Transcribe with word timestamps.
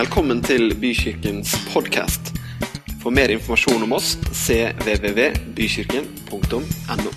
Velkommen 0.00 0.38
til 0.40 0.70
Bykirkens 0.80 1.50
podkast. 1.74 2.30
For 3.02 3.12
mer 3.12 3.28
informasjon 3.34 3.82
om 3.84 3.90
oss 3.92 4.14
cvvvbykirken.no. 4.32 7.10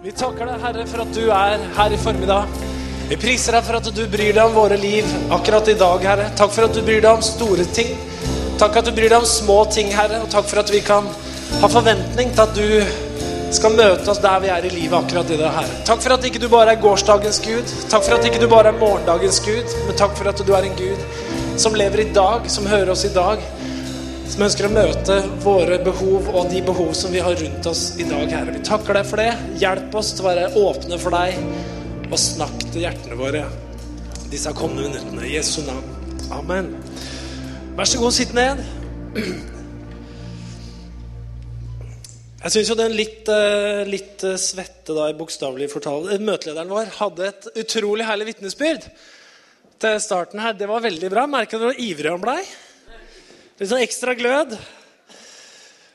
Vi 0.00 0.12
takker 0.16 0.48
deg, 0.48 0.56
Herre, 0.64 0.88
for 0.88 1.04
at 1.04 1.12
du 1.12 1.28
er 1.28 1.60
her 1.76 1.92
i 1.92 2.00
formiddag. 2.00 2.48
Vi 3.10 3.20
priser 3.20 3.52
deg 3.58 3.68
for 3.68 3.76
at 3.82 3.84
du 3.84 4.08
bryr 4.08 4.32
deg 4.32 4.44
om 4.46 4.56
våre 4.56 4.80
liv 4.80 5.04
akkurat 5.36 5.68
i 5.68 5.76
dag, 5.84 6.00
Herre. 6.08 6.32
Takk 6.40 6.56
for 6.56 6.64
at 6.70 6.72
du 6.72 6.80
bryr 6.80 7.04
deg 7.04 7.12
om 7.12 7.20
store 7.34 7.68
ting. 7.76 7.92
Takk 8.56 8.80
at 8.80 8.88
du 8.88 8.96
bryr 8.96 9.12
deg 9.12 9.20
om 9.20 9.28
små 9.28 9.68
ting, 9.68 9.92
Herre. 9.92 10.24
Og 10.24 10.32
takk 10.32 10.48
for 10.48 10.64
at 10.64 10.72
vi 10.72 10.80
kan 10.88 11.04
ha 11.60 11.68
forventning 11.68 12.32
til 12.32 12.48
at 12.48 12.56
du 12.56 12.80
skal 13.56 13.76
møte 13.78 14.10
oss 14.10 14.22
der 14.22 14.40
vi 14.42 14.50
er 14.52 14.66
i 14.66 14.72
livet 14.72 14.98
akkurat 14.98 15.30
i 15.30 15.38
det, 15.40 15.50
her. 15.56 15.74
Takk 15.88 16.02
for 16.04 16.16
at 16.16 16.26
ikke 16.28 16.42
du 16.42 16.48
bare 16.52 16.74
er 16.74 16.82
gårsdagens 16.82 17.40
Gud. 17.44 17.74
Takk 17.92 18.06
for 18.06 18.18
at 18.18 18.28
ikke 18.28 18.42
du 18.42 18.48
bare 18.50 18.72
er 18.72 18.80
morgendagens 18.80 19.40
Gud, 19.44 19.76
men 19.86 19.98
takk 19.98 20.16
for 20.18 20.30
at 20.30 20.42
du 20.42 20.54
er 20.56 20.68
en 20.68 20.78
Gud 20.78 21.60
som 21.60 21.76
lever 21.78 22.02
i 22.02 22.08
dag, 22.14 22.48
som 22.50 22.66
hører 22.66 22.90
oss 22.94 23.06
i 23.06 23.14
dag 23.14 23.42
som 24.34 24.42
ønsker 24.46 24.66
å 24.66 24.72
møte 24.72 25.16
våre 25.44 25.76
behov 25.84 26.26
og 26.32 26.48
de 26.50 26.58
behov 26.66 26.90
som 26.98 27.12
vi 27.14 27.22
har 27.22 27.36
rundt 27.38 27.68
oss 27.70 27.84
i 28.02 28.06
dag, 28.08 28.26
Herre. 28.32 28.56
Vi 28.56 28.64
takker 28.66 28.98
deg 28.98 29.06
for 29.06 29.22
det. 29.22 29.30
Hjelp 29.62 29.94
oss 30.00 30.10
til 30.16 30.24
å 30.24 30.30
være 30.30 30.48
åpne 30.58 30.98
for 30.98 31.14
deg, 31.14 31.38
og 32.10 32.18
snakk 32.18 32.66
til 32.72 32.82
hjertene 32.82 33.20
våre 33.20 33.44
disse 34.32 34.50
kommende 34.58 34.88
minuttene. 34.88 35.30
Jesu 35.30 35.60
navn. 35.68 35.86
Amen. 36.34 36.72
Vær 37.78 37.90
så 37.90 38.02
god, 38.02 38.16
sitt 38.16 38.34
ned. 38.34 38.64
Jeg 42.44 42.52
syns 42.52 42.68
jo 42.68 42.74
den 42.76 42.92
litt, 42.92 43.28
eh, 43.32 43.86
litt 43.88 44.20
eh, 44.20 44.34
svette, 44.36 44.92
da, 44.92 45.06
i 45.08 45.16
bokstavelig 45.16 45.64
fortale 45.72 46.18
Møtelederen 46.20 46.68
vår 46.68 46.90
hadde 46.98 47.28
et 47.30 47.46
utrolig 47.62 48.04
herlig 48.04 48.26
vitnesbyrd 48.34 48.84
til 49.80 49.94
starten 50.04 50.42
her. 50.44 50.52
Det 50.52 50.68
var 50.68 50.84
veldig 50.84 51.08
bra. 51.08 51.24
Merka 51.24 51.56
du 51.56 51.64
hvor 51.70 51.80
ivrig 51.80 52.12
han 52.12 52.20
blei? 52.20 52.42
Litt 53.56 53.70
sånn 53.70 53.80
ekstra 53.80 54.12
glød. 54.18 54.52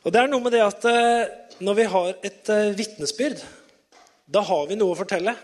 Og 0.02 0.16
det 0.16 0.23
er 0.23 0.34
noe 0.34 0.42
med 0.48 0.58
det 0.58 0.66
at 0.66 0.90
eh, 0.90 1.30
når 1.62 1.78
vi 1.78 1.88
har 1.94 2.12
et 2.32 2.52
vitnesbyrd, 2.82 3.45
da 4.26 4.42
har 4.50 4.66
vi 4.72 4.82
noe 4.82 4.98
å 4.98 5.00
fortelle. 5.04 5.38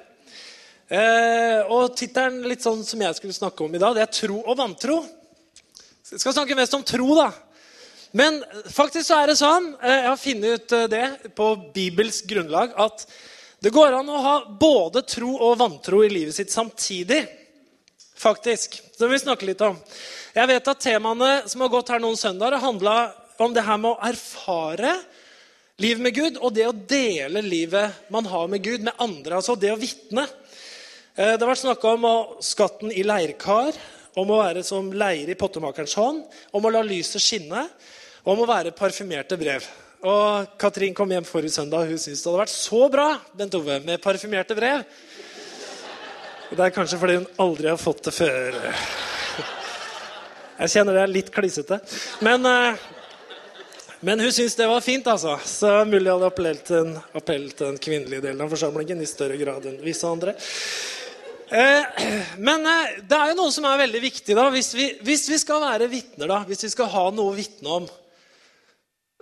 Eh, 0.90 1.70
og 1.70 1.94
tittelen 2.02 2.48
litt 2.50 2.66
sånn 2.66 2.82
som 2.82 3.06
jeg 3.06 3.22
skulle 3.22 3.38
snakke 3.38 3.62
om 3.62 3.78
i 3.78 3.84
dag, 3.86 3.94
det 3.94 4.08
er 4.08 4.16
tro 4.24 4.42
og 4.42 4.58
vantro. 4.58 5.04
Jeg 6.10 6.18
skal 6.18 6.34
snakke 6.34 6.58
mest 6.58 6.74
om 6.74 6.82
tro, 6.82 7.14
da. 7.22 7.30
Men 8.16 8.38
faktisk 8.72 9.10
så 9.10 9.18
er 9.20 9.28
det 9.28 9.40
sånn, 9.42 9.74
eh, 9.84 9.98
jeg 10.00 10.08
har 10.08 10.20
funnet 10.20 10.54
ut 10.56 10.74
eh, 10.78 10.86
det 10.88 11.32
på 11.36 11.48
bibelsk 11.76 12.30
grunnlag, 12.30 12.72
at 12.80 13.04
det 13.60 13.74
går 13.76 13.98
an 13.98 14.12
å 14.12 14.22
ha 14.24 14.36
både 14.60 15.02
tro 15.04 15.34
og 15.36 15.58
vantro 15.60 16.00
i 16.06 16.12
livet 16.14 16.38
sitt 16.38 16.54
samtidig. 16.54 17.26
Faktisk. 18.16 18.78
Det 18.96 19.04
vil 19.04 19.18
vi 19.18 19.20
snakke 19.20 19.50
litt 19.50 19.64
om. 19.68 19.76
Jeg 20.36 20.48
vet 20.48 20.70
at 20.72 20.80
Temaene 20.80 21.32
som 21.52 21.66
har 21.66 21.74
gått 21.74 21.92
her 21.92 22.00
noen 22.00 22.16
søndager, 22.16 22.56
har 22.56 22.64
handla 22.64 22.96
om 23.44 23.52
det 23.56 23.66
her 23.68 23.82
med 23.84 23.92
å 23.92 24.08
erfare 24.08 24.94
livet 25.84 26.06
med 26.06 26.16
Gud 26.16 26.40
og 26.40 26.56
det 26.56 26.70
å 26.70 26.78
dele 26.96 27.44
livet 27.44 28.08
man 28.16 28.32
har 28.32 28.48
med 28.48 28.64
Gud, 28.64 28.86
med 28.88 28.96
andre. 28.96 29.42
Altså 29.42 29.58
det 29.60 29.74
å 29.74 29.82
vitne. 29.82 30.24
Eh, 31.20 31.36
det 31.36 31.44
har 31.44 31.52
vært 31.52 31.66
snakka 31.66 31.98
om 31.98 32.08
skatten 32.40 32.96
i 32.96 33.04
leirkar, 33.04 33.76
om 34.16 34.32
å 34.32 34.40
være 34.40 34.64
som 34.64 34.88
leir 34.96 35.28
i 35.28 35.36
pottemakerens 35.36 36.00
hånd, 36.00 36.24
om 36.56 36.64
å 36.64 36.72
la 36.72 36.86
lyset 36.88 37.20
skinne, 37.20 37.68
om 38.26 38.42
å 38.42 38.48
være 38.50 38.74
parfymerte 38.76 39.38
brev. 39.40 39.66
Og 40.06 40.58
Katrin 40.62 40.94
kom 40.98 41.10
hjem 41.14 41.26
forrige 41.26 41.56
søndag 41.56 41.86
og 41.86 41.94
hun 41.94 42.02
syntes 42.02 42.22
det 42.22 42.30
hadde 42.30 42.42
vært 42.44 42.54
så 42.54 42.82
bra 42.94 43.08
Bent 43.38 43.56
Ove, 43.58 43.80
med 43.86 44.02
parfymerte 44.04 44.58
brev. 44.58 44.84
Det 46.52 46.62
er 46.62 46.74
kanskje 46.74 47.00
fordi 47.02 47.20
hun 47.20 47.30
aldri 47.42 47.72
har 47.72 47.82
fått 47.82 48.04
det 48.06 48.14
før. 48.14 48.60
Jeg 50.56 50.72
kjenner 50.72 50.96
det 50.96 51.02
er 51.04 51.12
litt 51.12 51.32
klissete. 51.34 51.80
Men, 52.24 52.46
eh, 52.48 52.84
men 54.06 54.22
hun 54.22 54.32
syntes 54.32 54.56
det 54.56 54.70
var 54.70 54.86
fint, 54.86 55.08
altså. 55.10 55.36
Så 55.44 55.72
mulig 55.90 56.12
hadde 56.12 56.30
appellert 56.30 56.64
til, 56.70 56.86
en, 56.86 57.02
appell 57.18 57.50
til 57.52 57.74
den 57.74 57.82
kvinnelige 57.82 58.28
delen 58.28 58.46
av 58.46 58.54
forsamlingen 58.54 59.02
i 59.02 59.10
større 59.10 59.40
grad 59.42 59.66
enn 59.68 59.82
visse 59.84 60.08
andre. 60.08 60.38
Eh, 61.50 62.08
men 62.38 62.64
eh, 62.72 62.96
det 63.04 63.20
er 63.20 63.34
jo 63.34 63.42
noe 63.42 63.52
som 63.58 63.68
er 63.68 63.84
veldig 63.84 64.06
viktig. 64.06 64.38
da, 64.38 64.48
Hvis 64.54 64.72
vi, 64.78 64.88
hvis 65.04 65.28
vi 65.34 65.42
skal 65.42 65.66
være 65.66 65.90
vitner, 65.92 66.30
da, 66.30 66.44
hvis 66.48 66.64
vi 66.70 66.74
skal 66.78 66.94
ha 66.94 67.10
noe 67.10 67.34
å 67.34 67.38
vitne 67.38 67.80
om 67.82 67.90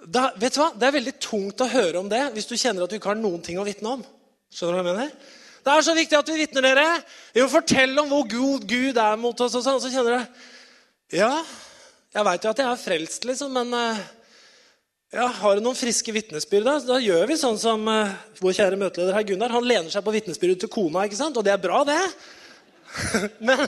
da, 0.03 0.31
vet 0.35 0.55
du 0.55 0.59
hva? 0.59 0.71
Det 0.75 0.87
er 0.87 0.97
veldig 0.97 1.13
tungt 1.21 1.61
å 1.63 1.69
høre 1.71 2.01
om 2.01 2.09
det 2.11 2.21
hvis 2.35 2.49
du 2.49 2.57
kjenner 2.57 2.83
at 2.83 2.91
du 2.91 2.97
ikke 2.97 3.13
har 3.13 3.19
noen 3.19 3.43
ting 3.43 3.59
å 3.61 3.67
vitne 3.67 3.97
om. 3.97 4.03
Skjønner 4.53 4.75
du 4.75 4.79
hva 4.79 4.83
jeg 4.83 4.97
mener? 4.97 5.29
Det 5.63 5.71
er 5.71 5.85
så 5.85 5.93
viktig 5.95 6.17
at 6.17 6.29
vi 6.31 6.41
vitner 6.41 6.65
dere. 6.65 6.87
Vi 7.33 7.43
må 7.43 7.47
fortelle 7.51 8.01
om 8.01 8.09
hvor 8.11 8.25
god 8.27 8.65
Gud 8.67 8.99
er 8.99 9.19
mot 9.19 9.45
oss. 9.45 9.55
og 9.55 9.63
sånn, 9.63 9.79
så 9.79 9.91
kjenner 9.93 10.19
du 10.19 10.49
ja, 11.13 11.29
jeg 12.13 12.25
veit 12.25 12.45
jo 12.45 12.51
at 12.51 12.59
jeg 12.61 12.65
er 12.65 12.79
frelst, 12.81 13.25
liksom, 13.29 13.53
men 13.53 13.69
uh, 13.77 13.99
ja, 15.13 15.27
har 15.39 15.59
du 15.59 15.61
noen 15.61 15.77
friske 15.77 16.13
vitnesbyrd? 16.15 16.65
Da? 16.65 16.73
da 16.87 16.97
gjør 17.03 17.27
vi 17.29 17.37
sånn 17.37 17.59
som 17.61 17.85
uh, 17.85 18.15
vår 18.41 18.55
kjære 18.57 18.79
møteleder 18.81 19.13
herr 19.13 19.27
Gunnar. 19.27 19.53
Han 19.53 19.67
lener 19.67 19.93
seg 19.93 20.01
på 20.05 20.13
vitnesbyrdet 20.15 20.63
til 20.63 20.71
kona, 20.73 21.05
ikke 21.05 21.19
sant? 21.19 21.37
og 21.37 21.45
det 21.45 21.53
er 21.53 21.61
bra, 21.61 21.83
det. 21.85 21.99
men 23.47 23.61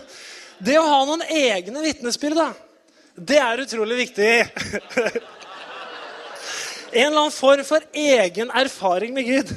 det 0.66 0.80
å 0.82 0.88
ha 0.90 1.00
noen 1.06 1.26
egne 1.30 1.86
vitnesbyrd, 1.86 2.40
da, 2.40 2.50
det 3.30 3.40
er 3.44 3.64
utrolig 3.68 4.02
viktig. 4.08 4.32
en 6.96 7.10
eller 7.10 7.26
annen 7.26 7.36
form 7.36 7.66
for 7.68 7.84
egen 7.92 8.52
erfaring 8.56 9.14
med 9.16 9.28
Gud. 9.28 9.54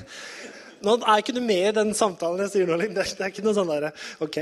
Nå 0.85 0.95
er 1.01 1.23
ikke 1.23 1.35
du 1.35 1.43
med 1.43 1.71
i 1.71 1.77
den 1.81 1.95
samtalen 1.97 2.45
jeg 2.45 2.55
sier 2.55 2.71
nå. 2.71 2.79
Er, 2.79 2.91
det 2.95 3.07
er 3.19 3.33
ikke 3.33 3.47
noe 3.47 3.57
sånn 3.57 3.71
der, 3.71 3.91
ok. 4.23 4.41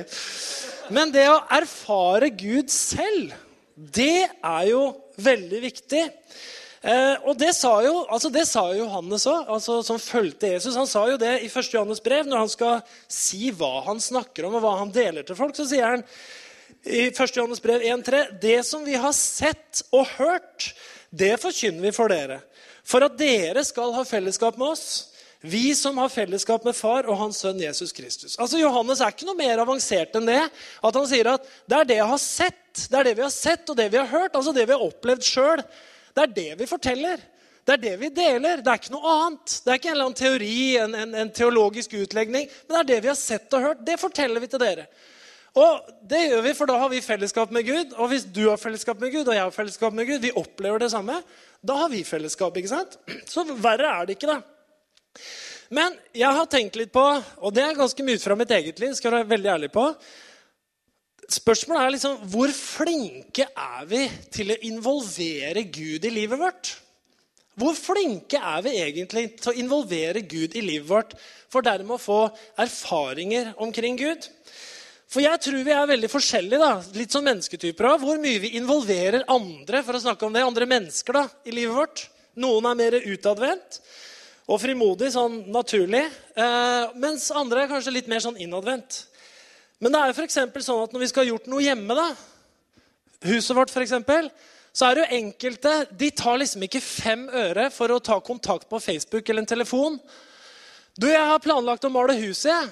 Men 0.95 1.13
det 1.15 1.27
å 1.31 1.41
erfare 1.57 2.31
Gud 2.33 2.71
selv, 2.73 3.33
det 3.75 4.29
er 4.29 4.69
jo 4.69 4.83
veldig 5.21 5.63
viktig. 5.65 6.05
Eh, 6.87 7.15
og 7.27 7.35
det 7.41 7.51
sa 7.57 7.73
jo 7.83 8.05
altså 8.05 8.31
det 8.31 8.45
sa 8.47 8.63
Johannes 8.77 9.25
òg, 9.27 9.49
altså, 9.57 9.81
som 9.87 9.99
fulgte 10.01 10.53
Jesus. 10.53 10.77
Han 10.79 10.89
sa 10.89 11.07
jo 11.11 11.19
det 11.21 11.33
i 11.43 11.49
1. 11.49 11.73
Johannes 11.75 12.03
brev. 12.05 12.29
Når 12.29 12.45
han 12.45 12.53
skal 12.53 12.83
si 13.11 13.51
hva 13.57 13.81
han 13.89 14.03
snakker 14.03 14.47
om, 14.47 14.59
og 14.59 14.65
hva 14.65 14.77
han 14.83 14.93
deler 14.95 15.27
til 15.27 15.39
folk, 15.39 15.57
så 15.59 15.67
sier 15.69 15.97
han 15.97 16.05
i 16.87 17.09
1. 17.09 17.23
Johannes 17.35 17.65
brev 17.65 17.83
1,3.: 17.83 18.27
Det 18.43 18.61
som 18.69 18.85
vi 18.87 18.95
har 19.01 19.17
sett 19.17 19.83
og 19.91 20.07
hørt, 20.19 20.71
det 21.11 21.35
forkynner 21.43 21.89
vi 21.89 21.97
for 21.97 22.13
dere. 22.13 22.43
For 22.87 23.03
at 23.03 23.19
dere 23.19 23.65
skal 23.67 23.95
ha 23.97 24.05
fellesskap 24.07 24.59
med 24.61 24.77
oss. 24.77 24.87
Vi 25.47 25.75
som 25.75 25.99
har 25.99 26.11
fellesskap 26.11 26.65
med 26.65 26.75
far 26.75 27.07
og 27.11 27.19
hans 27.21 27.39
sønn 27.43 27.61
Jesus 27.61 27.93
Kristus. 27.95 28.39
Altså 28.41 28.59
Johannes 28.59 29.03
er 29.03 29.13
ikke 29.13 29.29
noe 29.29 29.39
mer 29.39 29.61
avansert 29.63 30.17
enn 30.17 30.27
det. 30.27 30.43
At 30.83 30.99
han 30.99 31.07
sier 31.11 31.29
at 31.35 31.47
det 31.69 31.79
er 31.79 31.89
det 31.91 31.99
jeg 32.01 32.11
har 32.13 32.23
sett, 32.23 32.85
det 32.91 32.99
er 32.99 33.09
det 33.09 33.17
vi 33.19 33.25
har 33.27 33.35
sett 33.35 33.73
og 33.73 33.79
det 33.79 33.89
vi 33.93 34.01
har 34.01 34.11
hørt. 34.11 34.35
altså 34.35 34.55
Det 34.57 34.65
vi 34.67 34.75
har 34.75 34.87
opplevd 34.87 35.27
sjøl. 35.27 35.65
Det 36.17 36.25
er 36.25 36.37
det 36.39 36.53
vi 36.63 36.71
forteller. 36.71 37.21
Det 37.67 37.75
er 37.75 37.83
det 37.83 37.95
vi 38.01 38.13
deler. 38.15 38.63
Det 38.63 38.73
er 38.73 38.81
ikke 38.81 38.95
noe 38.95 39.13
annet. 39.13 39.59
Det 39.59 39.73
er 39.73 39.81
ikke 39.81 39.91
en 39.91 39.97
eller 39.97 40.09
annen 40.09 40.21
teori, 40.23 40.59
en, 40.81 40.97
en, 41.03 41.15
en 41.23 41.35
teologisk 41.35 41.99
utlegning. 41.99 42.49
Men 42.67 42.77
det 42.77 42.83
er 42.83 42.91
det 42.93 43.03
vi 43.03 43.11
har 43.11 43.19
sett 43.19 43.59
og 43.59 43.69
hørt. 43.69 43.85
Det 43.87 43.99
forteller 44.01 44.43
vi 44.43 44.51
til 44.53 44.63
dere. 44.63 44.87
Og 45.57 45.89
det 46.05 46.21
gjør 46.27 46.43
vi, 46.45 46.53
for 46.57 46.69
da 46.69 46.77
har 46.79 46.91
vi 46.93 47.01
fellesskap 47.01 47.53
med 47.55 47.65
Gud. 47.67 47.95
Og 47.97 48.11
hvis 48.13 48.27
du 48.29 48.45
har 48.47 48.61
fellesskap 48.61 49.01
med 49.01 49.13
Gud, 49.15 49.25
og 49.25 49.35
jeg 49.35 49.43
har 49.43 49.55
fellesskap 49.55 49.95
med 49.97 50.07
Gud, 50.09 50.21
vi 50.23 50.35
opplever 50.37 50.83
det 50.83 50.91
samme, 50.93 51.17
da 51.67 51.81
har 51.83 51.91
vi 51.93 52.05
fellesskap. 52.07 52.57
ikke 52.57 52.73
sant? 52.73 52.99
Så 53.29 53.45
verre 53.55 53.91
er 53.93 54.07
det 54.07 54.17
ikke, 54.17 54.37
da. 54.37 55.27
Men 55.75 55.97
jeg 56.15 56.31
har 56.39 56.47
tenkt 56.51 56.79
litt 56.79 56.93
på, 56.95 57.03
og 57.43 57.55
det 57.55 57.65
er 57.65 57.79
ganske 57.79 58.07
mye 58.07 58.21
ut 58.21 58.23
fra 58.23 58.37
mitt 58.39 58.53
eget 58.55 58.79
liv, 58.83 58.95
skal 58.95 59.11
jeg 59.11 59.25
være 59.25 59.35
veldig 59.35 59.53
ærlig 59.57 59.73
på 59.75 59.91
Spørsmålet 61.27 61.83
er 61.83 61.93
liksom 61.97 62.19
hvor 62.31 62.53
flinke 62.55 63.49
er 63.51 63.87
vi 63.91 64.05
til 64.31 64.53
å 64.55 64.59
involvere 64.69 65.65
Gud 65.75 66.05
i 66.07 66.13
livet 66.15 66.39
vårt? 66.39 66.71
Hvor 67.59 67.75
flinke 67.75 68.39
er 68.39 68.63
vi 68.63 68.75
egentlig 68.79 69.25
til 69.41 69.51
å 69.51 69.57
involvere 69.59 70.23
Gud 70.23 70.55
i 70.55 70.63
livet 70.63 70.87
vårt 70.87 71.17
for 71.51 71.67
dermed 71.67 71.97
å 71.97 72.03
få 72.03 72.21
erfaringer 72.63 73.55
omkring 73.65 73.99
Gud? 73.99 74.29
For 75.07 75.23
jeg 75.23 75.39
tror 75.43 75.63
vi 75.63 75.75
er 75.75 75.87
veldig 75.87 76.09
forskjellige, 76.11 76.59
da, 76.59 76.73
litt 76.99 77.15
som 77.15 77.25
mennesketyper. 77.27 77.87
da, 77.87 77.99
hvor 78.03 78.19
mye 78.19 78.43
vi 78.43 78.57
involverer 78.59 79.27
andre 79.31 79.83
for 79.87 79.95
å 79.95 80.03
snakke 80.03 80.27
om 80.27 80.35
det, 80.35 80.43
andre 80.43 80.67
mennesker 80.67 81.15
da, 81.15 81.27
i 81.47 81.55
livet 81.55 81.77
vårt. 81.77 82.07
Noen 82.37 82.67
er 82.69 82.79
mer 82.79 82.97
utadvendt, 82.99 83.79
og 84.47 84.61
frimodig 84.61 85.13
sånn 85.15 85.45
naturlig. 85.55 86.03
Eh, 86.37 86.97
mens 86.99 87.31
andre 87.31 87.63
er 87.63 87.71
kanskje 87.71 87.95
litt 87.95 88.11
mer 88.11 88.21
sånn 88.25 88.39
innadvendt. 88.43 89.05
Men 89.79 89.93
det 89.95 90.01
er 90.01 90.11
jo 90.11 90.17
for 90.19 90.67
sånn 90.67 90.83
at 90.83 90.93
når 90.95 91.03
vi 91.05 91.09
skal 91.11 91.25
ha 91.25 91.31
gjort 91.31 91.49
noe 91.53 91.65
hjemme, 91.65 91.97
da, 91.97 92.11
huset 93.31 93.57
vårt 93.57 93.73
f.eks., 93.73 93.95
så 94.77 94.85
er 94.91 94.97
det 94.97 95.05
jo 95.07 95.17
enkelte 95.17 95.71
De 95.97 96.11
tar 96.13 96.37
liksom 96.37 96.67
ikke 96.67 96.83
fem 96.85 97.23
øre 97.33 97.71
for 97.73 97.89
å 97.95 98.03
ta 98.05 98.19
kontakt 98.21 98.69
på 98.69 98.81
Facebook 98.83 99.25
eller 99.25 99.41
en 99.41 99.49
telefon. 99.49 99.97
Du, 100.97 101.07
jeg 101.09 101.31
har 101.31 101.41
planlagt 101.41 101.87
å 101.89 101.93
male 101.93 102.19
huset, 102.21 102.51
jeg. 102.51 102.69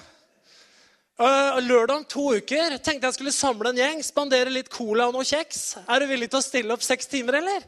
Uh, 1.15 1.61
lørdag 1.63 2.01
om 2.01 2.05
to 2.11 2.25
uker 2.35 2.73
tenkte 2.83 3.07
jeg 3.07 3.15
skulle 3.15 3.31
samle 3.31 3.69
en 3.71 3.77
gjeng, 3.79 4.01
spandere 4.03 4.51
litt 4.51 4.67
cola 4.67 5.05
og 5.07 5.15
noe 5.15 5.23
kjeks. 5.23 5.77
Er 5.87 6.03
du 6.03 6.09
villig 6.09 6.27
til 6.27 6.41
å 6.41 6.43
stille 6.43 6.75
opp 6.75 6.83
seks 6.83 7.07
timer, 7.07 7.37
eller? 7.39 7.67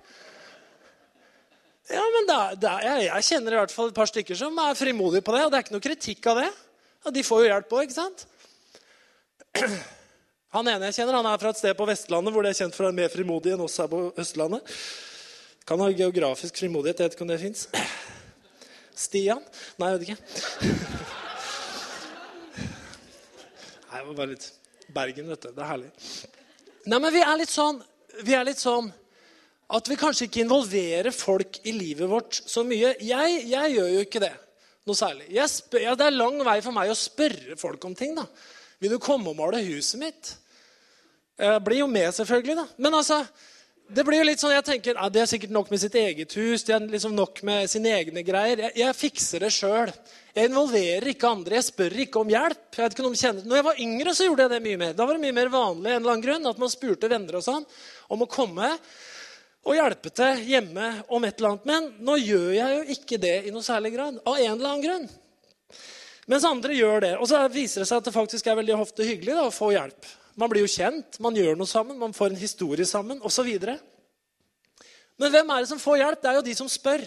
Ja, 1.88 2.04
men 2.12 2.26
da, 2.28 2.40
da, 2.60 2.74
jeg, 2.84 3.06
jeg 3.08 3.28
kjenner 3.30 3.56
i 3.56 3.60
hvert 3.62 3.72
fall 3.72 3.94
et 3.94 3.96
par 3.96 4.10
stykker 4.12 4.36
som 4.36 4.58
er 4.60 4.76
frimodige 4.76 5.24
på 5.24 5.32
det. 5.32 5.46
Og 5.46 5.54
det 5.54 5.60
er 5.60 5.64
ikke 5.64 5.76
noe 5.78 5.86
kritikk 5.86 6.28
av 6.28 6.42
det. 6.42 6.50
Ja, 7.06 7.14
de 7.16 7.24
får 7.24 7.46
jo 7.46 7.48
hjelp 7.54 7.76
òg, 7.78 7.86
ikke 7.88 7.96
sant? 7.96 8.26
Han 10.58 10.68
ene 10.68 10.90
jeg 10.90 10.98
kjenner, 10.98 11.16
han 11.22 11.30
er 11.32 11.40
fra 11.40 11.54
et 11.54 11.60
sted 11.60 11.78
på 11.78 11.88
Vestlandet 11.88 12.36
hvor 12.36 12.44
det 12.44 12.52
er 12.52 12.60
kjent 12.60 12.76
for 12.76 12.84
å 12.84 12.90
være 12.90 12.98
mer 13.00 13.14
frimodig 13.14 13.54
enn 13.56 13.64
oss 13.64 13.78
her 13.80 13.88
på 13.92 14.02
Østlandet. 14.20 14.76
Kan 15.68 15.84
ha 15.84 15.88
geografisk 15.92 16.60
frimodighet. 16.60 17.00
Jeg 17.00 17.12
vet 17.12 17.16
ikke 17.16 17.28
om 17.28 17.32
det 17.32 17.40
fins. 17.46 17.64
Stian? 19.08 19.44
Nei, 19.80 19.94
jeg 19.94 20.04
vet 20.04 20.12
ikke. 20.12 21.24
Det 24.08 24.14
var 24.14 24.22
bare 24.22 24.32
litt 24.32 24.46
Bergen, 24.96 25.26
vet 25.28 25.42
du. 25.44 25.48
Det 25.52 25.60
er 25.60 25.68
herlig. 25.68 25.88
Nei, 26.88 27.00
men 27.04 27.12
vi 27.12 27.20
er 27.20 27.34
litt 27.42 27.52
sånn, 27.52 27.82
vi 28.24 28.36
er 28.38 28.46
litt 28.48 28.62
sånn 28.62 28.86
at 29.76 29.90
vi 29.92 29.98
kanskje 30.00 30.30
ikke 30.30 30.46
involverer 30.46 31.12
folk 31.12 31.58
i 31.68 31.74
livet 31.76 32.08
vårt 32.08 32.38
så 32.40 32.64
mye. 32.64 32.94
Jeg, 33.04 33.42
jeg 33.52 33.74
gjør 33.74 33.90
jo 33.92 34.06
ikke 34.06 34.22
det 34.24 34.32
noe 34.88 34.96
særlig. 34.96 35.28
Spør, 35.52 35.84
ja, 35.84 35.98
det 36.00 36.08
er 36.08 36.16
lang 36.16 36.40
vei 36.48 36.56
for 36.64 36.78
meg 36.78 36.94
å 36.94 36.96
spørre 36.96 37.60
folk 37.60 37.84
om 37.90 37.98
ting. 38.00 38.16
da. 38.16 38.24
Vil 38.80 38.96
du 38.96 39.02
komme 39.04 39.34
og 39.34 39.36
male 39.42 39.60
huset 39.66 40.00
mitt? 40.00 40.32
Jeg 41.44 41.68
blir 41.68 41.82
jo 41.82 41.92
med, 41.92 42.08
selvfølgelig. 42.16 42.56
da. 42.62 42.66
Men 42.80 42.96
altså, 43.02 43.20
det 43.88 44.04
blir 44.04 44.20
jo 44.20 44.26
litt 44.28 44.42
sånn, 44.42 44.52
jeg 44.52 44.66
tenker, 44.68 44.98
ja, 45.00 45.08
det 45.12 45.22
er 45.22 45.30
sikkert 45.30 45.54
nok 45.56 45.70
med 45.72 45.80
sitt 45.80 45.94
eget 45.96 46.34
hus. 46.36 46.64
det 46.68 46.74
er 46.76 46.88
liksom 46.92 47.14
nok 47.16 47.40
med 47.48 47.70
sine 47.72 47.94
egne 47.96 48.24
greier. 48.28 48.66
Jeg, 48.66 48.74
jeg 48.82 48.96
fikser 48.98 49.46
det 49.46 49.52
sjøl. 49.56 49.92
Jeg 50.36 50.50
involverer 50.50 51.08
ikke 51.14 51.30
andre. 51.32 51.56
Jeg 51.56 51.68
spør 51.70 51.96
ikke 52.04 52.20
om 52.20 52.34
hjelp. 52.34 52.66
Jeg 52.76 52.84
vet 52.84 52.98
ikke 52.98 53.06
om 53.08 53.16
kjenner. 53.16 53.46
Når 53.48 53.60
jeg 53.60 53.68
var 53.70 53.80
yngre, 53.86 54.16
så 54.18 54.28
gjorde 54.28 54.44
jeg 54.46 54.54
det 54.54 54.60
mye 54.66 54.82
mer. 54.82 54.98
Da 54.98 55.08
var 55.08 55.16
det 55.16 55.24
mye 55.24 55.38
mer 55.38 55.54
vanlig 55.54 55.94
en 55.94 56.02
eller 56.02 56.14
annen 56.14 56.26
grunn, 56.28 56.50
at 56.52 56.60
man 56.64 56.74
spurte 56.74 57.12
venner 57.12 57.40
og 57.40 57.46
sånn 57.48 57.64
om 58.12 58.26
å 58.26 58.30
komme 58.32 58.74
og 59.68 59.76
hjelpe 59.76 60.12
til 60.16 60.44
hjemme 60.48 60.92
om 61.08 61.24
et 61.28 61.40
eller 61.40 61.54
annet. 61.54 61.72
Men 61.72 61.90
nå 62.10 62.20
gjør 62.20 62.52
jeg 62.58 62.76
jo 62.76 63.00
ikke 63.00 63.24
det 63.24 63.38
i 63.48 63.56
noe 63.56 63.66
særlig 63.66 63.96
grad. 63.96 64.20
Av 64.28 64.36
en 64.36 64.54
eller 64.54 64.70
annen 64.74 64.84
grunn. 64.84 65.10
Mens 66.28 66.44
andre 66.48 66.76
gjør 66.76 67.04
det. 67.08 67.16
Og 67.24 67.32
så 67.32 67.40
viser 67.52 67.84
det 67.84 67.90
seg 67.90 68.02
at 68.02 68.12
det 68.12 68.16
faktisk 68.16 68.52
er 68.52 68.60
veldig 68.60 68.82
ofte 68.82 69.08
hyggelig 69.08 69.36
da, 69.40 69.48
å 69.48 69.54
få 69.56 69.72
hjelp. 69.76 70.16
Man 70.38 70.52
blir 70.52 70.64
jo 70.66 70.70
kjent, 70.70 71.18
man 71.24 71.36
gjør 71.36 71.58
noe 71.58 71.70
sammen, 71.70 71.98
man 71.98 72.14
får 72.14 72.32
en 72.32 72.42
historie 72.42 72.86
sammen 72.86 73.22
osv. 73.26 73.50
Men 75.18 75.34
hvem 75.34 75.50
er 75.50 75.64
det 75.64 75.72
som 75.72 75.82
får 75.82 75.98
hjelp? 76.04 76.22
Det 76.22 76.30
er 76.30 76.38
jo 76.38 76.46
de 76.46 76.56
som 76.60 76.70
spør. 76.70 77.04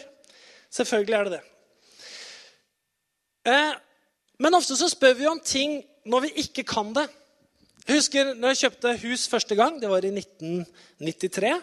Selvfølgelig 0.70 1.16
er 1.16 1.28
det 1.28 1.38
det. 1.38 1.44
Eh, 3.50 3.72
men 4.42 4.58
ofte 4.58 4.76
så 4.76 4.90
spør 4.90 5.14
vi 5.18 5.30
om 5.30 5.40
ting 5.40 5.80
når 6.10 6.26
vi 6.26 6.32
ikke 6.44 6.66
kan 6.66 6.90
det. 6.96 7.06
Jeg 7.86 8.00
husker 8.00 8.34
når 8.34 8.52
jeg 8.52 8.62
kjøpte 8.64 8.96
hus 9.04 9.28
første 9.30 9.56
gang. 9.58 9.78
Det 9.82 9.90
var 9.90 10.04
i 10.04 10.12
1993 10.14 11.54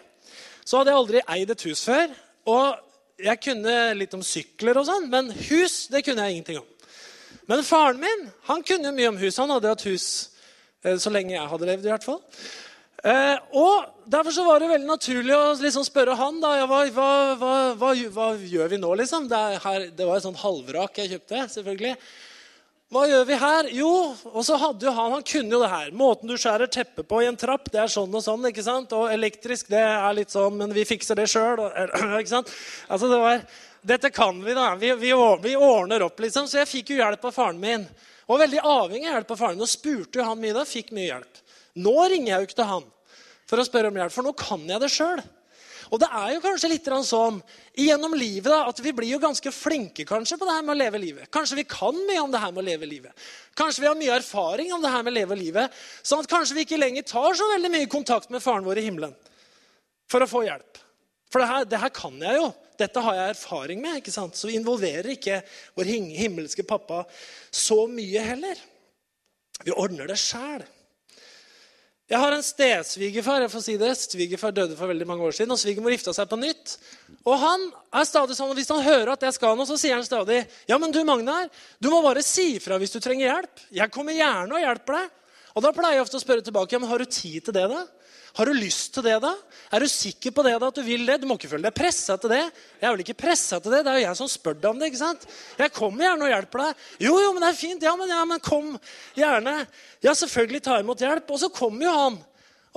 så 0.67 0.81
hadde 0.81 0.91
jeg 0.91 0.99
aldri 0.99 1.19
eid 1.31 1.51
et 1.53 1.67
hus 1.69 1.83
før. 1.87 2.15
Og 2.51 3.23
jeg 3.23 3.39
kunne 3.43 3.75
litt 3.97 4.15
om 4.17 4.23
sykler 4.25 4.79
og 4.79 4.87
sånn, 4.89 5.07
men 5.11 5.31
hus 5.31 5.85
det 5.91 6.03
kunne 6.05 6.25
jeg 6.25 6.37
ingenting 6.37 6.59
om. 6.59 6.67
Men 7.47 7.63
faren 7.63 8.01
min 8.01 8.25
han 8.49 8.63
kunne 8.67 8.91
mye 8.95 9.13
om 9.13 9.19
hus. 9.21 9.39
Han 9.39 9.53
hadde 9.55 9.71
hatt 9.71 9.85
hus 9.87 10.07
så 10.83 11.13
lenge 11.13 11.35
jeg 11.35 11.51
hadde 11.51 11.69
levd. 11.69 11.85
i 11.85 11.94
hvert 11.94 12.06
fall. 12.07 12.21
Eh, 13.03 13.38
og 13.57 13.94
Derfor 14.07 14.31
så 14.31 14.44
var 14.47 14.62
det 14.63 14.69
veldig 14.71 14.88
naturlig 14.88 15.33
å 15.35 15.56
liksom 15.59 15.83
spørre 15.83 16.13
han 16.15 16.38
da, 16.39 16.53
hva, 16.63 16.77
hva, 16.95 17.09
hva, 17.35 17.89
hva, 18.15 18.27
gjør 18.39 18.69
vi 18.71 18.79
nå. 18.79 18.94
liksom? 19.01 19.25
Det, 19.27 19.41
her, 19.65 19.89
det 19.91 20.07
var 20.07 20.15
et 20.15 20.24
sånt 20.24 20.39
halvrak 20.39 21.01
jeg 21.01 21.12
kjøpte. 21.12 21.41
selvfølgelig. 21.57 21.91
Hva 22.88 23.01
gjør 23.03 23.25
vi 23.27 23.39
her? 23.41 23.68
Jo, 23.75 23.89
og 24.31 24.45
så 24.47 24.56
hadde 24.62 24.88
jo 24.88 24.94
han 24.95 25.18
han 25.18 25.25
kunne 25.27 25.51
jo 25.51 25.59
det 25.59 25.74
her. 25.74 25.89
Måten 25.91 26.31
du 26.31 26.38
skjærer 26.39 26.71
teppe 26.71 27.03
på 27.03 27.19
i 27.19 27.27
en 27.27 27.35
trapp, 27.35 27.68
det 27.73 27.81
er 27.83 27.91
sånn 27.91 28.15
og 28.15 28.23
sånn. 28.23 28.47
ikke 28.47 28.63
sant? 28.63 28.95
Og 28.95 29.12
elektrisk, 29.12 29.68
det 29.75 29.83
er 29.83 30.15
litt 30.15 30.31
sånn, 30.31 30.56
men 30.56 30.71
vi 30.71 30.88
fikser 30.88 31.19
det 31.19 31.27
sjøl. 31.31 31.65
Altså, 32.88 33.12
det 33.12 33.19
var, 33.19 33.44
dette 33.91 34.15
kan 34.15 34.39
vi, 34.39 34.56
da. 34.56 34.69
Vi, 34.80 34.94
vi, 35.03 35.12
vi, 35.44 35.57
ordner 35.59 36.07
opp, 36.07 36.23
liksom. 36.23 36.47
Så 36.47 36.62
jeg 36.62 36.71
fikk 36.71 36.95
jo 36.95 37.01
hjelp 37.01 37.27
av 37.27 37.35
faren 37.35 37.59
min. 37.59 37.83
Og 38.27 38.41
veldig 38.41 38.59
avhengig 38.59 39.07
av 39.07 39.18
hjelp 39.18 39.33
av 39.33 39.39
faren 39.39 39.59
Nå 39.62 39.68
spurte 39.69 40.19
jo 40.19 40.27
han 40.27 40.39
mye 40.41 40.56
da, 40.56 40.65
fikk 40.68 40.91
mye 40.95 41.07
hjelp. 41.07 41.41
Nå 41.79 41.95
ringer 42.12 42.33
jeg 42.33 42.39
jo 42.39 42.50
ikke 42.50 42.59
til 42.59 42.71
han 42.74 42.85
for 43.47 43.62
å 43.62 43.68
spørre 43.68 43.91
om 43.91 43.97
hjelp, 44.01 44.12
for 44.12 44.27
nå 44.27 44.33
kan 44.35 44.63
jeg 44.68 44.83
det 44.83 44.91
sjøl. 44.91 45.21
Og 45.88 46.01
det 46.01 46.07
er 46.19 46.33
jo 46.33 46.41
kanskje 46.44 46.69
litt 46.71 46.88
sånn 47.07 47.38
gjennom 47.77 48.15
livet 48.18 48.50
da, 48.51 48.65
at 48.68 48.79
vi 48.83 48.91
blir 48.95 49.13
jo 49.13 49.21
ganske 49.24 49.51
flinke 49.56 50.03
kanskje 50.07 50.35
på 50.39 50.47
det 50.47 50.56
her 50.57 50.65
med 50.68 50.74
å 50.74 50.79
leve 50.81 51.00
livet. 51.00 51.29
Kanskje 51.31 51.62
vi 51.62 51.63
kan 51.69 51.95
mye 52.09 52.24
om 52.25 52.33
det 52.33 52.41
her 52.44 52.51
med 52.51 52.63
å 52.63 52.68
leve 52.68 52.89
livet. 52.89 53.27
Kanskje 53.56 53.85
vi 53.85 53.88
har 53.88 53.95
mye 54.00 54.18
erfaring 54.18 54.73
om 54.75 54.83
det 54.83 54.91
her 54.91 55.06
med 55.06 55.13
å 55.13 55.18
leve 55.21 55.39
livet. 55.39 55.77
Sånn 56.03 56.25
at 56.25 56.31
kanskje 56.31 56.57
vi 56.57 56.65
ikke 56.68 56.81
lenger 56.81 57.07
tar 57.07 57.39
så 57.39 57.47
veldig 57.53 57.71
mye 57.71 57.91
kontakt 57.91 58.33
med 58.33 58.44
faren 58.44 58.68
vår 58.68 58.81
i 58.81 58.88
himmelen 58.89 59.15
for 60.12 60.23
å 60.23 60.27
få 60.27 60.44
hjelp. 60.47 60.81
For 61.31 61.44
det 61.44 61.50
her, 61.51 61.69
det 61.71 61.80
her 61.80 61.94
kan 61.95 62.19
jeg 62.19 62.41
jo. 62.41 62.51
Dette 62.77 63.03
har 63.03 63.18
jeg 63.18 63.35
erfaring 63.35 63.81
med. 63.83 64.00
ikke 64.00 64.13
sant? 64.13 64.38
Så 64.38 64.50
vi 64.50 64.57
involverer 64.59 65.13
ikke 65.15 65.41
vår 65.77 65.91
himmelske 66.18 66.65
pappa 66.68 67.03
så 67.51 67.85
mye 67.89 68.24
heller. 68.24 68.59
Vi 69.65 69.74
ordner 69.74 70.09
det 70.09 70.19
sjæl. 70.21 70.65
Jeg 72.07 72.21
har 72.24 72.31
en 72.31 72.44
stesvigerfar. 72.44 73.41
jeg 73.44 73.51
får 73.51 73.63
si 73.65 73.74
det. 73.77 73.89
Svigerfar 74.00 74.53
døde 74.56 74.77
for 74.79 74.88
veldig 74.88 75.07
mange 75.07 75.25
år 75.27 75.33
siden, 75.35 75.51
og 75.51 75.59
svigermor 75.59 75.91
gifta 75.91 76.13
seg 76.15 76.29
på 76.31 76.39
nytt. 76.39 76.77
Og 77.27 77.35
han 77.41 77.65
er 77.91 78.07
stadig 78.07 78.38
sånn, 78.38 78.53
og 78.53 78.56
Hvis 78.56 78.71
han 78.71 78.85
hører 78.85 79.12
at 79.12 79.25
jeg 79.27 79.35
skal 79.35 79.57
noe, 79.57 79.68
så 79.68 79.75
sier 79.75 79.97
han 79.97 80.06
stadig 80.07 80.45
ja, 80.69 80.77
men 80.77 80.91
du 80.91 81.03
Magnar, 81.03 81.50
du 81.83 81.89
må 81.91 82.00
bare 82.01 82.23
si 82.23 82.56
ifra 82.56 82.80
hvis 82.80 82.95
du 82.95 83.01
trenger 83.03 83.27
hjelp. 83.27 83.65
Jeg 83.75 83.91
kommer 83.91 84.15
gjerne 84.15 84.56
og 84.56 84.63
hjelper 84.63 85.01
deg. 85.01 85.12
Og 85.57 85.63
Da 85.65 85.73
pleier 85.73 85.97
jeg 85.97 86.06
ofte 86.06 86.19
å 86.21 86.23
spørre 86.23 86.45
tilbake 86.45 86.77
ja, 86.77 86.80
men 86.80 86.89
har 86.89 87.03
du 87.03 87.12
tid 87.12 87.44
til 87.44 87.53
det. 87.53 87.68
da? 87.68 87.83
Har 88.35 88.50
du 88.50 88.53
lyst 88.53 88.94
til 88.94 89.06
det, 89.07 89.15
da? 89.24 89.31
Er 89.74 89.83
du 89.83 89.88
sikker 89.91 90.33
på 90.35 90.44
det 90.45 90.53
da, 90.59 90.69
at 90.69 90.77
du 90.77 90.83
vil 90.85 91.06
det? 91.07 91.19
Du 91.21 91.27
må 91.29 91.38
ikke 91.39 91.50
føle 91.53 91.68
deg 91.68 91.75
pressa 91.75 92.18
til 92.21 92.31
det. 92.35 92.44
Jeg 92.77 92.88
er 92.88 92.94
vel 92.94 93.03
ikke 93.03 93.18
pressa 93.18 93.59
til 93.63 93.74
det. 93.74 93.83
Det 93.85 93.94
er 93.94 94.00
jo 94.00 94.06
jeg 94.06 94.19
som 94.19 94.31
spør 94.31 94.57
deg 94.59 94.69
om 94.69 94.79
det. 94.79 94.91
ikke 94.91 95.01
sant? 95.01 95.27
Jeg 95.57 95.74
kommer 95.75 96.06
gjerne 96.06 96.27
og 96.27 96.33
hjelper 96.33 96.63
deg. 96.63 96.88
Jo, 97.07 97.13
jo, 97.24 97.33
men 97.33 97.45
det 97.45 97.51
er 97.51 97.59
fint. 97.59 97.85
Ja, 97.88 97.95
men, 98.00 98.12
ja, 98.13 98.24
men 98.29 98.44
kom 98.44 98.74
gjerne. 99.18 99.56
Ja, 100.06 100.13
selvfølgelig 100.13 100.63
ta 100.68 100.79
imot 100.83 101.03
hjelp. 101.03 101.31
Og 101.33 101.41
så 101.41 101.51
kommer 101.53 101.88
jo 101.88 101.95
han. 101.97 102.19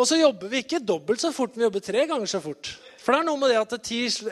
Og 0.01 0.09
så 0.09 0.17
jobber 0.17 0.49
vi 0.49 0.63
ikke 0.65 0.81
dobbelt 0.81 1.21
så 1.21 1.29
fort, 1.35 1.57
vi 1.57 1.67
jobber 1.67 1.83
tre 1.85 2.07
ganger 2.09 2.31
så 2.31 2.41
fort. 2.41 2.73
For 3.03 3.13
det 3.13 3.21
er 3.21 3.27
noe 3.29 3.41
med 3.41 3.53
det 3.53 3.59
at 3.61 3.91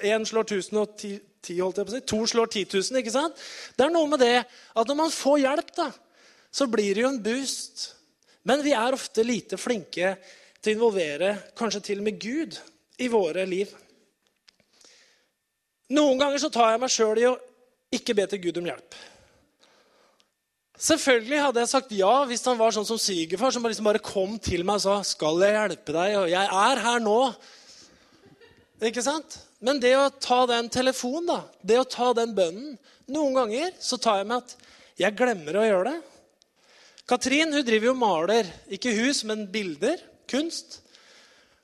én 0.08 0.24
slår 0.24 0.46
1000, 0.46 0.78
og 0.80 0.94
ti, 0.96 1.10
ti, 1.44 1.58
holdt 1.60 1.80
jeg 1.80 1.88
på 1.88 1.92
å 1.92 1.96
si, 1.96 2.04
to 2.08 2.20
slår 2.32 2.48
10 2.54 2.64
000. 2.72 3.00
ikke 3.02 3.12
sant? 3.12 3.44
Det 3.76 3.84
er 3.84 3.92
noe 3.92 4.08
med 4.08 4.22
det 4.24 4.38
at 4.40 4.88
når 4.88 4.98
man 5.02 5.12
får 5.12 5.42
hjelp, 5.44 5.72
da, 5.76 5.90
så 6.48 6.68
blir 6.72 6.94
det 6.96 7.04
jo 7.04 7.12
en 7.12 7.20
boost. 7.20 7.90
Men 8.48 8.64
vi 8.64 8.72
er 8.72 8.96
ofte 8.96 9.24
lite 9.26 9.58
flinke 9.60 10.14
til 10.68 10.76
å 10.76 10.76
involvere 10.76 11.36
kanskje 11.56 11.84
til 11.86 12.00
og 12.02 12.08
med 12.08 12.18
Gud 12.20 12.56
i 13.00 13.08
våre 13.08 13.44
liv. 13.48 13.70
Noen 15.96 16.18
ganger 16.20 16.42
så 16.42 16.50
tar 16.52 16.74
jeg 16.74 16.82
meg 16.82 16.92
sjøl 16.92 17.20
i 17.22 17.28
å 17.30 17.36
ikke 17.96 18.16
be 18.18 18.26
til 18.28 18.42
Gud 18.42 18.58
om 18.60 18.68
hjelp. 18.68 18.96
Selvfølgelig 20.78 21.40
hadde 21.40 21.62
jeg 21.62 21.70
sagt 21.72 21.94
ja 21.96 22.12
hvis 22.28 22.44
han 22.46 22.58
var 22.58 22.74
sånn 22.74 22.86
som 22.86 23.00
svigerfar, 23.00 23.54
som 23.54 23.64
liksom 23.64 23.88
bare 23.88 24.02
kom 24.04 24.36
til 24.38 24.62
meg 24.62 24.76
og 24.78 24.84
sa 24.84 25.00
'Skal 25.02 25.40
jeg 25.42 25.56
hjelpe 25.56 25.92
deg?' 25.96 26.18
og 26.20 26.28
'Jeg 26.28 26.46
er 26.46 26.82
her 26.84 27.00
nå'. 27.00 27.34
Ikke 28.82 29.02
sant? 29.02 29.38
Men 29.60 29.80
det 29.80 29.96
å 29.96 30.12
ta 30.20 30.46
den 30.46 30.68
telefonen, 30.68 31.26
da, 31.26 31.40
det 31.64 31.80
å 31.80 31.88
ta 31.88 32.12
den 32.12 32.34
bønnen 32.34 32.78
Noen 33.08 33.34
ganger 33.34 33.72
så 33.80 33.96
tar 33.96 34.18
jeg 34.18 34.26
meg 34.26 34.44
at 34.44 34.56
jeg 34.98 35.16
glemmer 35.16 35.56
å 35.56 35.64
gjøre 35.64 35.90
det. 35.90 36.02
Katrin 37.08 37.52
hun 37.52 37.64
driver 37.64 37.86
jo 37.86 37.94
maler, 37.94 38.44
ikke 38.68 38.92
hus, 38.92 39.24
men 39.24 39.50
bilder 39.50 39.96
kunst. 40.30 40.80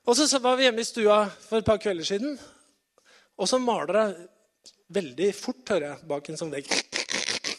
Og 0.04 0.16
så 0.18 0.40
var 0.42 0.58
vi 0.58 0.66
hjemme 0.66 0.84
i 0.84 0.88
stua 0.88 1.22
for 1.46 1.60
et 1.60 1.68
par 1.68 1.80
kvelder 1.80 2.04
siden, 2.04 2.34
og 3.40 3.48
så 3.50 3.58
maler 3.58 3.98
jeg 3.98 4.28
veldig 4.94 5.30
fort, 5.36 5.62
hører 5.70 5.88
jeg, 5.88 6.06
bak 6.10 6.28
en 6.28 6.38
sånn 6.38 6.52
vegg. 6.52 6.68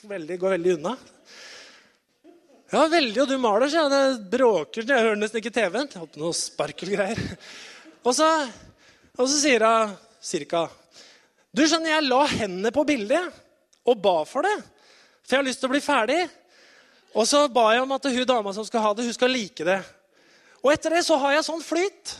Veldig, 0.05 0.37
går 0.39 0.55
veldig 0.55 0.75
unna. 0.77 0.93
Ja, 2.71 2.85
veldig, 2.91 3.21
og 3.23 3.29
du 3.29 3.35
maler, 3.41 3.69
sier 3.69 3.85
jeg. 3.85 3.93
Det 3.93 4.29
bråker. 4.37 4.85
Jeg 4.85 5.07
hører 5.07 5.19
nesten 5.19 5.41
ikke 5.41 5.53
TV-en. 5.53 5.89
Jeg 5.91 6.01
håper 6.01 6.21
noe 6.21 6.37
sparkelgreier. 6.37 7.21
Og 8.05 8.13
så, 8.13 8.29
og 9.17 9.25
så 9.25 9.35
sier 9.39 9.65
hun 9.65 9.93
cirka 10.21 10.67
Du 11.55 11.63
skjønner, 11.65 11.95
jeg 11.95 12.07
la 12.07 12.21
hendene 12.29 12.71
på 12.73 12.85
bildet 12.87 13.41
og 13.85 14.01
ba 14.01 14.17
for 14.27 14.45
det. 14.45 14.55
For 15.25 15.35
jeg 15.35 15.41
har 15.41 15.47
lyst 15.47 15.61
til 15.61 15.69
å 15.69 15.73
bli 15.73 15.81
ferdig. 15.81 16.19
Og 17.15 17.27
så 17.29 17.45
ba 17.53 17.69
jeg 17.73 17.85
om 17.85 17.93
at 17.95 18.09
hun 18.11 18.27
dama 18.27 18.53
som 18.53 18.65
skal 18.67 18.83
ha 18.83 18.93
det, 18.93 19.05
hun 19.07 19.15
skal 19.15 19.31
like 19.31 19.65
det. 19.65 19.79
Og 20.65 20.71
etter 20.73 20.95
det 20.95 21.03
så 21.05 21.19
har 21.21 21.35
jeg 21.35 21.45
sånn 21.45 21.61
flyt. 21.61 22.15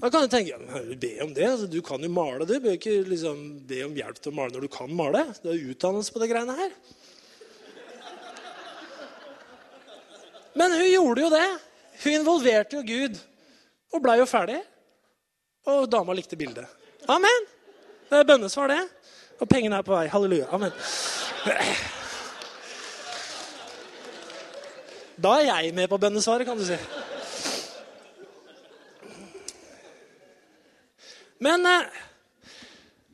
Da 0.00 0.08
kan 0.10 0.24
du 0.24 0.32
tenke 0.32 0.56
be 0.98 1.10
om 1.22 1.30
det. 1.36 1.44
Altså, 1.46 1.68
du 1.70 1.78
kan 1.84 2.02
jo 2.02 2.08
male. 2.10 2.46
Du 2.48 2.56
bør 2.58 2.74
ikke 2.74 3.04
liksom 3.06 3.60
be 3.68 3.84
om 3.86 3.94
hjelp 3.94 4.18
til 4.18 4.32
å 4.32 4.36
male 4.38 4.54
når 4.56 4.66
du 4.66 4.72
kan 4.72 4.90
male. 4.96 5.22
Du 5.38 5.50
har 5.52 5.66
utdannelse 5.70 6.14
på 6.14 6.22
de 6.22 6.28
greiene 6.30 6.56
her. 6.58 6.72
Men 10.58 10.74
hun 10.74 10.88
gjorde 10.88 11.22
jo 11.22 11.30
det. 11.36 11.46
Hun 12.00 12.16
involverte 12.16 12.80
jo 12.80 12.82
Gud 12.88 13.20
og 13.94 14.02
blei 14.02 14.16
jo 14.18 14.26
ferdig. 14.26 14.58
Og 15.70 15.84
dama 15.92 16.16
likte 16.16 16.38
bildet. 16.40 16.66
Amen. 17.06 17.46
Det 18.10 18.18
er 18.18 18.26
bønnesvar, 18.26 18.72
det. 18.72 18.80
Og 19.38 19.46
pengene 19.48 19.78
er 19.78 19.86
på 19.86 19.94
vei. 19.94 20.08
Halleluja. 20.10 20.48
Amen. 20.50 20.74
Da 25.20 25.36
er 25.36 25.46
jeg 25.50 25.74
med 25.76 25.92
på 25.92 26.00
bønnesvaret, 26.00 26.48
kan 26.48 26.58
du 26.58 26.64
si. 26.64 26.80
Men 31.40 31.66
eh, 31.66 31.82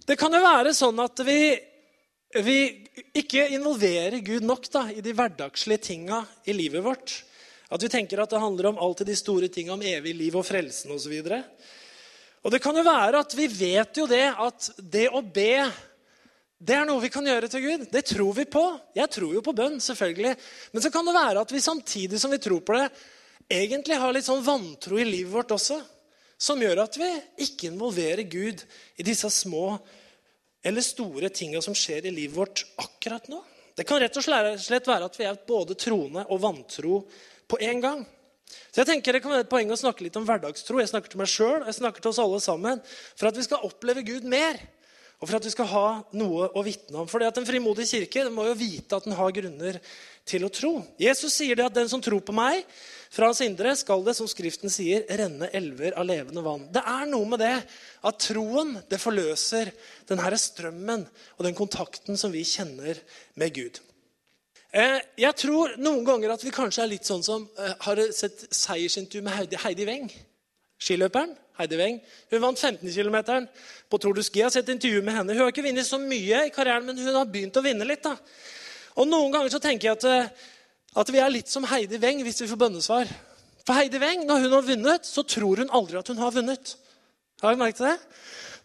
Det 0.06 0.16
kan 0.18 0.35
jo 0.35 0.42
være 0.42 0.75
sånn 0.75 0.99
at 1.02 1.23
vi, 1.26 1.54
vi 2.42 2.59
ikke 3.18 3.49
involverer 3.54 4.21
Gud 4.23 4.45
nok 4.47 4.68
da, 4.71 4.85
i 4.90 5.02
de 5.02 5.14
hverdagslige 5.14 5.83
tinga 5.88 6.21
i 6.47 6.54
livet 6.54 6.85
vårt. 6.85 7.14
At 7.71 7.83
vi 7.83 7.90
tenker 7.90 8.23
at 8.23 8.30
det 8.30 8.42
handler 8.42 8.71
om 8.71 8.78
alltid 8.78 9.11
de 9.11 9.16
store 9.18 9.50
tinga 9.50 9.75
om 9.75 9.83
evig 9.83 10.14
liv 10.14 10.37
og 10.38 10.47
frelsen 10.47 10.95
osv. 10.95 11.16
Og, 11.26 11.35
og 12.47 12.54
det 12.54 12.62
kan 12.62 12.78
jo 12.78 12.87
være 12.87 13.25
at 13.25 13.35
vi 13.35 13.49
vet 13.50 13.99
jo 13.99 14.06
det 14.11 14.28
at 14.30 14.71
det 14.78 15.09
å 15.11 15.23
be 15.23 15.66
det 16.56 16.73
er 16.73 16.87
noe 16.88 17.02
vi 17.02 17.11
kan 17.12 17.26
gjøre 17.26 17.50
til 17.52 17.66
Gud. 17.66 17.83
Det 17.92 18.06
tror 18.14 18.30
vi 18.38 18.47
på. 18.49 18.62
Jeg 18.97 19.11
tror 19.12 19.35
jo 19.35 19.42
på 19.45 19.52
bønn, 19.59 19.76
selvfølgelig. 19.83 20.33
Men 20.73 20.83
så 20.83 20.90
kan 20.95 21.04
det 21.04 21.18
være 21.18 21.42
at 21.42 21.50
vi 21.52 21.61
samtidig 21.61 22.21
som 22.23 22.33
vi 22.33 22.40
tror 22.40 22.62
på 22.64 22.78
det, 22.78 22.87
egentlig 23.59 23.99
har 24.00 24.14
litt 24.16 24.25
sånn 24.25 24.47
vantro 24.47 24.97
i 24.97 25.04
livet 25.04 25.35
vårt 25.35 25.52
også. 25.52 25.83
Som 26.38 26.61
gjør 26.61 26.83
at 26.85 26.99
vi 27.00 27.09
ikke 27.47 27.71
involverer 27.71 28.26
Gud 28.28 28.62
i 29.00 29.07
disse 29.07 29.31
små 29.33 29.78
eller 30.66 30.85
store 30.85 31.31
tinga 31.31 31.62
som 31.62 31.76
skjer 31.76 32.09
i 32.09 32.14
livet 32.14 32.37
vårt 32.37 32.64
akkurat 32.83 33.28
nå. 33.33 33.40
Det 33.76 33.85
kan 33.87 34.00
rett 34.00 34.16
og 34.16 34.25
slett 34.25 34.88
være 34.88 35.09
at 35.09 35.16
vi 35.19 35.26
er 35.28 35.40
både 35.49 35.76
troende 35.78 36.25
og 36.33 36.40
vantro 36.43 37.00
på 37.49 37.59
en 37.62 37.83
gang. 37.83 38.07
Så 38.73 38.83
jeg 38.83 38.88
tenker 38.88 39.16
Det 39.16 39.23
kan 39.25 39.33
være 39.33 39.45
et 39.47 39.50
poeng 39.52 39.71
å 39.73 39.78
snakke 39.78 40.05
litt 40.05 40.16
om 40.19 40.25
hverdagstro. 40.26 40.78
Jeg 40.81 40.90
snakker 40.93 41.12
til 41.12 41.21
meg 41.21 41.31
sjøl 41.31 41.61
og 41.61 41.69
jeg 41.71 41.78
snakker 41.81 42.02
til 42.02 42.12
oss 42.12 42.23
alle 42.23 42.40
sammen. 42.43 42.83
For 43.19 43.28
at 43.28 43.38
vi 43.38 43.45
skal 43.47 43.64
oppleve 43.66 44.05
Gud 44.07 44.26
mer. 44.28 44.61
Og 45.21 45.28
for 45.28 45.38
at 45.38 45.47
vi 45.49 45.52
skal 45.55 45.69
ha 45.71 45.87
noe 46.16 46.50
å 46.52 46.64
vitne 46.64 47.00
om. 47.02 47.09
For 47.09 47.21
det 47.21 47.31
at 47.33 47.40
En 47.40 47.49
frimodig 47.49 47.88
kirke 47.88 48.26
må 48.33 48.47
jo 48.50 48.59
vite 48.59 48.97
at 48.99 49.07
den 49.09 49.16
har 49.16 49.33
grunner 49.33 49.81
til 50.28 50.45
å 50.45 50.52
tro. 50.52 50.75
Jesus 51.00 51.37
sier 51.37 51.57
det 51.57 51.69
at 51.69 51.76
den 51.76 51.88
som 51.88 52.02
tror 52.05 52.21
på 52.21 52.37
meg, 52.37 52.64
fra 53.12 53.30
hans 53.30 53.40
indre 53.44 53.72
skal 53.78 54.04
det, 54.06 54.16
som 54.18 54.28
Skriften 54.30 54.72
sier, 54.72 55.04
renne 55.18 55.48
elver 55.56 55.96
av 55.98 56.06
levende 56.08 56.44
vann. 56.44 56.66
Det 56.72 56.82
er 56.82 57.08
noe 57.10 57.28
med 57.30 57.42
det 57.42 57.54
at 58.06 58.20
troen 58.26 58.76
det 58.90 59.00
forløser 59.02 59.72
denne 60.08 60.40
strømmen 60.40 61.06
og 61.36 61.44
den 61.46 61.56
kontakten 61.58 62.18
som 62.20 62.34
vi 62.34 62.44
kjenner 62.46 63.00
med 63.38 63.54
Gud. 63.56 63.80
Eh, 64.76 64.98
jeg 65.22 65.32
tror 65.40 65.76
noen 65.80 66.04
ganger 66.04 66.34
at 66.34 66.44
vi 66.44 66.52
kanskje 66.52 66.84
er 66.84 66.90
litt 66.90 67.08
sånn 67.08 67.25
som 67.25 67.46
eh, 67.56 67.75
har 67.86 68.00
sett 68.12 68.48
seiersintervju 68.52 69.25
med 69.25 69.56
Heidi 69.62 69.86
Weng. 69.88 70.10
Skiløperen. 70.76 71.32
Heidi 71.56 71.78
Weng. 71.80 72.00
Hun 72.32 72.42
vant 72.42 72.60
15 72.60 72.90
km 72.92 73.46
på 73.88 74.00
Tour 74.02 74.18
de 74.18 74.25
Ski. 74.26 74.42
Jeg 74.42 74.50
har 74.50 74.52
sett 74.52 74.68
intervju 74.75 75.00
med 75.06 75.16
henne. 75.16 75.32
Hun 75.32 75.46
har 75.46 75.54
ikke 75.54 75.64
vunnet 75.64 75.88
så 75.88 76.00
mye 76.02 76.42
i 76.44 76.52
karrieren, 76.52 76.84
men 76.84 77.00
hun 77.00 77.16
har 77.16 77.30
begynt 77.32 77.56
å 77.56 77.64
vinne 77.64 77.88
litt. 77.88 78.04
da. 78.04 78.16
Og 79.00 79.08
Noen 79.08 79.32
ganger 79.32 79.52
så 79.52 79.62
tenker 79.62 79.88
jeg 79.88 79.96
at, 79.96 80.04
eh, 80.04 80.44
at 80.96 81.12
vi 81.12 81.20
er 81.20 81.32
litt 81.32 81.52
som 81.52 81.66
Heidi 81.68 82.00
Weng 82.02 82.22
hvis 82.24 82.42
vi 82.42 82.50
får 82.50 82.60
bønnesvar. 82.64 83.10
For 83.66 83.76
Heidi 83.76 84.00
Weng, 84.02 84.24
når 84.28 84.46
hun 84.46 84.56
har 84.56 84.66
vunnet, 84.70 85.08
så 85.08 85.24
tror 85.26 85.62
hun 85.62 85.72
aldri 85.74 85.98
at 86.00 86.08
hun 86.12 86.22
har 86.22 86.34
vunnet. 86.34 86.76
Har 87.42 87.52
du 87.52 87.60
merket 87.60 87.84
det? 87.84 87.96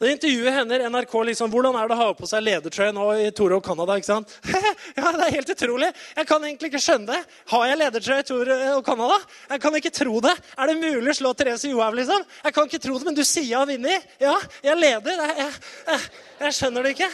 Da 0.02 0.10
intervjuet 0.10 0.56
henne 0.56 0.78
NRK 0.90 1.12
liksom, 1.30 1.52
hvordan 1.54 1.76
er 1.78 1.90
det 1.90 1.94
å 1.94 2.00
ha 2.00 2.14
på 2.18 2.26
seg 2.26 2.42
ledertrøye 2.42 2.94
nå 2.96 3.04
i 3.22 3.28
Tore 3.38 3.60
og 3.60 3.66
Canada. 3.66 4.00
ikke 4.00 4.08
sant? 4.08 4.32
ja, 4.98 5.12
Det 5.14 5.28
er 5.28 5.36
helt 5.36 5.52
utrolig. 5.54 5.92
Jeg 6.18 6.30
kan 6.30 6.48
egentlig 6.48 6.72
ikke 6.72 6.82
skjønne 6.82 7.12
det. 7.12 7.36
Har 7.52 7.66
jeg 7.70 7.80
ledertrøye 7.84 8.24
i 8.24 8.26
Tore 8.26 8.58
og 8.80 8.82
Canada? 8.88 9.20
Jeg 9.52 9.62
kan 9.62 9.78
ikke 9.78 9.94
tro 9.94 10.24
det. 10.26 10.34
Er 10.58 10.72
det 10.72 10.78
mulig 10.82 11.14
å 11.14 11.18
slå 11.20 11.34
Therese 11.38 11.70
Johaug, 11.70 12.00
liksom? 12.00 12.26
Jeg 12.48 12.56
kan 12.56 12.72
ikke 12.72 12.82
tro 12.88 12.98
det, 12.98 13.10
men 13.12 13.20
du 13.20 13.22
sier 13.22 13.46
jeg 13.46 13.60
har 13.60 13.70
vunnet. 13.70 14.10
Ja, 14.24 14.34
jeg 14.72 14.82
leder. 14.82 15.22
Jeg, 15.22 15.38
jeg, 15.44 15.62
jeg, 15.92 16.10
jeg, 16.40 16.58
skjønner 16.58 16.88
det 16.88 16.96
ikke. 16.96 17.12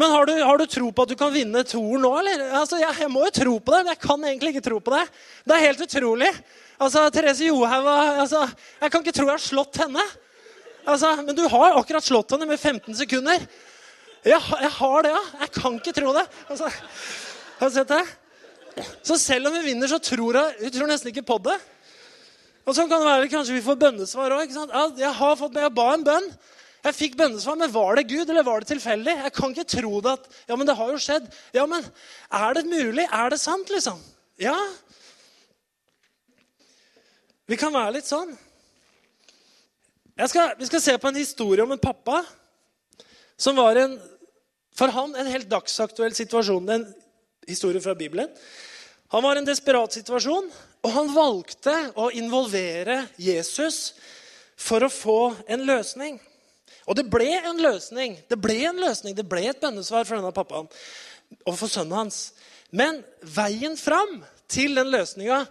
Men 0.00 0.14
har 0.14 0.26
du, 0.26 0.32
har 0.40 0.56
du, 0.56 0.64
tro 0.64 0.86
på 0.96 1.04
at 1.04 1.10
du 1.12 1.16
kan 1.20 1.32
vinne 1.34 1.60
toren 1.68 2.00
nå, 2.00 2.10
eller? 2.22 2.46
Altså, 2.56 2.78
jeg, 2.80 2.94
jeg 3.02 3.12
må 3.12 3.26
jo 3.26 3.32
tro 3.36 3.56
på 3.60 3.74
det, 3.74 3.80
men 3.82 3.92
jeg 3.92 4.00
kan 4.00 4.22
egentlig 4.24 4.52
ikke 4.54 4.62
tro 4.64 4.78
på 4.80 4.94
det. 4.94 5.02
Det 5.44 5.56
er 5.56 5.66
helt 5.66 5.82
utrolig. 5.84 6.30
Altså, 6.80 7.02
Therese 7.12 7.50
Johaug 7.50 7.88
altså, 7.92 8.46
Jeg 8.80 8.92
kan 8.94 9.04
ikke 9.04 9.12
tro 9.18 9.26
jeg 9.26 9.34
har 9.34 9.42
slått 9.44 9.80
henne. 9.82 10.06
Altså, 10.88 11.10
men 11.20 11.36
du 11.36 11.42
har 11.52 11.76
akkurat 11.76 12.06
slått 12.06 12.32
henne 12.32 12.48
med 12.48 12.56
15 12.56 12.96
sekunder. 13.02 13.44
Jeg, 14.24 14.40
jeg 14.40 14.72
har 14.78 15.04
det, 15.04 15.12
ja. 15.12 15.20
Jeg 15.42 15.52
kan 15.58 15.76
ikke 15.76 15.94
tro 16.00 16.14
det. 16.16 16.24
Altså, 16.48 16.70
har 17.60 17.68
du 17.68 17.76
sett 17.76 17.92
det? 17.92 18.86
Så 19.04 19.18
selv 19.20 19.50
om 19.50 19.58
vi 19.58 19.66
vinner, 19.68 19.90
så 19.90 20.00
tror 20.00 20.38
jeg, 20.40 20.56
vi 20.62 20.72
tror 20.78 20.88
nesten 20.88 21.12
ikke 21.12 21.26
på 21.28 21.36
det. 21.44 21.58
Og 22.64 22.72
så 22.72 22.86
kan 22.88 23.02
det 23.02 23.10
være 23.10 23.28
kanskje 23.32 23.58
vi 23.58 23.66
får 23.68 23.76
bønnesvar 23.84 24.32
òg. 24.38 24.56
Jeg 24.96 25.12
har 25.20 25.36
fått, 25.36 25.60
jeg 25.60 25.76
ba 25.76 25.90
en 25.92 26.08
bønn. 26.08 26.32
Jeg 26.80 26.96
fikk 26.96 27.16
bønnesvar, 27.20 27.58
men 27.60 27.72
var 27.74 27.98
det 27.98 28.06
Gud, 28.08 28.30
eller 28.30 28.46
var 28.46 28.62
det 28.62 28.70
tilfeldig? 28.70 29.16
Jeg 29.26 29.32
kan 29.36 29.52
ikke 29.52 29.68
tro 29.68 30.00
det 30.00 30.14
at 30.16 30.28
Ja, 30.48 30.56
men 30.56 30.68
det 30.68 30.76
har 30.78 30.92
jo 30.92 31.00
skjedd. 31.02 31.26
Ja, 31.56 31.66
men 31.68 31.84
er 32.32 32.54
det 32.56 32.64
mulig? 32.68 33.04
Er 33.04 33.32
det 33.32 33.40
sant, 33.42 33.68
liksom? 33.72 34.00
Ja. 34.40 34.56
Vi 37.50 37.58
kan 37.60 37.74
være 37.74 37.98
litt 37.98 38.08
sånn. 38.08 38.32
Skal, 40.20 40.54
vi 40.58 40.68
skal 40.68 40.82
se 40.84 40.96
på 41.00 41.08
en 41.08 41.20
historie 41.20 41.64
om 41.64 41.72
en 41.72 41.80
pappa 41.80 42.22
som 43.40 43.56
var 43.56 43.76
en, 43.80 43.98
for 44.76 44.92
han 44.92 45.14
en 45.16 45.28
helt 45.32 45.48
dagsaktuell 45.50 46.16
situasjon. 46.16 46.68
En 46.68 46.88
historie 47.48 47.80
fra 47.80 47.96
Bibelen. 47.96 48.28
Han 49.10 49.24
var 49.24 49.36
i 49.36 49.42
en 49.42 49.48
desperat 49.48 49.96
situasjon, 49.96 50.48
og 50.80 50.92
han 50.94 51.12
valgte 51.12 51.74
å 51.98 52.10
involvere 52.14 53.02
Jesus 53.18 53.96
for 54.60 54.84
å 54.86 54.92
få 54.92 55.20
en 55.50 55.64
løsning. 55.66 56.20
Og 56.88 56.96
det 56.96 57.06
ble 57.12 57.28
en 57.38 57.60
løsning. 57.60 58.16
Det 58.30 58.38
ble 58.40 58.56
en 58.70 58.80
løsning, 58.80 59.16
det 59.16 59.28
ble 59.28 59.44
et 59.50 59.60
bønnesvar 59.60 60.06
for 60.06 60.18
denne 60.18 60.34
pappaen 60.34 60.70
og 61.46 61.56
for 61.56 61.70
sønnen 61.70 61.96
hans. 61.96 62.20
Men 62.74 63.02
veien 63.22 63.76
fram 63.78 64.20
til 64.50 64.78
den 64.78 64.90
løsninga 64.92 65.44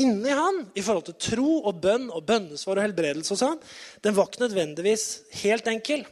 inni 0.00 0.32
han 0.32 0.62
i 0.74 0.82
forhold 0.84 1.08
til 1.10 1.18
tro 1.20 1.54
og 1.68 1.80
bønn 1.84 2.08
og 2.12 2.24
bønnesvar 2.28 2.78
og 2.78 2.86
helbredelse 2.86 3.34
og 3.34 3.40
sånn, 3.40 3.58
den 4.04 4.16
var 4.16 4.28
ikke 4.28 4.46
nødvendigvis 4.46 5.06
helt 5.42 5.68
enkel. 5.68 6.04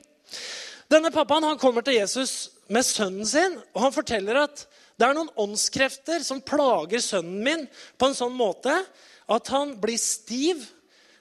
Denne 0.90 1.12
pappaen 1.14 1.46
han 1.46 1.60
kommer 1.60 1.84
til 1.86 1.96
Jesus 1.96 2.50
med 2.70 2.84
sønnen 2.86 3.26
sin, 3.26 3.56
og 3.74 3.86
han 3.86 3.94
forteller 3.94 4.42
at 4.42 4.66
det 5.00 5.06
er 5.06 5.16
noen 5.16 5.32
åndskrefter 5.40 6.20
som 6.24 6.42
plager 6.44 7.00
sønnen 7.00 7.40
min 7.44 7.62
på 7.96 8.10
en 8.10 8.16
sånn 8.16 8.36
måte 8.36 8.74
at 9.30 9.52
han 9.54 9.76
blir 9.80 10.00
stiv, 10.00 10.60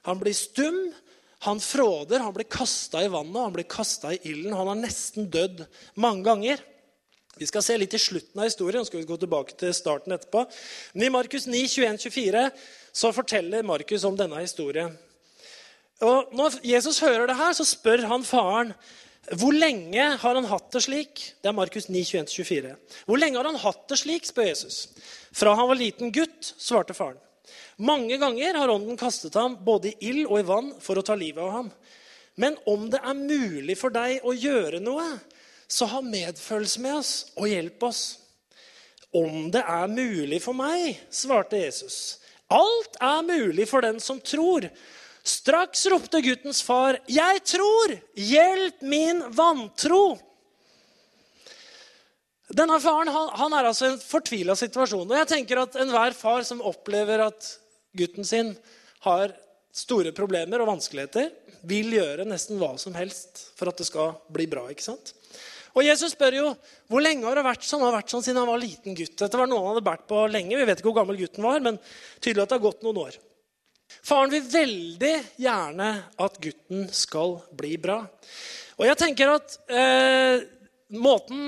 han 0.04 0.20
blir 0.20 0.36
stum, 0.36 0.90
han 1.40 1.60
fråder, 1.64 2.20
han 2.20 2.34
blir 2.36 2.48
kasta 2.52 3.04
i 3.04 3.08
vannet, 3.08 3.42
han 3.42 3.54
blir 3.56 3.64
kasta 3.64 4.14
i 4.14 4.20
ilden. 4.28 4.54
Han 4.54 4.68
har 4.68 4.80
nesten 4.80 5.30
dødd 5.32 5.64
mange 5.96 6.26
ganger. 6.28 6.60
Vi 7.40 7.48
skal 7.48 7.64
se 7.64 7.78
litt 7.80 7.94
i 7.96 8.02
slutten 8.02 8.42
av 8.42 8.50
historien, 8.50 8.84
så 8.84 8.92
skal 8.92 9.00
vi 9.00 9.08
gå 9.08 9.18
tilbake 9.22 9.56
til 9.56 9.72
starten 9.76 10.12
etterpå. 10.12 10.44
Men 10.94 11.06
i 11.08 11.14
Markus 11.14 11.48
9, 11.48 11.62
21-24 11.72 12.50
så 12.92 13.14
forteller 13.16 13.64
Markus 13.64 14.04
om 14.04 14.18
denne 14.20 14.42
historien. 14.44 14.92
Og 16.04 16.36
Når 16.36 16.60
Jesus 16.68 17.00
hører 17.00 17.28
det 17.28 17.38
her, 17.40 17.56
så 17.56 17.68
spør 17.68 18.04
han 18.12 18.28
faren 18.28 18.74
hvor 19.40 19.54
lenge 19.54 20.04
har 20.20 20.36
han 20.36 20.48
hatt 20.50 20.72
det 20.74 20.82
slik. 20.84 21.24
Det 21.40 21.52
er 21.52 21.56
Markus 21.56 21.88
9, 21.88 22.02
21-24. 22.02 22.76
Hvor 23.06 23.20
lenge 23.22 23.38
har 23.38 23.48
han 23.48 23.60
hatt 23.62 23.84
det 23.92 24.00
slik, 24.02 24.26
spør 24.28 24.48
Jesus. 24.50 24.88
Fra 25.36 25.54
han 25.56 25.70
var 25.70 25.80
liten 25.80 26.12
gutt, 26.12 26.54
svarte 26.58 26.96
faren. 26.98 27.20
Mange 27.80 28.18
ganger 28.20 28.54
har 28.60 28.70
ånden 28.70 28.98
kastet 29.00 29.38
ham 29.40 29.56
både 29.64 29.94
i 29.94 30.10
ild 30.10 30.26
og 30.28 30.40
i 30.42 30.48
vann 30.48 30.72
for 30.84 31.00
å 31.00 31.04
ta 31.06 31.16
livet 31.16 31.40
av 31.40 31.52
ham. 31.54 31.70
Men 32.40 32.58
om 32.68 32.90
det 32.92 33.00
er 33.00 33.16
mulig 33.16 33.78
for 33.80 33.94
deg 33.96 34.26
å 34.28 34.34
gjøre 34.36 34.82
noe, 34.84 35.06
så 35.68 35.88
ha 35.88 36.02
medfølelse 36.04 36.82
med 36.84 36.98
oss 36.98 37.14
og 37.40 37.48
hjelp 37.48 37.84
oss. 37.88 38.02
Om 39.16 39.48
det 39.54 39.62
er 39.64 39.92
mulig 39.92 40.42
for 40.44 40.58
meg, 40.58 41.00
svarte 41.08 41.62
Jesus. 41.62 42.20
Alt 42.52 43.00
er 43.00 43.24
mulig 43.24 43.68
for 43.70 43.86
den 43.86 44.00
som 44.04 44.20
tror. 44.20 44.68
Straks 45.24 45.86
ropte 45.92 46.22
guttens 46.26 46.62
far, 46.66 47.00
'Jeg 47.08 47.44
tror! 47.44 47.96
Hjelp 48.16 48.82
min 48.82 49.24
vantro!' 49.32 50.20
Denne 52.50 52.80
faren 52.82 53.12
han, 53.14 53.30
han 53.30 53.54
er 53.54 53.68
altså 53.70 53.86
i 53.86 53.92
en 53.94 54.00
fortvila 54.02 54.56
situasjon. 54.58 55.06
Og 55.06 55.18
jeg 55.18 55.28
tenker 55.28 55.62
at 55.62 55.76
enhver 55.76 56.16
far 56.18 56.42
som 56.44 56.64
opplever 56.66 57.22
at 57.28 57.60
gutten 57.98 58.28
sin 58.28 58.54
har 59.06 59.34
store 59.76 60.12
problemer 60.16 60.62
og 60.62 60.72
vanskeligheter, 60.74 61.32
vil 61.70 61.94
gjøre 61.98 62.28
nesten 62.28 62.60
hva 62.60 62.74
som 62.80 62.96
helst 62.98 63.50
for 63.60 63.72
at 63.72 63.80
det 63.80 63.88
skal 63.90 64.16
bli 64.32 64.48
bra. 64.50 64.66
ikke 64.72 64.86
sant? 64.86 65.14
Og 65.78 65.86
Jesus 65.86 66.16
spør 66.16 66.36
jo 66.36 66.46
hvor 66.90 67.04
lenge 67.04 67.28
har 67.28 67.38
det 67.38 67.46
vært 67.46 67.66
sånn. 67.66 67.84
Det 67.84 67.90
har 67.92 67.98
vært 68.00 68.14
sånn 68.14 68.24
siden 68.26 68.42
han 68.42 68.50
var 68.50 68.62
liten 68.62 68.98
gutt. 68.98 69.16
Dette 69.22 69.40
var 69.40 69.50
noe 69.50 69.62
han 69.62 69.76
hadde 69.76 69.86
båret 69.86 70.08
på 70.10 70.22
lenge. 70.32 70.58
Vi 70.58 70.68
vet 70.68 70.82
ikke 70.82 70.90
hvor 70.90 71.02
gammel 71.02 71.20
gutten 71.20 71.46
var, 71.46 71.60
men 71.64 71.82
tydelig 72.20 72.44
at 72.44 72.54
det 72.54 72.58
har 72.58 72.66
gått 72.66 72.86
noen 72.86 73.02
år. 73.06 73.20
Faren 74.06 74.32
vil 74.34 74.46
veldig 74.50 75.14
gjerne 75.42 75.90
at 76.26 76.40
gutten 76.42 76.88
skal 76.94 77.38
bli 77.58 77.76
bra. 77.82 78.02
Og 78.80 78.88
jeg 78.88 79.00
tenker 79.02 79.34
at 79.34 79.58
eh, 79.68 80.46
måten 80.90 81.42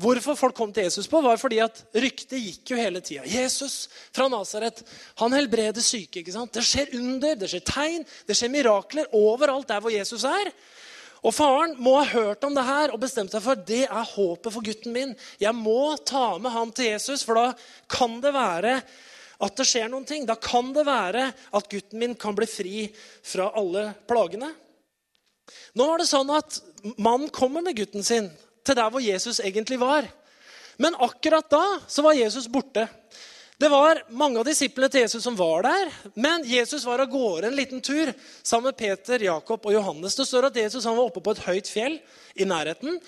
Hvorfor 0.00 0.36
folk 0.38 0.56
kom 0.56 0.72
til 0.72 0.86
Jesus 0.86 1.08
på, 1.10 1.20
var 1.24 1.38
fordi 1.40 1.58
at 1.64 1.82
ryktet 1.96 2.40
gikk 2.40 2.72
jo 2.72 2.78
hele 2.80 3.02
tida. 3.04 3.26
Jesus 3.28 3.86
fra 4.14 4.28
Nasaret 4.32 4.82
han 5.20 5.36
helbreder 5.36 5.84
syke. 5.84 6.20
ikke 6.20 6.34
sant? 6.34 6.52
Det 6.54 6.64
skjer 6.64 6.94
under, 6.96 7.36
det 7.36 7.50
skjer 7.52 7.64
tegn, 7.66 8.06
det 8.28 8.36
skjer 8.38 8.52
mirakler 8.52 9.12
overalt 9.16 9.68
der 9.68 9.82
hvor 9.84 9.92
Jesus 9.92 10.24
er. 10.28 10.52
Og 11.26 11.34
Faren 11.34 11.74
må 11.82 11.96
ha 11.98 12.06
hørt 12.06 12.44
om 12.46 12.54
det 12.54 12.64
her 12.66 12.92
og 12.94 13.00
bestemt 13.02 13.32
seg 13.34 13.42
for 13.42 13.58
det 13.68 13.84
er 13.86 14.12
håpet 14.12 14.52
for 14.54 14.64
gutten 14.64 14.94
min. 14.94 15.14
Jeg 15.42 15.56
må 15.56 15.96
ta 16.06 16.36
med 16.38 16.54
ham 16.54 16.70
til 16.74 16.92
Jesus, 16.92 17.24
for 17.26 17.40
da 17.40 17.46
kan 17.90 18.20
det 18.22 18.32
være 18.36 18.78
at 19.42 19.58
det 19.58 19.66
skjer 19.68 19.90
noen 19.92 20.06
ting. 20.08 20.24
Da 20.28 20.36
kan 20.40 20.70
det 20.76 20.86
være 20.86 21.30
at 21.32 21.68
gutten 21.72 22.00
min 22.00 22.14
kan 22.18 22.36
bli 22.36 22.48
fri 22.48 22.86
fra 23.26 23.50
alle 23.58 23.90
plagene. 24.08 24.52
Nå 25.76 25.86
var 25.88 26.00
det 26.00 26.08
sånn 26.08 26.30
at 26.34 26.60
mannen 26.96 27.28
kommer 27.34 27.64
med 27.64 27.76
gutten 27.78 28.06
sin 28.06 28.30
til 28.66 28.78
der 28.78 28.90
hvor 28.92 29.02
Jesus 29.02 29.40
egentlig 29.40 29.78
var. 29.80 30.08
Men 30.76 30.96
akkurat 31.00 31.48
da 31.50 31.64
så 31.88 32.04
var 32.04 32.18
Jesus 32.18 32.48
borte. 32.52 32.88
Det 33.56 33.70
var 33.72 34.02
mange 34.12 34.36
av 34.42 34.44
disiplene 34.44 34.90
til 34.92 35.06
Jesus 35.06 35.22
som 35.24 35.36
var 35.38 35.64
der, 35.64 35.92
men 36.12 36.44
Jesus 36.44 36.84
var 36.84 37.00
av 37.00 37.08
gårde 37.08 37.48
en 37.48 37.56
liten 37.56 37.80
tur 37.80 38.10
sammen 38.42 38.68
med 38.68 38.76
Peter, 38.76 39.22
Jakob 39.30 39.64
og 39.64 39.72
Johannes. 39.72 40.16
Det 40.18 40.26
står 40.28 40.50
at 40.50 40.58
Jesus 40.60 40.84
var 40.84 41.00
oppe 41.00 41.22
på 41.24 41.32
et 41.32 41.44
høyt 41.46 41.70
fjell 41.72 41.96
i 42.36 42.44
nærheten. 42.44 43.00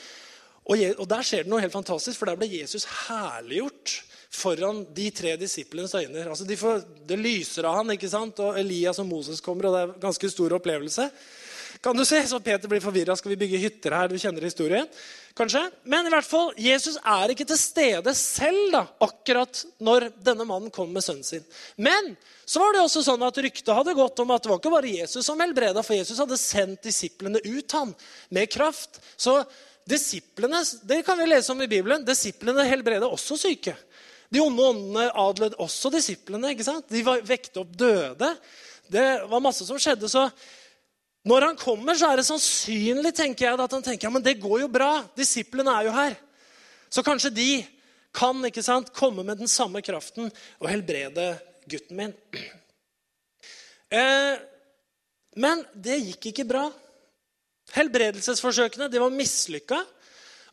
Og 0.68 1.04
der 1.08 1.24
skjer 1.24 1.44
det 1.44 1.52
noe 1.52 1.60
helt 1.60 1.76
fantastisk, 1.76 2.16
for 2.16 2.30
der 2.30 2.40
ble 2.40 2.48
Jesus 2.48 2.88
herliggjort 3.08 3.98
foran 4.38 4.82
de 4.96 5.10
tre 5.12 5.34
disiplenes 5.40 5.94
øyne. 5.96 6.24
Altså 6.28 6.48
de 6.48 6.56
får, 6.56 6.80
det 7.08 7.20
lyser 7.20 7.68
av 7.68 7.80
han, 7.80 7.92
ikke 7.92 8.08
sant? 8.08 8.40
og 8.44 8.56
Elias 8.60 9.00
og 9.00 9.08
Moses 9.08 9.44
kommer, 9.44 9.68
og 9.68 9.76
det 9.76 9.82
er 9.82 9.92
en 9.92 10.02
ganske 10.08 10.32
stor 10.32 10.56
opplevelse. 10.56 11.08
Kan 11.84 11.96
du 11.96 12.04
se? 12.08 12.18
Så 12.26 12.40
Peter 12.42 12.68
blir 12.68 12.82
forvirra. 12.82 13.14
Skal 13.16 13.32
vi 13.34 13.40
bygge 13.44 13.60
hytter 13.62 13.94
her? 13.94 14.08
Du 14.10 14.18
kjenner 14.18 14.44
historien? 14.48 14.88
Kanskje? 15.38 15.60
Men 15.86 16.06
i 16.06 16.10
hvert 16.10 16.26
fall, 16.26 16.48
Jesus 16.58 16.96
er 16.98 17.30
ikke 17.30 17.46
til 17.46 17.58
stede 17.60 18.14
selv 18.18 18.72
da, 18.74 18.80
akkurat 19.06 19.60
når 19.78 20.08
denne 20.26 20.46
mannen 20.48 20.72
kom 20.74 20.90
med 20.90 21.04
sønnen 21.06 21.26
sin. 21.26 21.44
Men 21.78 22.16
så 22.42 22.58
var 22.62 22.74
det 22.74 22.82
også 22.82 23.04
sånn 23.06 23.22
at 23.22 23.38
ryktet 23.44 23.70
hadde 23.76 23.94
gått 23.94 24.18
om 24.24 24.34
at 24.34 24.42
det 24.42 24.50
var 24.50 24.58
ikke 24.58 24.72
bare 24.74 24.90
Jesus 24.90 25.28
som 25.28 25.38
helbreda, 25.38 25.84
for 25.86 25.94
Jesus 25.94 26.18
hadde 26.18 26.40
sendt 26.42 26.82
disiplene 26.88 27.38
ut 27.44 27.76
han 27.76 27.94
med 28.34 28.50
kraft. 28.50 28.98
Så 29.14 29.36
disiplene, 29.88 30.64
det 30.90 31.04
kan 31.06 31.20
vi 31.20 31.30
lese 31.30 31.54
om 31.54 31.62
i 31.62 31.70
Bibelen, 31.70 32.06
disiplene 32.08 32.66
helbreda 32.66 33.06
også 33.06 33.38
syke. 33.38 33.76
De 34.34 34.42
onde 34.42 34.64
åndene 34.72 35.06
adlød 35.22 35.54
også 35.62 35.92
disiplene. 35.94 36.50
ikke 36.50 36.66
sant? 36.66 36.90
De 36.90 37.04
vekte 37.24 37.62
opp 37.62 37.70
døde. 37.78 38.34
Det 38.90 39.06
var 39.30 39.44
masse 39.44 39.64
som 39.68 39.78
skjedde. 39.80 40.10
så 40.10 40.26
når 41.26 41.48
han 41.48 41.58
kommer, 41.58 41.96
så 41.98 42.12
er 42.12 42.20
det 42.20 42.28
sannsynlig 42.28 43.12
tenker 43.16 43.48
jeg, 43.48 43.58
at 43.58 43.74
han 43.74 43.84
tenker 43.84 44.06
ja, 44.06 44.12
men 44.14 44.24
det 44.24 44.38
går 44.40 44.62
jo 44.62 44.68
bra. 44.70 44.92
Disiplene 45.18 45.74
er 45.74 45.88
jo 45.88 45.96
her. 45.96 46.14
Så 46.88 47.02
kanskje 47.04 47.34
de 47.34 47.50
kan 48.14 48.38
ikke 48.46 48.64
sant, 48.64 48.92
komme 48.96 49.24
med 49.26 49.40
den 49.42 49.50
samme 49.50 49.82
kraften 49.84 50.30
og 50.30 50.70
helbrede 50.70 51.32
gutten 51.68 52.00
min. 52.02 52.16
Eh, 53.88 54.34
men 55.40 55.62
det 55.72 55.94
gikk 55.96 56.26
ikke 56.28 56.44
bra. 56.44 56.66
Helbredelsesforsøkene 57.72 58.90
de 58.92 59.00
var 59.00 59.14
mislykka. 59.16 59.78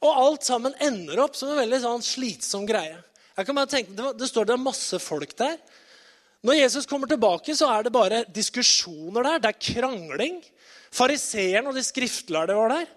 Og 0.07 0.21
alt 0.21 0.47
sammen 0.47 0.71
ender 0.79 1.19
opp 1.19 1.35
som 1.35 1.51
en 1.51 1.59
veldig 1.59 1.81
sånn 1.83 2.05
slitsom 2.05 2.63
greie. 2.69 2.95
Jeg 3.35 3.49
kan 3.49 3.59
bare 3.59 3.71
tenke, 3.73 3.91
det, 3.91 4.13
det 4.21 4.29
står 4.31 4.47
det 4.47 4.55
er 4.55 4.63
masse 4.63 5.01
folk 5.03 5.35
der. 5.35 5.57
Når 6.45 6.61
Jesus 6.61 6.87
kommer 6.87 7.11
tilbake, 7.11 7.55
så 7.57 7.67
er 7.73 7.83
det 7.83 7.91
bare 7.95 8.23
diskusjoner 8.31 9.25
der. 9.25 9.43
Det 9.43 9.51
er 9.51 9.63
krangling. 9.73 10.39
Fariseeren 10.95 11.67
og 11.67 11.75
de 11.75 11.83
skriftlærde 11.83 12.55
var 12.55 12.71
der. 12.71 12.91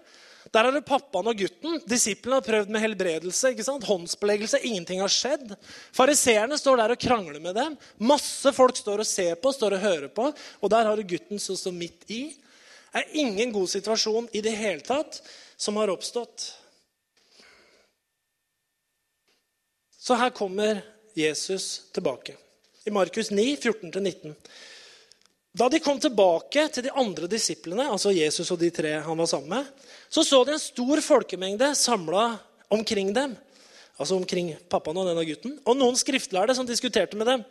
Der 0.49 0.65
er 0.65 0.73
det 0.73 0.85
pappaen 0.87 1.29
og 1.29 1.37
gutten. 1.37 1.81
Disiplene 1.89 2.39
har 2.39 2.45
prøvd 2.45 2.71
med 2.73 2.81
helbredelse. 2.81 3.51
ikke 3.51 3.65
sant? 3.67 3.85
Håndsbeleggelse. 3.85 4.61
Ingenting 4.65 5.01
har 5.03 5.11
skjedd. 5.13 5.51
Fariseerne 5.93 6.57
står 6.57 6.79
der 6.79 6.93
og 6.95 7.01
krangler 7.01 7.41
med 7.43 7.57
dem. 7.59 7.75
Masse 8.01 8.53
folk 8.55 8.77
står 8.79 9.03
og 9.03 9.09
ser 9.09 9.35
på, 9.35 9.51
står 9.53 9.77
og 9.77 9.83
hører 9.83 10.07
på. 10.07 10.29
Og 10.61 10.71
der 10.73 10.87
har 10.89 10.97
du 10.97 11.05
gutten 11.05 11.41
som 11.41 11.59
står 11.59 11.75
midt 11.75 12.07
i. 12.07 12.23
Det 12.89 13.03
er 13.03 13.19
ingen 13.21 13.51
god 13.53 13.69
situasjon 13.69 14.31
i 14.33 14.41
det 14.41 14.55
hele 14.57 14.81
tatt 14.81 15.19
som 15.59 15.77
har 15.77 15.91
oppstått. 15.93 16.47
Så 19.99 20.17
her 20.17 20.31
kommer 20.33 20.81
Jesus 21.13 21.91
tilbake. 21.93 22.33
I 22.87 22.91
Markus 22.95 23.29
9, 23.29 23.55
14-19. 23.61 24.33
Da 25.57 25.69
de 25.69 25.79
kom 25.81 25.97
tilbake 26.01 26.67
til 26.69 26.85
de 26.85 26.91
andre 26.93 27.27
disiplene, 27.29 27.87
altså 27.89 28.13
Jesus 28.13 28.51
og 28.53 28.59
de 28.61 28.69
tre 28.73 28.99
han 29.01 29.17
var 29.17 29.29
sammen 29.29 29.49
med, 29.49 29.69
så 30.09 30.23
så 30.23 30.43
de 30.45 30.53
en 30.53 30.61
stor 30.61 31.01
folkemengde 31.01 31.71
samla 31.75 32.37
omkring 32.69 33.09
dem. 33.15 33.33
Altså 33.99 34.15
omkring 34.15 34.53
pappaen 34.69 35.01
og 35.01 35.09
denne 35.09 35.25
gutten. 35.27 35.57
Og 35.65 35.75
noen 35.75 35.97
skriftlærde 35.99 36.55
som 36.55 36.67
diskuterte 36.69 37.17
med 37.19 37.27
dem. 37.27 37.43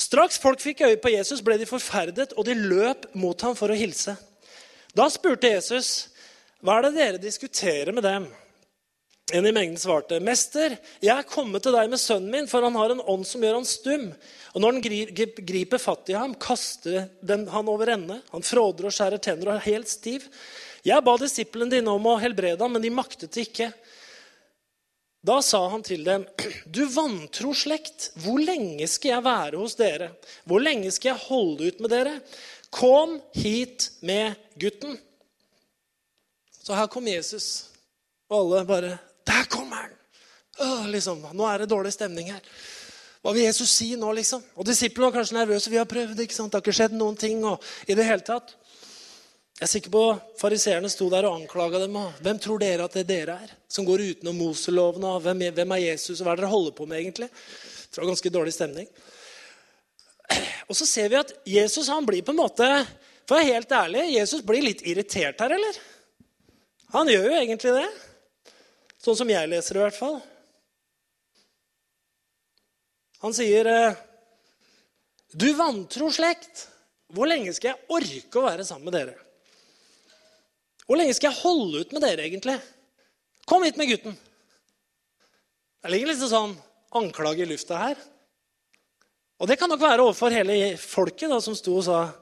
Straks 0.00 0.38
folk 0.40 0.60
fikk 0.62 0.84
øye 0.86 1.00
på 1.00 1.12
Jesus, 1.12 1.42
ble 1.44 1.58
de 1.60 1.68
forferdet, 1.68 2.32
og 2.36 2.46
de 2.46 2.54
løp 2.54 3.08
mot 3.18 3.40
ham 3.42 3.56
for 3.58 3.72
å 3.72 3.76
hilse. 3.76 4.14
Da 4.96 5.08
spurte 5.08 5.50
Jesus, 5.50 6.08
'Hva 6.62 6.78
er 6.78 6.82
det 6.82 6.94
dere 6.94 7.18
diskuterer 7.18 7.92
med 7.92 8.02
dem?' 8.02 8.28
En 9.32 9.46
i 9.46 9.52
mengden 9.52 9.78
svarte, 9.78 10.18
'Mester, 10.18 10.74
jeg 10.98 11.14
er 11.14 11.26
kommet 11.28 11.62
til 11.62 11.74
deg 11.74 11.90
med 11.90 12.00
sønnen 12.02 12.32
min, 12.32 12.48
for 12.50 12.66
han 12.66 12.74
har 12.74 12.90
en 12.90 13.02
ånd 13.02 13.26
som 13.26 13.42
gjør 13.44 13.60
han 13.60 13.68
stum.' 13.68 14.08
Og 14.50 14.62
når 14.62 14.78
den 14.80 15.36
griper 15.46 15.78
fatt 15.78 16.10
i 16.10 16.16
ham, 16.18 16.34
kaster 16.34 17.04
den 17.22 17.46
han 17.52 17.68
over 17.70 17.92
ende. 17.94 18.16
Han 18.32 18.42
fråder 18.42 18.88
og 18.88 18.94
skjærer 18.94 19.22
tenner 19.22 19.46
og 19.52 19.60
er 19.60 19.68
helt 19.68 19.86
stiv. 19.88 20.26
Jeg 20.82 21.04
ba 21.06 21.14
disiplene 21.20 21.70
dine 21.70 21.92
om 21.92 22.08
å 22.10 22.18
helbrede 22.18 22.58
ham, 22.58 22.74
men 22.74 22.82
de 22.82 22.90
maktet 22.90 23.30
det 23.30 23.44
ikke. 23.46 23.68
Da 25.22 25.36
sa 25.44 25.60
han 25.68 25.84
til 25.86 26.02
dem, 26.02 26.24
du 26.66 26.82
vantro 26.90 27.52
slekt, 27.54 28.10
hvor 28.24 28.40
lenge 28.42 28.88
skal 28.90 29.14
jeg 29.14 29.26
være 29.28 29.60
hos 29.60 29.76
dere? 29.78 30.10
Hvor 30.48 30.64
lenge 30.64 30.90
skal 30.90 31.12
jeg 31.12 31.26
holde 31.28 31.70
ut 31.70 31.84
med 31.84 31.94
dere? 31.94 32.16
Kom 32.74 33.20
hit 33.36 33.90
med 34.02 34.34
gutten. 34.58 34.98
Så 36.60 36.74
her 36.74 36.90
kom 36.90 37.06
Jesus, 37.06 37.70
og 38.30 38.40
alle 38.40 38.66
bare 38.66 38.90
Der 39.30 39.46
kommer 39.50 39.84
han! 39.84 39.96
Åh, 40.60 40.86
liksom, 40.92 41.22
Nå 41.32 41.46
er 41.48 41.62
det 41.62 41.70
dårlig 41.70 41.92
stemning 41.94 42.32
her. 42.34 42.42
Hva 43.20 43.34
vil 43.36 43.46
Jesus 43.46 43.72
si 43.72 43.92
nå, 44.00 44.10
liksom? 44.16 44.42
Og 44.56 44.66
Disiplene 44.66 45.10
var 45.10 45.18
kanskje 45.18 45.36
nervøse. 45.36 45.70
Vi 45.72 45.78
har 45.78 45.88
prøvd, 45.88 46.22
ikke 46.24 46.36
sant? 46.36 46.52
Det 46.52 46.58
har 46.58 46.64
ikke 46.64 46.76
skjedd 46.76 46.96
noen 46.96 47.18
ting. 47.20 47.44
og 47.44 47.60
i 47.86 47.96
det 47.96 48.06
hele 48.08 48.24
tatt. 48.24 48.54
Jeg 49.60 49.66
er 49.66 49.72
sikker 49.74 49.92
på 49.92 50.04
Fariseerne 50.40 50.88
sto 50.88 51.10
der 51.12 51.28
og 51.28 51.36
anklaga 51.36 51.82
dem. 51.82 51.98
Og 52.00 52.22
hvem 52.24 52.40
tror 52.40 52.62
dere 52.62 52.86
at 52.88 52.96
det 52.96 53.04
er 53.04 53.10
dere 53.10 53.36
er? 53.44 53.52
Som 53.68 53.84
går 53.84 54.06
utenom 54.08 54.40
Moseloven. 54.40 55.04
og 55.04 55.20
hvem, 55.24 55.44
hvem, 55.52 55.74
er 55.76 55.82
Jesus? 55.84 56.20
og 56.20 56.26
Hva 56.26 56.32
er 56.32 56.40
det 56.40 56.46
dere 56.46 56.54
holder 56.54 56.76
på 56.78 56.88
med, 56.88 57.02
egentlig? 57.02 57.28
Det 57.28 58.00
var 58.00 58.08
ganske 58.08 58.32
dårlig 58.32 58.56
stemning. 58.56 58.88
Og 60.70 60.78
så 60.78 60.88
ser 60.88 61.12
vi 61.12 61.20
at 61.20 61.34
Jesus 61.44 61.90
han 61.92 62.06
blir 62.08 62.22
på 62.22 62.32
en 62.32 62.38
måte 62.38 62.66
For 63.26 63.36
å 63.36 63.40
være 63.40 63.52
helt 63.52 63.72
ærlig, 63.74 64.04
Jesus 64.14 64.42
blir 64.46 64.64
litt 64.64 64.80
irritert 64.88 65.42
her, 65.42 65.52
eller? 65.54 65.76
Han 66.96 67.10
gjør 67.10 67.28
jo 67.28 67.36
egentlig 67.36 67.74
det. 67.76 67.90
Sånn 69.00 69.16
som 69.16 69.30
jeg 69.32 69.48
leser 69.48 69.76
det, 69.76 69.80
i 69.80 69.86
hvert 69.86 69.96
fall. 69.96 70.20
Han 73.24 73.32
sier, 73.36 73.66
eh, 73.66 73.96
'Du 75.32 75.52
vantro 75.54 76.10
slekt, 76.10 76.68
hvor 77.12 77.28
lenge 77.28 77.52
skal 77.54 77.72
jeg 77.72 77.86
orke 77.88 78.38
å 78.38 78.48
være 78.48 78.64
sammen 78.64 78.84
med 78.90 78.94
dere?' 78.94 79.18
'Hvor 80.86 80.98
lenge 80.98 81.14
skal 81.14 81.30
jeg 81.30 81.42
holde 81.42 81.80
ut 81.80 81.92
med 81.92 82.02
dere, 82.02 82.26
egentlig?' 82.28 82.60
'Kom 83.46 83.62
hit 83.64 83.76
med 83.76 83.88
gutten.' 83.88 84.18
Det 85.82 85.90
ligger 85.90 86.08
litt 86.08 86.18
sånn 86.18 86.56
anklage 86.92 87.40
i 87.40 87.48
lufta 87.48 87.78
her. 87.78 87.96
Og 89.40 89.48
det 89.48 89.58
kan 89.58 89.70
nok 89.70 89.80
være 89.80 90.04
overfor 90.04 90.30
hele 90.30 90.76
folket 90.76 91.30
da, 91.30 91.40
som 91.40 91.54
sto 91.56 91.76
og 91.76 91.84
sa 91.84 92.12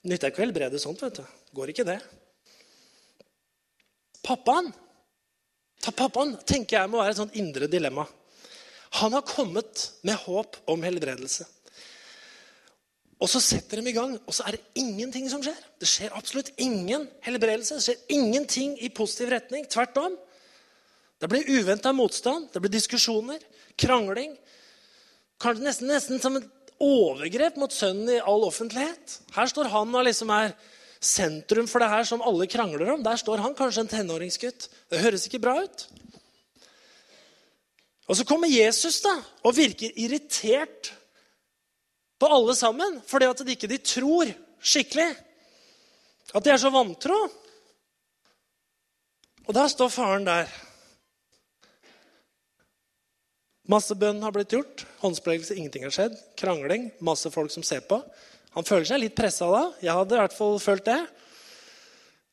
Nytter 0.00 0.30
ikke 0.30 0.40
å 0.40 0.46
helbrede 0.46 0.78
sånt. 0.80 1.02
vet 1.02 1.18
du. 1.20 1.24
Går 1.52 1.74
ikke 1.74 1.84
det. 1.84 1.98
Pappaen 4.24 4.72
ta 5.80 5.92
pappaen 5.96 6.34
tenker 6.46 6.78
jeg 6.78 6.90
må 6.90 7.00
være 7.00 7.14
et 7.14 7.20
sånt 7.20 7.38
indre 7.40 7.68
dilemma. 7.70 8.06
Han 9.00 9.14
har 9.14 9.26
kommet 9.26 9.86
med 10.06 10.18
håp 10.26 10.58
om 10.70 10.82
helbredelse. 10.84 11.46
Og 13.20 13.28
så 13.28 13.40
setter 13.44 13.80
de 13.80 13.90
i 13.90 13.94
gang, 13.94 14.14
og 14.24 14.32
så 14.34 14.46
er 14.48 14.56
det 14.56 14.80
ingenting 14.80 15.26
som 15.28 15.42
skjer. 15.44 15.56
Det 15.80 15.88
skjer 15.88 16.16
absolutt 16.16 16.54
ingen 16.60 17.04
helbredelse. 17.24 17.76
Det 17.76 17.84
skjer 17.84 18.16
ingenting 18.16 18.78
i 18.80 18.88
positiv 18.96 19.28
retning. 19.34 19.66
Tvert 19.68 19.98
om. 20.00 20.16
Det 21.20 21.28
blir 21.28 21.50
uventa 21.52 21.92
motstand, 21.92 22.48
det 22.48 22.62
blir 22.64 22.72
diskusjoner, 22.72 23.42
krangling. 23.76 24.32
Kanskje 25.40 25.66
nesten, 25.66 25.90
nesten 25.92 26.22
som 26.22 26.38
et 26.38 26.48
overgrep 26.80 27.58
mot 27.60 27.72
sønnen 27.76 28.08
i 28.14 28.22
all 28.24 28.46
offentlighet. 28.46 29.18
Her 29.36 29.50
står 29.52 29.68
han 29.68 29.92
og 29.92 30.06
liksom 30.08 30.32
er 30.32 30.54
sentrum 31.00 31.68
for 31.68 31.80
det 31.80 31.90
her 31.90 32.04
som 32.04 32.22
alle 32.22 32.48
krangler 32.50 32.92
om. 32.94 33.02
Der 33.04 33.16
står 33.16 33.40
han, 33.40 33.56
kanskje 33.56 33.86
en 33.86 33.92
tenåringsgutt. 33.94 34.68
Det 34.92 35.00
høres 35.00 35.26
ikke 35.26 35.42
bra 35.42 35.56
ut. 35.64 35.86
Og 38.10 38.18
så 38.18 38.26
kommer 38.26 38.50
Jesus 38.50 39.00
da, 39.04 39.14
og 39.46 39.56
virker 39.56 39.94
irritert 39.94 40.92
på 42.20 42.28
alle 42.28 42.56
sammen 42.58 42.98
fordi 43.08 43.28
at 43.30 43.44
de 43.46 43.54
ikke 43.54 43.70
de 43.70 43.78
tror 43.78 44.32
skikkelig. 44.60 45.12
At 46.34 46.44
de 46.44 46.52
er 46.52 46.60
så 46.62 46.72
vantro. 46.74 47.16
Og 49.48 49.54
da 49.56 49.64
står 49.70 49.88
faren 49.94 50.26
der. 50.28 50.50
Masse 53.70 53.94
bønn 53.94 54.22
har 54.22 54.34
blitt 54.34 54.52
gjort. 54.54 54.84
Håndspregelse, 55.02 55.54
ingenting 55.54 55.86
har 55.86 55.94
skjedd. 55.94 56.18
Krangling, 56.38 56.90
masse 57.02 57.30
folk 57.30 57.52
som 57.54 57.64
ser 57.66 57.82
på. 57.86 58.00
Han 58.56 58.66
føler 58.66 58.88
seg 58.88 59.02
litt 59.02 59.16
pressa 59.18 59.46
da. 59.50 59.62
Jeg 59.82 59.94
hadde 59.94 60.16
i 60.16 60.20
hvert 60.20 60.34
fall 60.34 60.56
følt 60.62 60.88
det. 60.88 61.00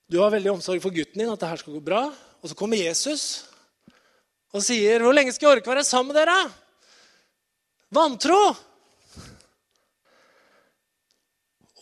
Du 0.09 0.21
har 0.21 0.31
veldig 0.33 0.55
omsorg 0.55 0.81
for 0.81 0.95
gutten 0.95 1.21
din, 1.21 1.29
at 1.29 1.41
det 1.41 1.49
her 1.51 1.61
skal 1.61 1.75
gå 1.77 1.83
bra. 1.83 2.07
Og 2.41 2.49
så 2.49 2.57
kommer 2.57 2.79
Jesus, 2.79 3.45
og 4.53 4.63
sier, 4.63 5.01
'Hvor 5.01 5.13
lenge 5.13 5.33
skal 5.33 5.49
jeg 5.49 5.57
orke 5.57 5.69
å 5.69 5.75
være 5.75 5.83
sammen 5.83 6.13
med 6.13 6.21
dere?' 6.21 6.53
Vantro! 7.91 8.55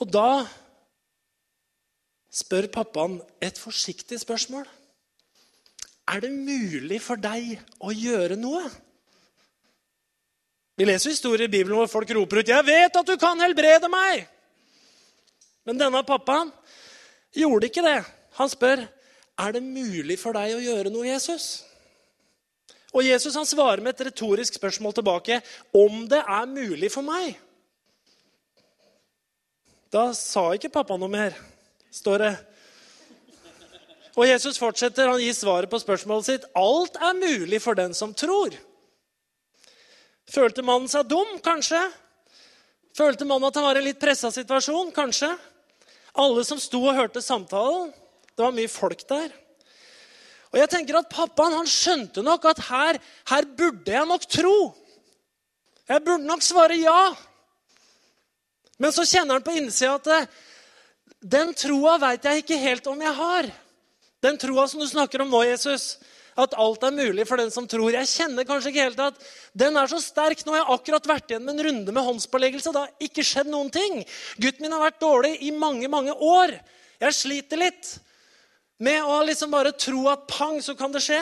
Og 0.01 0.11
da 0.11 0.45
spør 2.29 2.67
pappaen 2.67 3.21
et 3.41 3.57
forsiktig 3.57 4.19
spørsmål. 4.19 4.65
Er 6.07 6.19
det 6.19 6.31
mulig 6.31 6.99
for 7.01 7.15
deg 7.15 7.55
å 7.79 7.93
gjøre 7.95 8.35
noe? 8.37 8.69
Vi 10.75 10.85
leser 10.85 11.13
historier 11.13 11.47
i 11.47 11.51
Bibelen 11.51 11.77
hvor 11.79 11.88
folk 11.88 12.09
roper 12.15 12.41
ut 12.41 12.49
'Jeg 12.51 12.65
vet 12.65 12.95
at 12.95 13.07
du 13.07 13.17
kan 13.17 13.39
helbrede 13.39 13.88
meg!' 13.89 14.27
Men 15.65 15.79
denne 15.79 16.03
pappaen 16.03 16.51
gjorde 17.33 17.69
ikke 17.69 17.85
det. 17.85 18.03
Han 18.35 18.49
spør, 18.49 18.88
'Er 19.38 19.51
det 19.51 19.63
mulig 19.63 20.19
for 20.19 20.33
deg 20.33 20.55
å 20.55 20.63
gjøre 20.63 20.91
noe, 20.91 21.07
Jesus?' 21.07 21.63
Og 22.93 23.03
Jesus 23.03 23.35
han 23.35 23.45
svarer 23.45 23.81
med 23.83 23.99
et 23.99 24.07
retorisk 24.07 24.53
spørsmål 24.53 24.93
tilbake. 24.93 25.41
'Om 25.73 26.07
det 26.07 26.23
er 26.27 26.45
mulig 26.45 26.91
for 26.91 27.01
meg?' 27.01 27.38
Da 29.91 30.11
sa 30.13 30.51
ikke 30.51 30.69
pappa 30.69 30.97
noe 30.97 31.09
mer, 31.09 31.31
står 31.91 32.17
det. 32.17 32.38
Og 34.15 34.27
Jesus 34.27 34.57
fortsetter, 34.57 35.07
han 35.07 35.19
gir 35.19 35.33
svaret 35.33 35.69
på 35.69 35.79
spørsmålet 35.79 36.25
sitt. 36.25 36.45
Alt 36.55 36.95
er 36.95 37.13
mulig 37.13 37.61
for 37.61 37.73
den 37.73 37.93
som 37.93 38.13
tror. 38.13 38.55
Følte 40.31 40.65
mannen 40.65 40.89
seg 40.89 41.07
dum? 41.09 41.38
Kanskje. 41.45 41.79
Følte 42.95 43.27
mannen 43.27 43.49
at 43.49 43.57
han 43.59 43.67
var 43.67 43.77
i 43.77 43.83
en 43.83 43.88
litt 43.89 44.01
pressa 44.01 44.31
situasjon? 44.33 44.93
Kanskje. 44.95 45.29
Alle 46.15 46.45
som 46.47 46.61
sto 46.61 46.81
og 46.85 46.95
hørte 46.97 47.21
samtalen. 47.21 47.91
Det 48.35 48.43
var 48.43 48.55
mye 48.55 48.71
folk 48.71 49.03
der. 49.09 49.29
Og 50.53 50.59
jeg 50.61 50.71
tenker 50.71 50.97
at 51.01 51.11
Pappaen 51.11 51.57
han 51.57 51.67
skjønte 51.67 52.23
nok 52.23 52.45
at 52.47 52.61
her, 52.69 52.99
her 53.31 53.47
burde 53.59 53.91
jeg 53.91 54.07
nok 54.07 54.27
tro. 54.31 54.57
Jeg 55.89 56.03
burde 56.05 56.25
nok 56.25 56.43
svare 56.43 56.77
ja. 56.79 57.13
Men 58.79 58.95
så 58.95 59.05
kjenner 59.07 59.38
han 59.38 59.45
på 59.45 59.55
innsida 59.55 59.97
at 59.99 60.07
eh, 60.11 60.27
den 61.25 61.53
troa 61.57 61.97
veit 62.01 62.25
jeg 62.27 62.43
ikke 62.43 62.59
helt 62.59 62.88
om 62.91 63.03
jeg 63.03 63.15
har. 63.19 63.49
Den 64.23 64.39
troa 64.41 64.65
som 64.71 64.81
du 64.81 64.88
snakker 64.89 65.23
om 65.23 65.31
nå, 65.31 65.43
Jesus, 65.47 65.97
at 66.35 66.55
alt 66.59 66.83
er 66.83 66.95
mulig 66.95 67.23
for 67.27 67.39
den 67.39 67.51
som 67.53 67.67
tror. 67.69 67.93
Jeg 67.95 68.11
kjenner 68.11 68.47
kanskje 68.47 68.73
ikke 68.73 68.87
helt 68.89 69.01
at 69.05 69.19
den 69.55 69.77
er 69.79 69.87
så 69.87 70.01
sterk. 70.03 70.41
Nå 70.43 70.51
har 70.51 70.63
jeg 70.63 70.75
akkurat 70.75 71.07
vært 71.07 71.31
igjen 71.31 71.45
med 71.45 71.55
en 71.55 71.67
runde 71.69 71.95
med 71.95 72.07
håndspåleggelse. 72.09 72.73
Det 72.75 72.81
har 72.83 73.07
ikke 73.07 73.23
skjedd 73.23 73.51
noen 73.51 73.71
ting. 73.71 74.01
Gutten 74.35 74.65
min 74.65 74.75
har 74.75 74.83
vært 74.83 74.99
dårlig 75.03 75.37
i 75.47 75.53
mange, 75.55 75.87
mange 75.91 76.11
år. 76.11 76.57
Jeg 76.99 77.15
sliter 77.15 77.61
litt 77.61 77.93
med 78.83 79.07
å 79.07 79.21
liksom 79.23 79.53
bare 79.53 79.71
tro 79.79 80.09
at 80.11 80.27
pang, 80.27 80.59
så 80.59 80.75
kan 80.75 80.91
det 80.91 81.03
skje. 81.05 81.21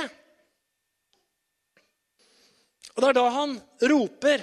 Og 2.94 3.02
det 3.02 3.12
er 3.12 3.18
da 3.18 3.28
han 3.38 3.56
roper. 3.94 4.42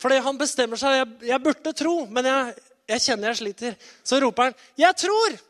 Fordi 0.00 0.20
han 0.24 0.40
bestemmer 0.40 0.80
seg. 0.80 0.98
Jeg, 1.00 1.30
jeg 1.30 1.44
burde 1.44 1.72
tro, 1.76 1.94
men 2.12 2.28
jeg, 2.28 2.56
jeg 2.92 3.04
kjenner 3.08 3.32
jeg 3.32 3.40
sliter. 3.40 3.80
Så 4.04 4.20
roper 4.20 4.50
han, 4.50 4.60
'Jeg 4.76 5.00
tror! 5.00 5.40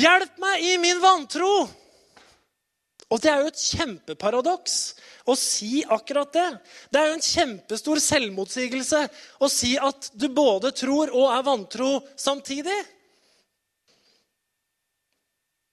Hjelp 0.00 0.40
meg 0.40 0.64
i 0.64 0.76
min 0.80 1.00
vantro!' 1.02 1.68
Og 3.10 3.18
det 3.18 3.30
er 3.30 3.42
jo 3.42 3.50
et 3.50 3.62
kjempeparadoks 3.74 4.76
å 5.30 5.34
si 5.38 5.80
akkurat 5.82 6.30
det. 6.34 6.46
Det 6.94 7.00
er 7.00 7.10
jo 7.10 7.16
en 7.18 7.26
kjempestor 7.26 8.00
selvmotsigelse 8.04 9.02
å 9.42 9.50
si 9.50 9.74
at 9.78 10.12
du 10.14 10.28
både 10.34 10.70
tror 10.78 11.10
og 11.10 11.26
er 11.34 11.46
vantro 11.46 11.90
samtidig. 12.14 12.78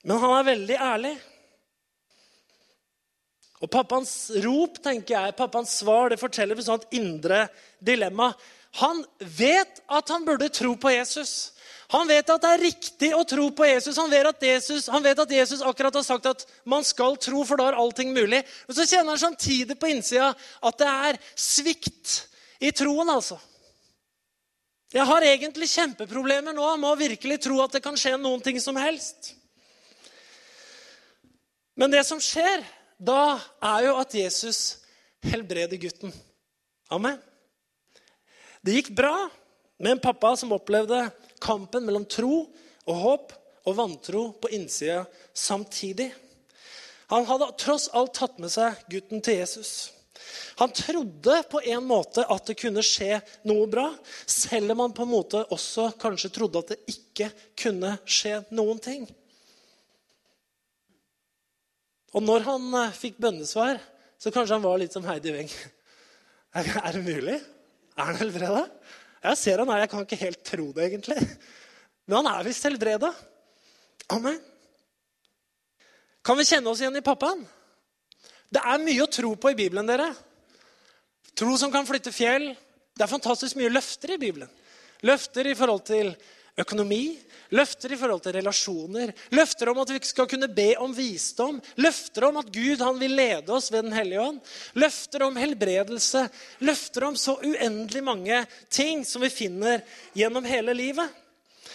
Men 0.08 0.18
han 0.22 0.34
er 0.34 0.48
veldig 0.50 0.78
ærlig. 0.82 1.14
Og 3.58 3.70
pappaens 3.70 4.12
rop, 4.44 4.78
tenker 4.82 5.16
jeg, 5.16 5.36
pappaens 5.38 5.78
svar, 5.80 6.10
det 6.10 6.20
forteller 6.20 6.58
et 6.58 6.66
sånt 6.66 6.86
indre 6.94 7.46
dilemma. 7.82 8.32
Han 8.82 9.02
vet 9.18 9.80
at 9.90 10.10
han 10.14 10.26
burde 10.26 10.50
tro 10.54 10.74
på 10.78 10.92
Jesus. 10.94 11.52
Han 11.88 12.08
vet 12.08 12.28
at 12.28 12.42
det 12.44 12.48
er 12.52 12.62
riktig 12.66 13.08
å 13.16 13.22
tro 13.24 13.46
på 13.56 13.64
Jesus. 13.64 13.96
Han 13.96 14.10
vet 14.12 14.28
at 14.28 14.42
Jesus, 14.44 14.88
vet 15.04 15.20
at 15.22 15.30
Jesus 15.32 15.62
akkurat 15.64 15.94
har 15.96 16.04
sagt 16.04 16.26
at 16.28 16.44
man 16.68 16.84
skal 16.84 17.16
tro, 17.16 17.40
for 17.48 17.56
da 17.56 17.70
er 17.70 17.78
allting 17.80 18.10
mulig. 18.12 18.42
Men 18.68 18.76
så 18.76 18.84
kjenner 18.84 19.14
han 19.14 19.22
samtidig 19.22 19.78
på 19.80 19.88
innsida 19.88 20.34
at 20.36 20.82
det 20.82 20.88
er 21.08 21.20
svikt 21.32 22.18
i 22.60 22.72
troen, 22.76 23.08
altså. 23.08 23.38
Jeg 24.92 25.04
har 25.04 25.24
egentlig 25.24 25.68
kjempeproblemer 25.68 26.56
nå 26.56 26.68
med 26.80 26.90
å 26.90 27.00
virkelig 27.00 27.42
tro 27.44 27.58
at 27.64 27.76
det 27.76 27.82
kan 27.84 27.96
skje 27.96 28.14
noen 28.20 28.44
ting 28.44 28.60
som 28.60 28.76
helst. 28.80 29.34
Men 31.78 31.92
det 31.92 32.02
som 32.08 32.20
skjer 32.20 32.64
da, 32.98 33.38
er 33.62 33.86
jo 33.86 33.96
at 34.00 34.16
Jesus 34.16 34.60
helbreder 35.24 35.80
gutten. 35.80 36.12
Amen. 36.92 37.16
Det 38.64 38.76
gikk 38.76 38.90
bra 38.96 39.28
med 39.78 39.94
en 39.94 40.02
pappa 40.02 40.34
som 40.36 40.52
opplevde 40.56 41.04
kampen 41.42 41.86
mellom 41.86 42.06
tro 42.08 42.46
og 42.88 43.02
håp 43.02 43.36
og 43.68 43.76
vantro 43.76 44.24
på 44.40 44.50
innsida 44.56 45.04
samtidig. 45.36 46.10
Han 47.12 47.28
hadde 47.28 47.52
tross 47.60 47.88
alt 47.96 48.16
tatt 48.18 48.40
med 48.40 48.52
seg 48.52 48.80
gutten 48.92 49.22
til 49.24 49.40
Jesus. 49.40 49.72
Han 50.58 50.72
trodde 50.74 51.42
på 51.50 51.60
en 51.70 51.84
måte 51.86 52.24
at 52.26 52.50
det 52.50 52.58
kunne 52.58 52.82
skje 52.84 53.20
noe 53.48 53.68
bra, 53.70 53.86
selv 54.26 54.74
om 54.74 54.82
han 54.84 54.96
på 54.96 55.06
en 55.06 55.12
måte 55.12 55.44
også 55.54 55.92
kanskje 56.00 56.32
trodde 56.34 56.60
at 56.60 56.74
det 56.74 56.96
ikke 56.96 57.30
kunne 57.62 57.94
skje 58.08 58.40
noen 58.56 58.82
ting. 58.82 59.06
Og 62.16 62.24
når 62.24 62.46
han 62.46 62.68
eh, 62.80 62.96
fikk 62.96 63.20
bønnesvar, 63.22 63.78
så 64.18 64.32
kanskje 64.34 64.56
han 64.56 64.64
var 64.64 64.80
litt 64.80 64.94
som 64.96 65.06
Heidi 65.06 65.34
Weng. 65.34 65.50
Er 66.58 66.96
det 66.96 67.04
mulig? 67.04 67.36
Er 67.94 68.08
han 68.08 68.18
helbreda? 68.18 68.64
Jeg 69.24 69.38
ser 69.40 69.62
han 69.62 69.70
er, 69.72 69.82
jeg 69.82 69.90
kan 69.92 70.04
ikke 70.04 70.20
helt 70.20 70.44
tro 70.46 70.68
det, 70.76 70.86
egentlig. 70.86 71.18
Men 72.06 72.20
han 72.20 72.30
er 72.32 72.46
visst 72.46 72.66
helbreda. 72.66 73.10
Amen. 74.14 74.38
Kan 76.24 76.38
vi 76.38 76.46
kjenne 76.48 76.70
oss 76.70 76.80
igjen 76.82 76.98
i 76.98 77.04
pappaen? 77.04 77.42
Det 78.48 78.62
er 78.62 78.80
mye 78.80 79.04
å 79.04 79.10
tro 79.12 79.34
på 79.36 79.52
i 79.52 79.58
Bibelen, 79.58 79.88
dere. 79.88 80.08
Tro 81.36 81.56
som 81.60 81.72
kan 81.72 81.86
flytte 81.88 82.14
fjell. 82.14 82.50
Det 82.96 83.04
er 83.04 83.10
fantastisk 83.10 83.58
mye 83.58 83.72
løfter 83.72 84.14
i 84.14 84.20
Bibelen. 84.20 84.50
Løfter 85.06 85.46
i 85.46 85.56
forhold 85.58 85.84
til 85.86 86.14
økonomi, 86.58 87.18
løfter 87.54 87.92
i 87.94 87.98
forhold 87.98 88.22
til 88.24 88.34
relasjoner, 88.36 89.12
løfter 89.36 89.70
om 89.72 89.80
at 89.82 89.92
vi 89.94 90.00
skal 90.04 90.28
kunne 90.28 90.50
be 90.52 90.72
om 90.80 90.92
visdom, 90.94 91.60
løfter 91.80 92.26
om 92.28 92.40
at 92.40 92.50
Gud 92.52 92.82
han 92.84 92.98
vil 93.00 93.14
lede 93.16 93.54
oss 93.54 93.70
ved 93.72 93.86
Den 93.86 93.96
hellige 93.96 94.24
ånd, 94.24 94.40
løfter 94.74 95.24
om 95.24 95.38
helbredelse, 95.38 96.26
løfter 96.66 97.08
om 97.08 97.16
så 97.16 97.38
uendelig 97.40 98.04
mange 98.04 98.42
ting 98.70 99.04
som 99.08 99.24
vi 99.24 99.32
finner 99.32 99.84
gjennom 100.16 100.44
hele 100.48 100.76
livet. 100.76 101.08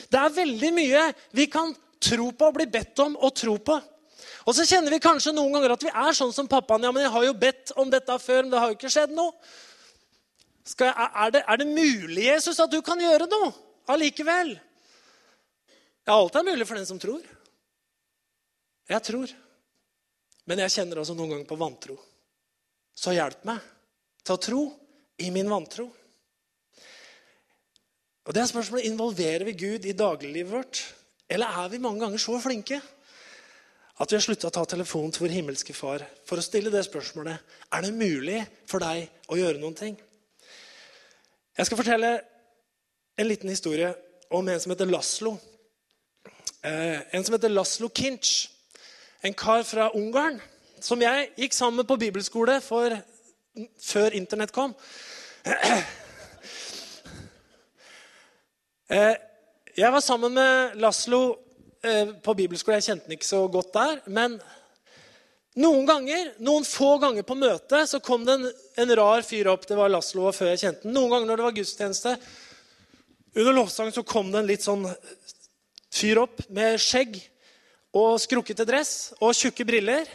Det 0.10 0.20
er 0.20 0.38
veldig 0.38 0.72
mye 0.76 1.08
vi 1.34 1.48
kan 1.52 1.74
tro 2.04 2.30
på 2.36 2.50
og 2.50 2.60
bli 2.60 2.68
bedt 2.70 3.00
om 3.00 3.18
å 3.18 3.32
tro 3.34 3.58
på. 3.58 3.80
Og 4.44 4.56
så 4.56 4.66
kjenner 4.68 4.92
vi 4.92 5.04
kanskje 5.04 5.32
noen 5.36 5.54
ganger 5.56 5.76
at 5.76 5.86
vi 5.86 5.92
er 5.92 6.16
sånn 6.18 6.34
som 6.36 6.50
pappaen. 6.52 6.84
Ja, 6.84 6.92
men 6.92 7.06
jeg 7.06 7.14
har 7.14 7.26
jo 7.30 7.36
bedt 7.38 7.72
om 7.80 7.92
dette 7.92 8.18
før, 8.20 8.44
men 8.44 8.52
det 8.52 8.60
har 8.60 8.72
jo 8.72 8.76
ikke 8.76 8.92
skjedd 8.92 9.14
noe. 9.16 9.32
Jeg, 10.64 10.92
er, 10.92 11.32
det, 11.32 11.42
er 11.48 11.60
det 11.60 11.68
mulig, 11.68 12.26
Jesus, 12.28 12.60
at 12.60 12.72
du 12.72 12.80
kan 12.84 13.00
gjøre 13.00 13.28
noe 13.32 13.52
allikevel? 13.92 14.54
Ja, 16.04 16.18
alt 16.18 16.36
er 16.36 16.46
mulig 16.48 16.68
for 16.68 16.80
den 16.80 16.88
som 16.88 17.00
tror. 17.00 17.24
Jeg 18.92 19.06
tror. 19.08 19.32
Men 20.50 20.60
jeg 20.66 20.74
kjenner 20.76 21.00
også 21.00 21.16
noen 21.16 21.36
ganger 21.36 21.48
på 21.48 21.60
vantro. 21.60 21.96
Så 22.94 23.16
hjelp 23.16 23.46
meg 23.48 23.62
til 24.24 24.36
å 24.36 24.42
tro 24.42 24.64
i 25.24 25.30
min 25.34 25.50
vantro. 25.50 25.88
Og 28.24 28.36
det 28.36 28.44
er 28.44 28.50
spørsmålet, 28.52 28.88
Involverer 28.88 29.48
vi 29.48 29.56
Gud 29.60 29.88
i 29.88 29.96
dagliglivet 29.96 30.52
vårt? 30.52 30.84
Eller 31.32 31.64
er 31.64 31.72
vi 31.72 31.82
mange 31.84 32.04
ganger 32.04 32.22
så 32.22 32.36
flinke 32.44 32.80
at 33.94 34.10
vi 34.10 34.18
har 34.18 34.24
slutta 34.26 34.50
å 34.50 34.54
ta 34.54 34.64
telefonen 34.68 35.14
til 35.14 35.26
vår 35.26 35.36
himmelske 35.36 35.76
far 35.78 36.04
for 36.28 36.40
å 36.40 36.44
stille 36.44 36.72
det 36.74 36.82
spørsmålet 36.88 37.56
er 37.72 37.84
det 37.86 37.92
mulig 37.94 38.40
for 38.70 38.84
deg 38.84 39.06
å 39.32 39.38
gjøre 39.38 39.62
noen 39.62 39.78
ting? 39.78 39.98
Jeg 41.54 41.70
skal 41.70 41.80
fortelle 41.80 42.14
en 43.20 43.30
liten 43.30 43.52
historie 43.54 43.92
om 44.34 44.48
en 44.50 44.62
som 44.62 44.74
heter 44.74 44.90
Laslo. 44.90 45.36
Eh, 46.64 47.00
en 47.12 47.24
som 47.24 47.34
heter 47.34 47.50
Laslo 47.52 47.90
Kinch. 47.90 48.50
En 49.22 49.34
kar 49.34 49.64
fra 49.68 49.90
Ungarn 49.92 50.38
som 50.80 51.02
jeg 51.04 51.26
gikk 51.36 51.56
sammen 51.56 51.82
med 51.82 51.88
på 51.90 51.98
bibelskole 52.00 52.56
for, 52.64 52.94
før 53.84 54.16
Internett 54.16 54.56
kom. 54.56 54.76
Eh, 58.94 59.16
jeg 59.74 59.90
var 59.90 60.04
sammen 60.06 60.36
med 60.36 60.76
Laslo 60.78 61.20
eh, 61.82 62.12
på 62.22 62.34
bibelskole. 62.38 62.76
Jeg 62.78 62.86
kjente 62.86 63.08
han 63.08 63.16
ikke 63.16 63.26
så 63.26 63.40
godt 63.50 63.72
der. 63.74 64.02
Men 64.06 64.36
noen 65.58 65.88
ganger, 65.88 66.30
noen 66.46 66.68
få 66.68 66.92
ganger 67.02 67.26
på 67.26 67.38
møtet 67.40 67.90
så 67.90 68.02
kom 68.04 68.28
det 68.28 68.36
en, 68.36 68.46
en 68.84 68.94
rar 69.00 69.26
fyr 69.26 69.50
opp. 69.50 69.66
Det 69.66 69.80
var 69.80 69.90
Laslo 69.90 70.28
før 70.36 70.52
jeg 70.52 70.62
kjente 70.66 70.86
han. 70.86 70.94
Noen 70.94 71.16
ganger 71.16 71.32
når 71.32 71.42
det 71.42 71.48
var 71.48 71.58
gudstjeneste, 71.58 72.14
under 73.34 73.58
lovsangen 73.58 73.96
så 73.96 74.04
kom 74.06 74.30
det 74.30 74.44
en 74.44 74.52
litt 74.52 74.68
sånn 74.68 74.86
fyr 75.94 76.24
opp 76.24 76.42
med 76.54 76.80
skjegg 76.82 77.20
og 77.94 78.18
skrukkete 78.22 78.66
dress 78.66 79.14
og 79.20 79.36
tjukke 79.38 79.66
briller. 79.68 80.10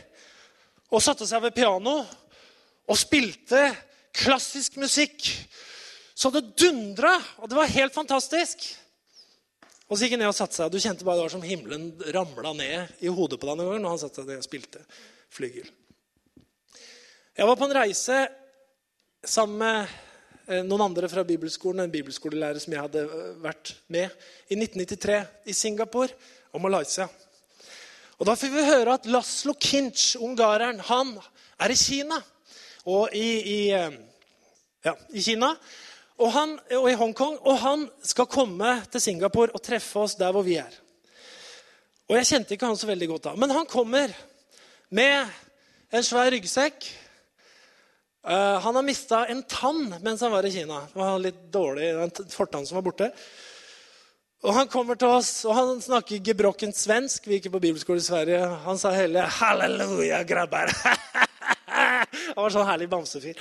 Og 0.89 1.05
satte 1.05 1.27
seg 1.29 1.43
ved 1.45 1.55
piano 1.57 2.01
og 2.89 2.97
spilte 2.97 3.69
klassisk 4.17 4.79
musikk. 4.81 5.27
Så 6.19 6.33
det 6.35 6.49
dundra, 6.59 7.13
og 7.39 7.51
det 7.51 7.59
var 7.59 7.71
helt 7.71 7.95
fantastisk. 7.95 8.65
Og 9.89 9.97
så 9.97 10.05
gikk 10.05 10.17
han 10.17 10.25
ned 10.25 10.33
og 10.33 10.37
satte 10.37 10.57
seg. 10.59 10.73
Du 10.73 10.81
kjente 10.81 11.07
bare 11.07 11.21
det 11.21 11.29
var 11.29 11.35
som 11.37 11.45
himmelen 11.45 11.93
ramla 12.13 12.55
ned 12.57 13.05
i 13.05 13.13
hodet 13.13 13.39
på 13.41 13.49
deg 13.49 13.61
noen 13.61 13.77
gang 13.77 13.85
når 13.85 13.95
han 13.95 14.03
satte 14.03 14.23
seg 14.23 14.33
ned 14.33 14.43
og 14.43 14.49
spilte 14.49 14.83
flygel. 15.33 15.71
Jeg 17.39 17.47
var 17.47 17.61
på 17.61 17.69
en 17.69 17.77
reise 17.77 18.19
sammen 19.23 19.61
med 19.63 20.08
noen 20.49 20.87
andre 20.87 21.09
fra 21.13 21.25
bibelskolen, 21.29 21.85
en 21.85 21.93
bibelskolelærer 21.93 22.63
som 22.63 22.73
jeg 22.73 22.81
hadde 22.81 23.03
eh, 23.05 23.33
vært 23.45 23.75
med 23.93 24.09
i 24.49 24.57
1993 24.57 25.19
i 25.53 25.57
Singapore 25.57 26.15
og 26.57 26.63
Malaysia. 26.65 27.05
Og 28.19 28.27
Da 28.27 28.35
fikk 28.35 28.55
vi 28.57 28.65
høre 28.65 28.95
at 28.97 29.07
Laslo 29.07 29.53
Kinch, 29.61 30.17
ungareren, 30.17 30.81
han 30.89 31.13
er 31.61 31.75
i 31.75 31.77
Kina. 31.79 32.19
Og 32.89 33.13
i, 33.13 33.29
i, 33.39 33.59
eh, 33.77 33.99
ja, 34.89 34.95
i 35.13 35.23
Kina 35.23 35.53
og, 36.19 36.31
han, 36.33 36.57
og 36.79 36.89
i 36.91 36.97
Hongkong. 36.99 37.37
Og 37.45 37.61
han 37.63 37.85
skal 38.03 38.31
komme 38.31 38.79
til 38.91 39.05
Singapore 39.05 39.53
og 39.53 39.63
treffe 39.63 40.01
oss 40.01 40.17
der 40.19 40.33
hvor 40.33 40.47
vi 40.47 40.57
er. 40.63 40.73
Og 42.09 42.17
jeg 42.17 42.31
kjente 42.31 42.57
ikke 42.57 42.71
han 42.71 42.81
så 42.81 42.89
veldig 42.89 43.11
godt 43.13 43.29
da. 43.29 43.37
Men 43.37 43.53
han 43.53 43.69
kommer 43.69 44.17
med 44.89 45.29
en 45.93 46.05
svær 46.05 46.33
ryggsekk. 46.33 46.89
Uh, 48.27 48.59
han 48.61 48.75
har 48.75 48.83
mista 48.83 49.27
en 49.31 49.43
tann 49.47 49.95
mens 50.03 50.21
han 50.21 50.33
var 50.35 50.47
i 50.47 50.53
Kina. 50.53 50.81
Det 50.93 50.99
var 50.99 51.21
litt 51.23 51.45
dårlig, 51.55 51.93
en 51.95 52.33
fortann 52.33 52.67
som 52.67 52.81
var 52.81 52.87
borte. 52.91 53.13
Og 54.47 54.55
Han 54.55 54.69
kommer 54.71 54.95
til 54.95 55.11
oss, 55.11 55.45
og 55.49 55.55
han 55.57 55.81
snakker 55.83 56.23
gebrokkent 56.23 56.77
svensk. 56.79 57.25
Vi 57.27 57.39
gikk 57.39 57.51
på 57.51 57.63
bibelskole 57.63 57.99
i 57.99 58.07
Sverige. 58.07 58.39
Han 58.67 58.79
sa 58.79 58.93
hele 58.95 59.27
'halleluja, 59.27 60.23
grabber'. 60.23 60.71
han 62.37 62.43
var 62.45 62.55
sånn 62.55 62.69
herlig 62.69 62.87
bamsefyr. 62.91 63.35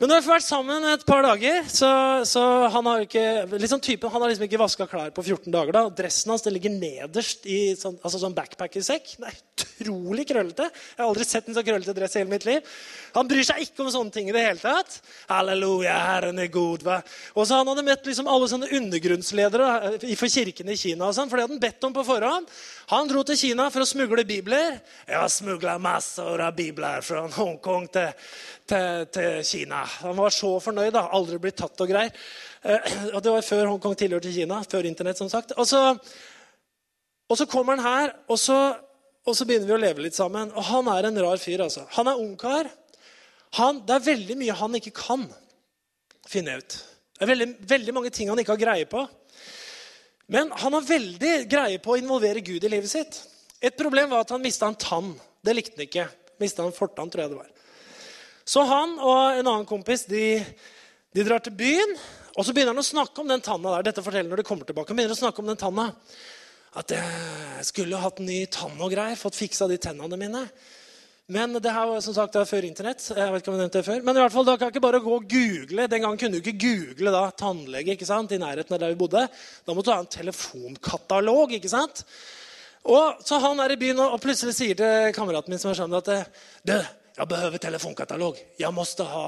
Men 0.00 0.08
vi 0.08 0.14
har 0.16 0.22
vært 0.24 0.46
sammen 0.46 0.84
et 0.88 1.02
par 1.04 1.20
dager, 1.20 1.66
så, 1.68 1.88
så 2.24 2.42
han 2.72 2.86
har 2.88 3.02
ikke 3.04 3.24
liksom 3.60 3.82
typen, 3.84 4.08
han 4.08 4.22
har 4.24 4.30
liksom 4.30 4.46
ikke 4.46 4.60
vaska 4.62 4.86
klær 4.88 5.10
på 5.12 5.20
14 5.26 5.52
dager. 5.52 5.76
da, 5.76 5.82
Dressen 5.92 6.32
hans 6.32 6.46
den 6.46 6.54
ligger 6.56 6.72
nederst 6.72 7.44
i 7.44 7.74
sånn, 7.76 7.98
altså 8.00 8.22
sånn 8.22 8.32
backpackersekk. 8.38 9.10
Det 9.20 9.28
er 9.28 9.36
utrolig 9.36 10.24
krøllete. 10.30 10.70
Jeg 10.72 11.02
har 11.02 11.04
aldri 11.04 11.26
sett 11.28 11.50
en 11.52 11.58
så 11.58 11.64
krøllete 11.66 11.92
dress 11.98 12.16
i 12.16 12.22
hele 12.22 12.32
mitt 12.32 12.46
liv. 12.48 12.72
Han 13.12 13.28
bryr 13.28 13.44
seg 13.44 13.60
ikke 13.66 13.84
om 13.84 13.90
sånne 13.92 14.14
ting 14.14 14.30
i 14.30 14.32
det 14.32 14.46
hele 14.46 14.62
tatt. 14.62 15.02
Halleluja, 15.28 15.98
Herren 16.06 16.40
er 16.40 16.48
god. 16.54 16.88
hva? 16.88 17.02
Og 17.36 17.44
så 17.44 17.60
Han 17.60 17.68
hadde 17.68 17.84
møtt 17.90 18.08
liksom 18.08 18.32
alle 18.32 18.48
sånne 18.48 18.72
undergrunnsledere 18.80 19.68
for 20.16 20.32
kirken 20.32 20.72
i 20.72 20.78
Kina. 20.80 21.10
og 21.10 21.16
sånn, 21.18 21.28
for 21.28 21.36
det 21.36 21.44
hadde 21.44 21.58
han 21.58 21.64
bedt 21.66 21.88
om 21.90 21.98
på 22.00 22.06
forhånd. 22.08 22.48
Han 22.90 23.06
dro 23.06 23.20
til 23.22 23.36
Kina 23.38 23.68
for 23.70 23.84
å 23.84 23.86
smugle 23.86 24.24
bibler. 24.26 24.80
Jeg 25.06 25.14
har 25.14 25.28
smugla 25.30 25.76
masser 25.78 26.40
av 26.42 26.56
bibler 26.56 27.04
fra 27.06 27.20
Hongkong 27.36 27.84
til, 27.94 28.08
til, 28.66 29.04
til, 29.14 29.36
Kina. 29.46 29.84
Han 30.00 30.16
var 30.18 30.34
så 30.34 30.56
fornøyd. 30.64 30.90
da, 30.96 31.04
Aldri 31.14 31.38
blitt 31.38 31.60
tatt 31.60 31.84
og 31.84 31.92
greier. 31.92 32.10
Eh, 32.66 32.88
og 33.12 33.20
Det 33.22 33.34
var 33.36 33.46
før 33.46 33.70
Hongkong 33.70 33.94
tilhørte 34.00 34.32
Kina. 34.34 34.58
Før 34.66 34.88
Internett, 34.90 35.22
som 35.22 35.30
sagt. 35.30 35.54
Og 35.54 35.68
så, 35.70 35.84
og 37.30 37.38
så 37.38 37.46
kommer 37.46 37.78
han 37.78 37.86
her, 37.86 38.16
og 38.26 38.42
så, 38.42 38.58
og 39.22 39.38
så, 39.38 39.46
begynner 39.46 39.70
vi 39.70 39.76
å 39.76 39.82
leve 39.84 40.08
litt 40.08 40.18
sammen. 40.18 40.50
Og 40.50 40.66
han 40.72 40.90
er 40.90 41.12
en 41.12 41.22
rar 41.22 41.38
fyr. 41.38 41.62
altså. 41.68 41.86
Han 41.94 42.10
er 42.10 42.24
ungkar. 42.26 42.72
Det 43.54 43.94
er 44.00 44.08
veldig 44.10 44.40
mye 44.42 44.58
han 44.64 44.78
ikke 44.82 44.96
kan 44.98 45.28
finne 46.26 46.58
ut. 46.58 46.82
Det 47.14 47.22
er 47.22 47.34
veldig, 47.36 47.50
veldig 47.70 47.94
mange 47.94 48.10
ting 48.10 48.34
han 48.34 48.42
ikke 48.42 48.58
har 48.58 48.64
greie 48.66 48.90
på. 48.90 49.06
Men 50.30 50.52
han 50.54 50.76
har 50.76 50.86
veldig 50.86 51.34
greie 51.50 51.78
på 51.82 51.96
å 51.96 51.98
involvere 51.98 52.42
Gud 52.44 52.62
i 52.62 52.70
livet 52.70 52.90
sitt. 52.90 53.16
Et 53.58 53.74
problem 53.76 54.12
var 54.12 54.22
at 54.22 54.30
han 54.30 54.42
mista 54.42 54.68
en 54.70 54.78
tann. 54.78 55.10
Det 55.42 55.54
likte 55.56 55.74
han 55.74 55.88
ikke. 55.88 56.06
Mista 56.40 56.62
en 56.62 56.76
fortann, 56.76 57.10
tror 57.10 57.24
jeg 57.24 57.32
det 57.32 57.40
var. 57.40 57.48
Så 58.46 58.62
han 58.66 58.94
og 58.98 59.40
en 59.40 59.48
annen 59.50 59.66
kompis 59.68 60.06
de, 60.08 60.38
de, 61.10 61.24
drar 61.26 61.42
til 61.42 61.56
byen. 61.58 61.96
Og 62.38 62.46
så 62.46 62.54
begynner 62.54 62.76
han 62.76 62.82
å 62.82 62.86
snakke 62.86 63.22
om 63.22 63.30
den 63.30 63.42
tanna 63.42 63.74
der. 63.76 63.88
Dette 63.90 64.04
forteller 64.06 64.30
når 64.30 64.42
de 64.42 64.46
kommer 64.46 64.68
tilbake. 64.68 64.94
Han 64.94 65.00
begynner 65.00 65.18
å 65.18 65.20
snakke 65.20 65.42
om 65.42 65.50
den 65.50 65.60
tanna. 65.60 65.90
At 66.78 66.94
jeg 66.94 67.66
skulle 67.66 67.98
hatt 67.98 68.22
ny 68.22 68.44
tann 68.54 68.78
og 68.78 68.94
greier. 68.94 69.18
Fått 69.18 69.38
fiksa 69.38 69.66
de 69.66 69.80
tennene 69.82 70.18
mine. 70.20 70.44
Men 71.30 71.52
det 71.62 71.70
her 71.70 71.86
var 71.86 72.00
som 72.02 72.14
sagt 72.16 72.34
før 72.50 72.64
Internett. 72.66 73.04
jeg 73.06 73.32
vet 73.32 73.42
ikke 73.42 73.52
om 73.52 73.54
jeg 73.54 73.62
nevnte 73.62 73.78
det 73.78 73.86
før. 73.86 74.00
Men 74.02 74.16
i 74.16 74.22
hvert 74.24 74.34
fall, 74.34 74.46
da 74.48 74.56
kan 74.58 74.72
ikke 74.72 74.82
bare 74.82 74.98
gå 74.98 75.12
og 75.14 75.28
google. 75.30 75.86
Den 75.86 76.02
gangen 76.02 76.18
kunne 76.18 76.40
du 76.40 76.40
ikke 76.42 76.58
google 76.58 77.12
da, 77.14 77.20
tannlege 77.38 77.94
ikke 77.94 78.08
sant, 78.08 78.34
i 78.34 78.40
nærheten 78.42 78.74
av 78.74 78.80
der 78.82 78.90
vi 78.90 78.98
bodde. 78.98 79.22
Da 79.62 79.76
måtte 79.76 79.92
du 79.92 79.94
ha 79.94 80.00
en 80.02 80.10
telefonkatalog. 80.10 81.54
ikke 81.54 81.70
sant? 81.70 82.02
Og 82.82 83.22
Så 83.22 83.38
han 83.38 83.60
er 83.62 83.70
i 83.70 83.78
byen 83.78 84.02
og 84.02 84.18
plutselig 84.20 84.56
sier 84.58 84.74
til 84.74 85.14
kameraten 85.14 85.54
min 85.54 85.62
som 85.62 85.70
er 85.70 85.78
sammen, 85.78 86.02
at 86.02 86.34
du, 86.66 86.74
jeg 87.20 87.28
behøver 87.28 87.62
telefonkatalog. 87.62 88.42
Jeg 88.58 88.74
måtte 88.74 89.06
ha, 89.06 89.24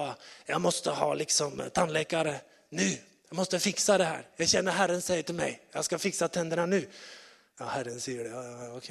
jeg 0.48 0.60
måtte 0.60 0.98
ha 0.98 1.14
liksom 1.14 1.62
tandläkare 1.70 2.34
nå. 2.74 2.90
Jeg 3.32 3.38
måtte 3.38 3.62
fikse 3.62 3.94
det 4.02 4.10
her. 4.10 4.24
Jeg 4.42 4.56
kjenner 4.56 4.74
Herren 4.74 5.00
sier 5.00 5.22
til 5.22 5.38
meg 5.38 5.60
jeg 5.70 5.86
skal 5.86 6.02
fikse 6.02 6.28
tennene 6.34 6.66
nu. 6.66 6.80
Ja, 7.62 7.68
Herren 7.76 7.98
sier 8.02 8.24
det. 8.26 8.30
Ja, 8.32 8.40
ja, 8.42 8.68
ok. 8.74 8.88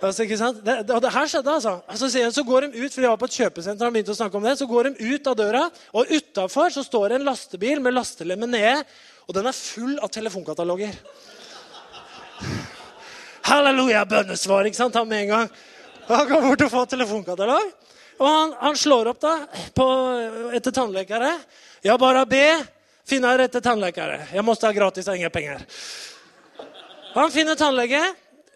Altså, 0.00 0.24
ikke 0.24 0.38
sant? 0.40 0.60
Det, 0.64 0.76
det, 0.88 1.00
det 1.04 1.10
her 1.12 1.26
skjedde, 1.28 1.52
altså. 1.58 1.72
altså. 1.84 2.08
Så 2.32 2.44
går 2.48 2.64
de 2.64 2.80
ut, 2.80 2.94
for 2.94 3.04
de 3.04 3.10
var 3.10 3.18
på 3.20 3.28
et 3.28 3.36
kjøpesenter, 3.42 3.84
han 3.84 3.92
begynte 3.92 4.14
å 4.14 4.16
snakke 4.16 4.38
om 4.40 4.46
det, 4.48 4.54
så 4.56 4.68
går 4.70 4.88
de 4.88 5.10
ut 5.10 5.28
av 5.28 5.36
døra, 5.36 5.66
og 5.92 6.14
utafor 6.14 6.72
står 6.72 7.12
det 7.12 7.18
en 7.18 7.26
lastebil 7.28 7.82
med 7.84 7.92
lastelemmet 7.98 8.52
nede, 8.54 8.72
og 9.28 9.36
den 9.36 9.50
er 9.50 9.58
full 9.58 9.98
av 10.00 10.08
telefonkataloger. 10.16 10.96
Halleluja, 13.50 14.06
bønnesvar, 14.08 14.70
ikke 14.70 14.80
sant? 14.80 14.96
Han 14.96 15.08
med 15.10 15.26
en 15.26 15.32
gang. 15.34 15.54
Han 16.08 16.28
går 16.32 16.48
bort 16.48 16.64
og 16.64 16.72
får 16.72 16.92
telefonkatalog. 16.96 17.72
Og 18.20 18.28
han, 18.28 18.54
han 18.62 18.76
slår 18.80 19.12
opp 19.12 19.20
da 19.22 19.34
på, 19.76 19.86
etter 20.56 20.72
tannlegere. 20.76 21.34
Jeg 21.84 22.00
bare 22.00 22.24
be. 22.28 22.46
Finne 23.10 23.32
rette 23.36 23.62
tannlegere. 23.64 24.22
Jeg 24.30 24.44
må 24.46 24.54
ha 24.54 24.72
gratis 24.72 25.08
og 25.10 25.18
ingen 25.18 25.32
penger. 25.34 25.64
Han 27.14 27.30
finner 27.30 27.54
tannlege, 27.58 28.00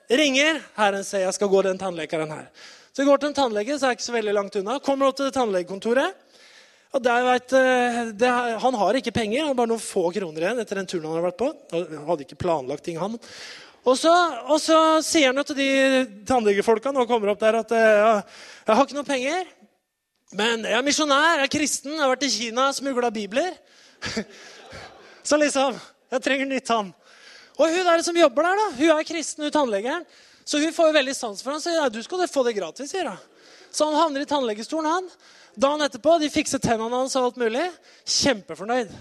ringer. 0.08 0.60
Herren 0.76 1.02
sier 1.06 1.24
jeg 1.24 1.34
skal 1.34 1.50
gå 1.50 1.62
den 1.66 1.78
tannlegeren 1.80 2.30
her. 2.30 2.44
Så 2.94 3.02
jeg 3.02 3.08
går 3.08 3.22
til 3.22 3.32
en 3.32 3.34
tannlege, 3.34 3.74
så 3.74 3.88
er 3.88 3.94
jeg 3.94 3.98
ikke 3.98 4.06
så 4.06 4.14
veldig 4.14 4.34
langt 4.36 4.58
unna. 4.60 4.76
Kommer 4.78 5.10
opp 5.10 5.18
til 5.18 5.32
tannlegekontoret. 5.34 6.20
Og 6.94 7.02
der 7.02 7.24
vet, 7.26 7.52
eh, 7.58 7.98
det, 8.14 8.30
Han 8.62 8.74
har 8.78 8.94
ikke 8.94 9.10
penger, 9.10 9.40
han 9.40 9.48
har 9.48 9.58
bare 9.58 9.72
noen 9.72 9.82
få 9.82 10.12
kroner 10.14 10.44
igjen 10.44 10.60
etter 10.62 10.78
den 10.78 10.86
turen 10.86 11.08
han 11.08 11.18
har 11.18 11.26
vært 11.26 11.40
på. 11.42 11.50
Han 11.72 12.06
hadde 12.06 12.22
ikke 12.22 12.38
planlagt 12.38 12.84
ting, 12.86 13.00
han. 13.02 13.18
Og 13.84 13.98
så, 13.98 14.14
og 14.46 14.60
så 14.62 14.78
sier 15.02 15.32
han 15.32 15.44
til 15.44 15.58
de 15.58 15.70
tannlegefolka 16.24 16.92
når 16.92 17.02
han 17.04 17.10
kommer 17.10 17.34
opp 17.34 17.42
der, 17.42 17.58
at 17.58 17.72
eh, 17.74 17.98
ja, 17.98 18.22
'Jeg 18.66 18.76
har 18.76 18.84
ikke 18.86 19.00
noe 19.00 19.10
penger, 19.10 19.44
men 20.32 20.62
jeg 20.62 20.78
er 20.78 20.86
misjonær, 20.86 21.38
jeg 21.42 21.50
er 21.50 21.56
kristen, 21.58 21.92
jeg 21.92 22.00
har 22.00 22.14
vært 22.14 22.28
i 22.30 22.30
Kina 22.38 22.72
smugla 22.72 23.10
bibler.' 23.10 23.58
Så 25.24 25.36
liksom 25.36 25.74
Jeg 26.12 26.22
trenger 26.22 26.46
nytt 26.46 26.66
tann. 26.68 26.94
Og 27.54 27.70
hun 27.70 27.86
der 27.86 28.02
som 28.02 28.16
jobber 28.18 28.48
der, 28.48 28.60
da, 28.60 28.68
hun 28.78 28.92
er 28.96 29.06
kristen, 29.06 29.46
hun 29.46 29.54
tannlegeren. 29.54 30.06
Så 30.44 30.60
hun 30.60 30.74
får 30.76 30.90
jo 30.90 30.98
veldig 30.98 31.14
sans 31.16 31.42
for 31.42 31.54
ham. 31.54 31.62
Så 31.62 31.72
ja, 31.72 31.88
du 31.88 32.02
skal 32.04 32.26
få 32.28 32.44
det 32.46 32.56
gratis, 32.58 32.90
sier 32.92 33.08
hun. 33.08 33.22
Så 33.74 33.88
han 33.88 33.98
havner 33.98 34.22
i 34.22 34.28
tannlegestolen, 34.28 34.90
han. 34.90 35.08
Dagen 35.54 35.82
etterpå 35.86 36.18
de 36.18 36.30
fikser 36.30 36.62
tennene 36.62 36.94
hans 36.94 37.14
og 37.18 37.30
alt 37.30 37.40
mulig. 37.42 37.64
Kjempefornøyd. 38.06 38.92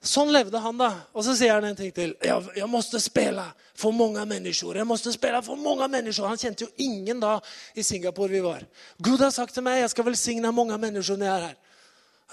Sånn 0.00 0.30
levde 0.32 0.60
han, 0.64 0.78
da. 0.80 0.88
Og 1.12 1.24
så 1.26 1.34
sier 1.36 1.58
han 1.58 1.66
en 1.68 1.76
ting 1.76 1.92
til. 1.92 2.14
Jeg, 2.24 2.52
jeg 2.56 2.68
måtte 2.72 3.00
spille 3.04 3.44
for 3.76 3.92
mange 3.96 4.24
mennesker. 4.28 4.80
Jeg 4.80 4.88
måtte 4.88 5.12
spille 5.12 5.42
for 5.44 5.60
mange 5.60 5.88
mennesker. 5.92 6.28
Han 6.28 6.40
kjente 6.40 6.64
jo 6.64 6.70
ingen 6.80 7.20
da 7.20 7.34
i 7.76 7.84
Singapore 7.84 8.32
vi 8.32 8.40
var. 8.44 8.64
Gud 8.96 9.20
har 9.20 9.32
sagt 9.36 9.52
til 9.56 9.66
meg 9.66 9.82
jeg 9.82 9.92
skal 9.92 10.08
velsigne 10.08 10.52
mange 10.56 10.78
mennesker 10.80 11.20
når 11.20 11.28
jeg 11.28 11.34
er 11.34 11.46
her. 11.50 11.58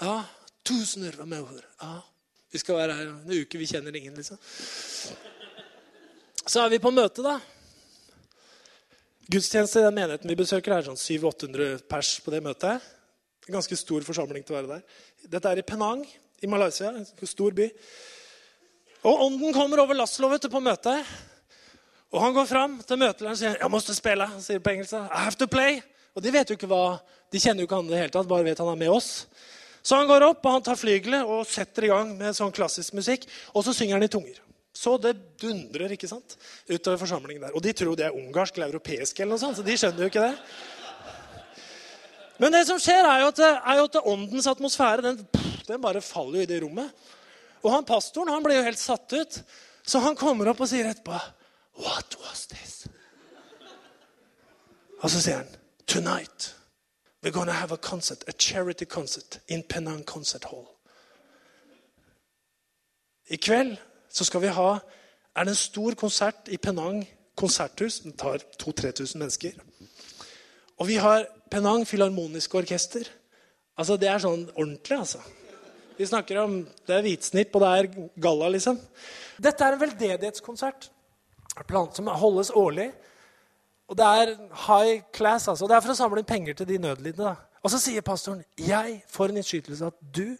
Ja, 0.00 0.16
tusener 0.68 1.20
av 1.20 1.28
mennesker. 1.28 1.68
Ja, 1.84 1.92
Vi 2.52 2.60
skal 2.62 2.78
være 2.78 2.96
her 2.96 3.08
en 3.12 3.32
uke. 3.42 3.60
Vi 3.60 3.68
kjenner 3.68 3.96
ingen, 3.96 4.14
liksom. 4.16 4.38
Så 6.48 6.62
er 6.62 6.72
vi 6.72 6.80
på 6.80 6.92
møte, 6.94 7.24
da. 7.24 7.36
Gudstjeneste 9.28 9.82
i 9.82 9.84
den 9.84 9.98
menigheten 9.98 10.30
vi 10.30 10.38
besøker, 10.38 10.72
er 10.72 10.86
sånn 10.86 10.96
700-800 10.96 11.82
pers 11.90 12.14
på 12.24 12.32
det 12.32 12.40
møtet. 12.44 12.86
En 13.48 13.58
ganske 13.58 13.76
stor 13.76 14.04
forsamling 14.06 14.46
til 14.46 14.56
å 14.56 14.62
være 14.62 14.78
der. 14.78 15.02
Dette 15.36 15.52
er 15.52 15.60
i 15.60 15.66
Penang 15.66 16.06
i 16.40 16.48
Malaysia, 16.48 16.94
en 16.94 17.28
stor 17.28 17.52
by. 17.56 17.68
Og 19.04 19.26
ånden 19.26 19.52
kommer 19.52 19.82
over 19.84 19.98
Laslo 19.98 20.30
på 20.32 20.64
møtet. 20.64 21.04
Og 22.08 22.22
han 22.24 22.32
går 22.32 22.48
fram 22.48 22.78
til 22.80 22.96
møtelederen 22.96 23.32
og 23.32 23.38
sier 23.38 23.58
'Jeg 23.60 23.70
måtte 23.70 23.94
spille'. 23.94 24.40
Sier 24.40 24.58
på 24.58 24.70
engelsk. 24.70 24.92
'I 24.92 25.24
have 25.24 25.36
to 25.36 25.46
play'. 25.46 25.82
Og 26.16 26.22
de 26.22 26.32
vet 26.32 26.50
jo 26.50 26.56
ikke 26.56 26.66
hva, 26.66 26.98
de 27.30 27.38
kjenner 27.38 27.60
jo 27.60 27.66
ikke 27.66 27.76
han 27.76 27.86
i 27.86 27.88
det 27.88 27.98
hele 27.98 28.10
tatt, 28.10 28.28
bare 28.28 28.44
vet 28.44 28.58
han 28.58 28.68
er 28.68 28.74
med 28.74 28.88
oss. 28.88 29.26
Så 29.88 29.96
han 29.96 30.10
går 30.10 30.26
opp 30.26 30.44
og 30.44 30.58
han 30.58 30.66
tar 30.66 30.76
flygelet 30.76 31.24
og 31.24 31.46
setter 31.48 31.86
i 31.86 31.90
gang 31.92 32.12
med 32.18 32.36
sånn 32.36 32.52
klassisk 32.52 32.92
musikk. 32.98 33.24
Og 33.56 33.64
så 33.64 33.72
synger 33.72 33.96
han 33.96 34.04
i 34.04 34.12
tunger. 34.12 34.42
Så 34.76 34.98
det 35.00 35.14
dundrer 35.40 35.94
ikke 35.94 36.10
sant, 36.10 36.36
utover 36.68 37.00
forsamlingen 37.00 37.46
der. 37.46 37.54
Og 37.56 37.64
de 37.64 37.72
tror 37.74 37.96
det 37.96 38.04
er 38.06 38.18
ungarsk 38.18 38.58
eller 38.58 38.74
europeisk, 38.74 39.16
eller 39.18 39.32
noe 39.34 39.42
sånt, 39.42 39.56
så 39.58 39.64
de 39.66 39.78
skjønner 39.80 40.04
jo 40.04 40.10
ikke 40.12 40.26
det. 40.28 40.34
Men 42.38 42.54
det 42.54 42.60
som 42.68 42.78
skjer, 42.78 43.02
er 43.02 43.24
jo 43.24 43.32
at, 43.32 43.40
er 43.42 43.80
jo 43.80 43.88
at 43.88 43.98
åndens 44.04 44.46
atmosfære 44.52 45.06
den 45.08 45.24
den 45.68 45.80
bare 45.84 46.00
faller 46.00 46.40
jo 46.40 46.46
i 46.46 46.48
det 46.48 46.62
rommet. 46.62 47.08
Og 47.60 47.72
han 47.72 47.86
pastoren 47.86 48.32
han 48.32 48.44
ble 48.44 48.56
jo 48.56 48.66
helt 48.66 48.80
satt 48.80 49.12
ut, 49.12 49.40
så 49.84 50.00
han 50.04 50.16
kommer 50.16 50.48
opp 50.52 50.62
og 50.64 50.70
sier 50.70 50.88
etterpå 50.88 51.18
What 51.78 52.16
was 52.22 52.46
this? 52.50 52.86
Og 54.98 55.10
så 55.12 55.20
sier 55.22 55.42
han 55.42 55.52
Tonight 55.88 56.52
we're 57.22 57.32
gonna 57.32 57.52
have 57.52 57.72
a 57.72 57.76
concert, 57.76 58.24
a 58.28 58.32
charity 58.32 58.84
concert 58.84 59.40
in 59.48 59.62
Penang 59.62 60.04
Concert 60.04 60.44
Hall. 60.44 60.66
I 63.30 63.36
kveld 63.36 63.76
så 64.08 64.24
skal 64.24 64.40
vi 64.40 64.46
ha 64.46 64.78
er 65.36 65.44
det 65.44 65.52
en 65.52 65.54
stor 65.54 65.94
konsert 65.94 66.48
i 66.48 66.56
Penang 66.56 67.04
konserthus. 67.36 68.00
Den 68.00 68.12
tar 68.12 68.40
2000-3000 68.62 69.18
mennesker. 69.18 69.50
Og 70.78 70.88
vi 70.88 70.94
har 70.94 71.26
Penang 71.50 71.86
Filharmoniske 71.86 72.58
Orkester. 72.58 73.04
Altså, 73.78 73.96
Det 73.96 74.08
er 74.08 74.18
sånn 74.18 74.48
ordentlig, 74.56 74.98
altså. 74.98 75.18
Vi 75.98 76.06
snakker 76.06 76.40
om 76.40 76.66
Det 76.86 76.96
er 76.96 77.02
hvitsnipp, 77.02 77.54
og 77.54 77.60
det 77.60 77.68
er 77.68 78.10
galla, 78.20 78.48
liksom. 78.48 78.80
Dette 79.42 79.64
er 79.64 79.72
en 79.72 79.80
veldedighetskonsert 79.80 80.90
som 81.94 82.06
holdes 82.06 82.50
årlig. 82.50 82.92
Og 83.88 83.96
det 83.96 84.04
er 84.04 84.34
high 84.66 85.02
class. 85.14 85.48
altså. 85.48 85.66
Det 85.66 85.76
er 85.76 85.80
for 85.84 85.94
å 85.94 85.98
samle 85.98 86.20
inn 86.20 86.28
penger 86.28 86.58
til 86.58 86.68
de 86.68 86.78
nødlidende. 86.78 87.36
Og 87.62 87.72
så 87.72 87.80
sier 87.82 88.04
pastoren 88.04 88.44
jeg 88.60 89.00
får 89.10 89.32
en 89.32 89.40
innskytelse 89.40 89.88
at 89.88 89.96
du 90.14 90.36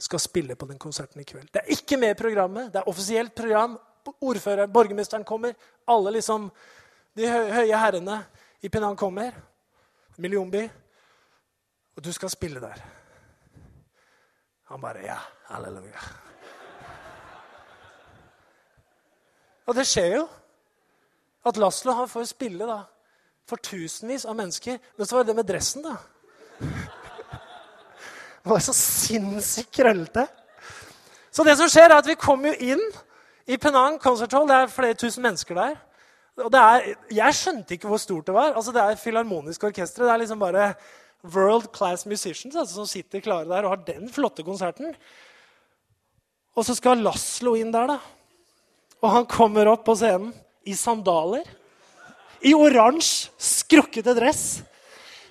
skal 0.00 0.22
spille 0.22 0.56
på 0.56 0.66
den 0.66 0.78
konserten 0.78 1.20
i 1.20 1.26
kveld. 1.26 1.50
Det 1.52 1.62
er 1.62 1.72
ikke 1.74 1.98
med 2.00 2.14
i 2.14 2.18
programmet. 2.18 2.72
Det 2.72 2.80
er 2.80 2.88
offisielt 2.88 3.34
program. 3.34 3.78
Ordføreren, 4.24 4.72
borgermesteren 4.72 5.24
kommer. 5.24 5.52
Alle 5.88 6.14
liksom 6.16 6.48
de 7.18 7.28
høye 7.28 7.76
herrene 7.76 8.22
i 8.62 8.70
Penang 8.72 8.96
kommer. 8.96 9.34
Millionby. 10.16 10.64
Og 11.96 12.04
du 12.04 12.12
skal 12.12 12.30
spille 12.30 12.60
der. 12.62 12.80
Han 14.70 14.80
bare 14.80 15.04
Ja, 15.04 15.18
halleluja. 15.48 16.00
Og 19.66 19.74
det 19.76 19.84
skjer 19.86 20.14
jo. 20.14 20.28
At 21.46 21.58
Laslo 21.60 21.94
han 21.94 22.08
får 22.10 22.30
spille 22.32 22.66
da, 22.66 22.80
for 23.48 23.60
tusenvis 23.62 24.26
av 24.28 24.36
mennesker. 24.38 24.78
Men 24.96 25.06
så 25.06 25.16
var 25.16 25.24
det 25.24 25.32
det 25.32 25.38
med 25.40 25.50
dressen, 25.50 25.86
da. 25.86 25.96
Det 28.38 28.54
var 28.54 28.62
så 28.64 28.72
sinnssykt 28.72 29.74
krøllete. 29.76 30.22
Så 31.34 31.44
det 31.44 31.56
som 31.58 31.68
skjer, 31.68 31.90
er 31.90 32.00
at 32.00 32.06
vi 32.08 32.14
kommer 32.16 32.54
jo 32.54 32.72
inn 32.72 32.84
i 33.50 33.58
Penang 33.60 33.98
Concert 34.00 34.32
Hall. 34.32 34.46
Det 34.48 34.56
er 34.56 34.70
flere 34.72 34.96
tusen 34.96 35.26
mennesker 35.26 35.58
der. 35.58 35.74
Og 36.38 36.48
det 36.54 36.62
er, 36.62 36.86
jeg 37.18 37.36
skjønte 37.36 37.76
ikke 37.76 37.90
hvor 37.90 38.00
stort 38.00 38.30
det 38.30 38.36
var. 38.36 38.54
Altså, 38.56 38.72
det 38.72 38.80
er 38.80 39.00
filharmonisk 39.00 39.66
orkester. 39.68 40.06
Det 40.06 40.14
er 40.14 40.22
liksom 40.22 40.40
bare 40.40 40.70
world 41.26 41.68
class 41.74 42.06
musicians 42.06 42.56
altså, 42.56 42.74
som 42.78 42.88
sitter 42.88 43.20
klare 43.20 43.48
der 43.50 43.66
og 43.66 43.74
har 43.74 43.84
den 43.88 44.08
flotte 44.12 44.46
konserten. 44.46 44.94
Og 46.56 46.64
så 46.64 46.74
skal 46.78 47.02
Laslo 47.04 47.56
inn 47.58 47.74
der, 47.74 47.90
da. 47.90 47.98
Og 49.02 49.12
han 49.14 49.26
kommer 49.30 49.68
opp 49.70 49.84
på 49.86 49.98
scenen 49.98 50.32
i 50.68 50.76
sandaler. 50.76 51.46
I 52.44 52.54
oransje, 52.54 53.32
skrukkete 53.40 54.14
dress. 54.14 54.60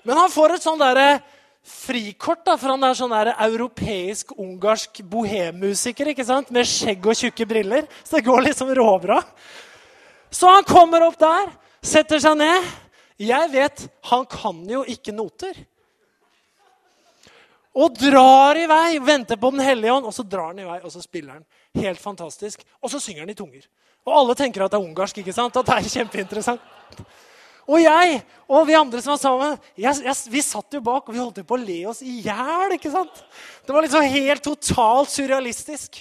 Men 0.04 0.18
han 0.20 0.32
får 0.34 0.58
et 0.58 0.66
sånn 0.66 0.82
derre 0.82 1.20
frikort, 1.68 2.46
da, 2.48 2.56
for 2.56 2.72
han 2.72 2.84
er 2.88 2.96
sånn 2.96 3.12
der 3.12 3.34
europeisk-ungarsk 3.36 5.02
bohemmusiker 5.12 6.14
ikke 6.14 6.26
sant? 6.28 6.52
med 6.56 6.68
skjegg 6.68 7.06
og 7.06 7.18
tjukke 7.20 7.48
briller. 7.48 7.88
Så 8.04 8.18
det 8.18 8.28
går 8.28 8.46
liksom 8.50 8.72
råbra. 8.76 9.22
Så 10.32 10.50
han 10.52 10.68
kommer 10.68 11.06
opp 11.08 11.18
der, 11.20 11.52
setter 11.84 12.24
seg 12.24 12.38
ned. 12.40 12.70
Jeg 13.20 13.52
vet 13.52 13.88
han 14.12 14.28
kan 14.30 14.62
jo 14.70 14.84
ikke 14.88 15.16
noter. 15.16 15.58
Og 17.78 17.94
drar 17.94 18.58
i 18.58 18.66
vei, 18.70 18.98
venter 19.04 19.38
på 19.38 19.52
Den 19.54 19.62
hellige 19.62 19.94
ånd, 19.94 20.08
og 20.10 20.16
så 20.16 20.26
drar 20.26 20.50
han 20.50 20.64
i 20.64 20.66
vei, 20.66 20.80
og 20.82 20.92
så 20.94 21.02
spiller 21.04 21.38
han. 21.38 21.46
Helt 21.78 22.02
fantastisk. 22.02 22.64
Og 22.82 22.90
så 22.90 23.02
synger 23.02 23.26
han 23.26 23.34
i 23.34 23.38
tunger. 23.38 23.68
Og 24.08 24.16
alle 24.22 24.38
tenker 24.40 24.64
at 24.64 24.72
det 24.72 24.80
er 24.80 24.88
ungarsk. 24.88 25.20
ikke 25.20 25.36
sant? 25.36 25.56
At 25.60 25.68
det 25.68 25.76
er 25.76 25.94
kjempeinteressant. 25.98 26.74
Og 27.68 27.82
jeg 27.84 28.22
og 28.48 28.64
vi 28.70 28.78
andre 28.80 29.02
som 29.04 29.12
var 29.12 29.20
sammen, 29.20 29.58
jeg, 29.76 30.00
jeg, 30.06 30.16
vi 30.32 30.44
satt 30.46 30.78
jo 30.78 30.80
bak 30.84 31.10
og 31.10 31.16
vi 31.16 31.20
holdt 31.20 31.42
på 31.44 31.58
å 31.58 31.60
le 31.60 31.82
oss 31.92 32.00
i 32.00 32.22
hjel. 32.24 32.78
Det 32.80 33.76
var 33.76 33.84
liksom 33.84 34.08
helt 34.08 34.46
totalt 34.46 35.12
surrealistisk. 35.12 36.00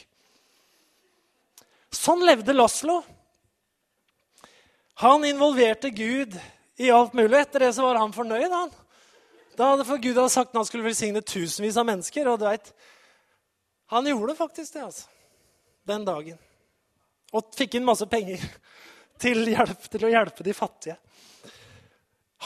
Sånn 1.90 2.22
levde 2.22 2.54
Laslo. 2.54 3.00
Han 5.02 5.26
involverte 5.26 5.90
Gud 5.90 6.38
i 6.78 6.92
alt 6.94 7.16
mulig. 7.18 7.42
Etter 7.42 7.66
det 7.66 7.74
så 7.74 7.88
var 7.88 7.98
han 7.98 8.14
fornøyd. 8.14 8.52
han. 8.52 8.70
Da 9.58 9.72
hadde 9.72 9.88
for 9.88 9.98
Gud 9.98 10.14
hadde 10.14 10.30
sagt 10.30 10.52
at 10.52 10.60
han 10.60 10.68
skulle 10.68 10.86
velsigne 10.86 11.24
tusenvis 11.24 11.76
av 11.80 11.88
mennesker. 11.88 12.28
og 12.28 12.38
du 12.38 12.46
vet, 12.46 12.72
Han 13.90 14.06
gjorde 14.06 14.34
faktisk 14.34 14.72
det 14.74 14.82
altså, 14.82 15.08
den 15.86 16.04
dagen. 16.04 16.38
Og 17.34 17.50
fikk 17.56 17.78
inn 17.78 17.86
masse 17.86 18.06
penger 18.10 18.42
til, 19.22 19.42
hjelp, 19.50 19.90
til 19.90 20.06
å 20.06 20.12
hjelpe 20.12 20.46
de 20.46 20.54
fattige. 20.56 20.98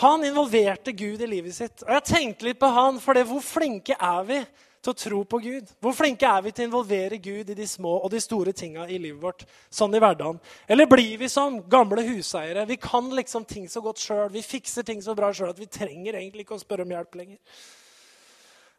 Han 0.00 0.24
involverte 0.24 0.92
Gud 0.92 1.20
i 1.20 1.28
livet 1.28 1.54
sitt. 1.54 1.82
Og 1.84 1.92
jeg 1.98 2.06
tenkte 2.08 2.46
litt 2.46 2.60
på 2.60 2.70
han, 2.72 3.00
for 3.02 3.18
det, 3.18 3.26
hvor 3.28 3.42
flinke 3.44 3.96
er 3.98 4.26
vi 4.28 4.38
til 4.80 4.92
å 4.92 4.96
tro 4.96 5.18
på 5.28 5.40
Gud? 5.44 5.72
Hvor 5.82 5.92
flinke 5.96 6.28
er 6.28 6.44
vi 6.44 6.52
til 6.54 6.64
å 6.64 6.68
involvere 6.70 7.18
Gud 7.20 7.50
i 7.52 7.56
de 7.56 7.66
små 7.68 7.98
og 7.98 8.08
de 8.12 8.20
store 8.22 8.54
tinga 8.56 8.86
i 8.88 9.00
livet 9.02 9.20
vårt? 9.20 9.44
Sånn 9.68 9.94
i 9.96 10.00
hverdagen. 10.00 10.38
Eller 10.70 10.88
blir 10.88 11.18
vi 11.20 11.28
som 11.28 11.58
gamle 11.68 12.04
huseiere? 12.06 12.64
Vi 12.70 12.78
kan 12.80 13.10
liksom 13.16 13.44
ting 13.48 13.68
så 13.68 13.82
godt 13.84 14.00
sjøl. 14.00 14.30
Vi 14.32 14.44
fikser 14.46 14.86
ting 14.86 15.02
så 15.04 15.16
bra 15.18 15.32
sjøl 15.34 15.52
at 15.52 15.60
vi 15.60 15.68
trenger 15.68 16.16
egentlig 16.16 16.46
ikke 16.46 16.56
å 16.56 16.62
spørre 16.62 16.86
om 16.86 16.94
hjelp 16.96 17.20
lenger. 17.20 17.40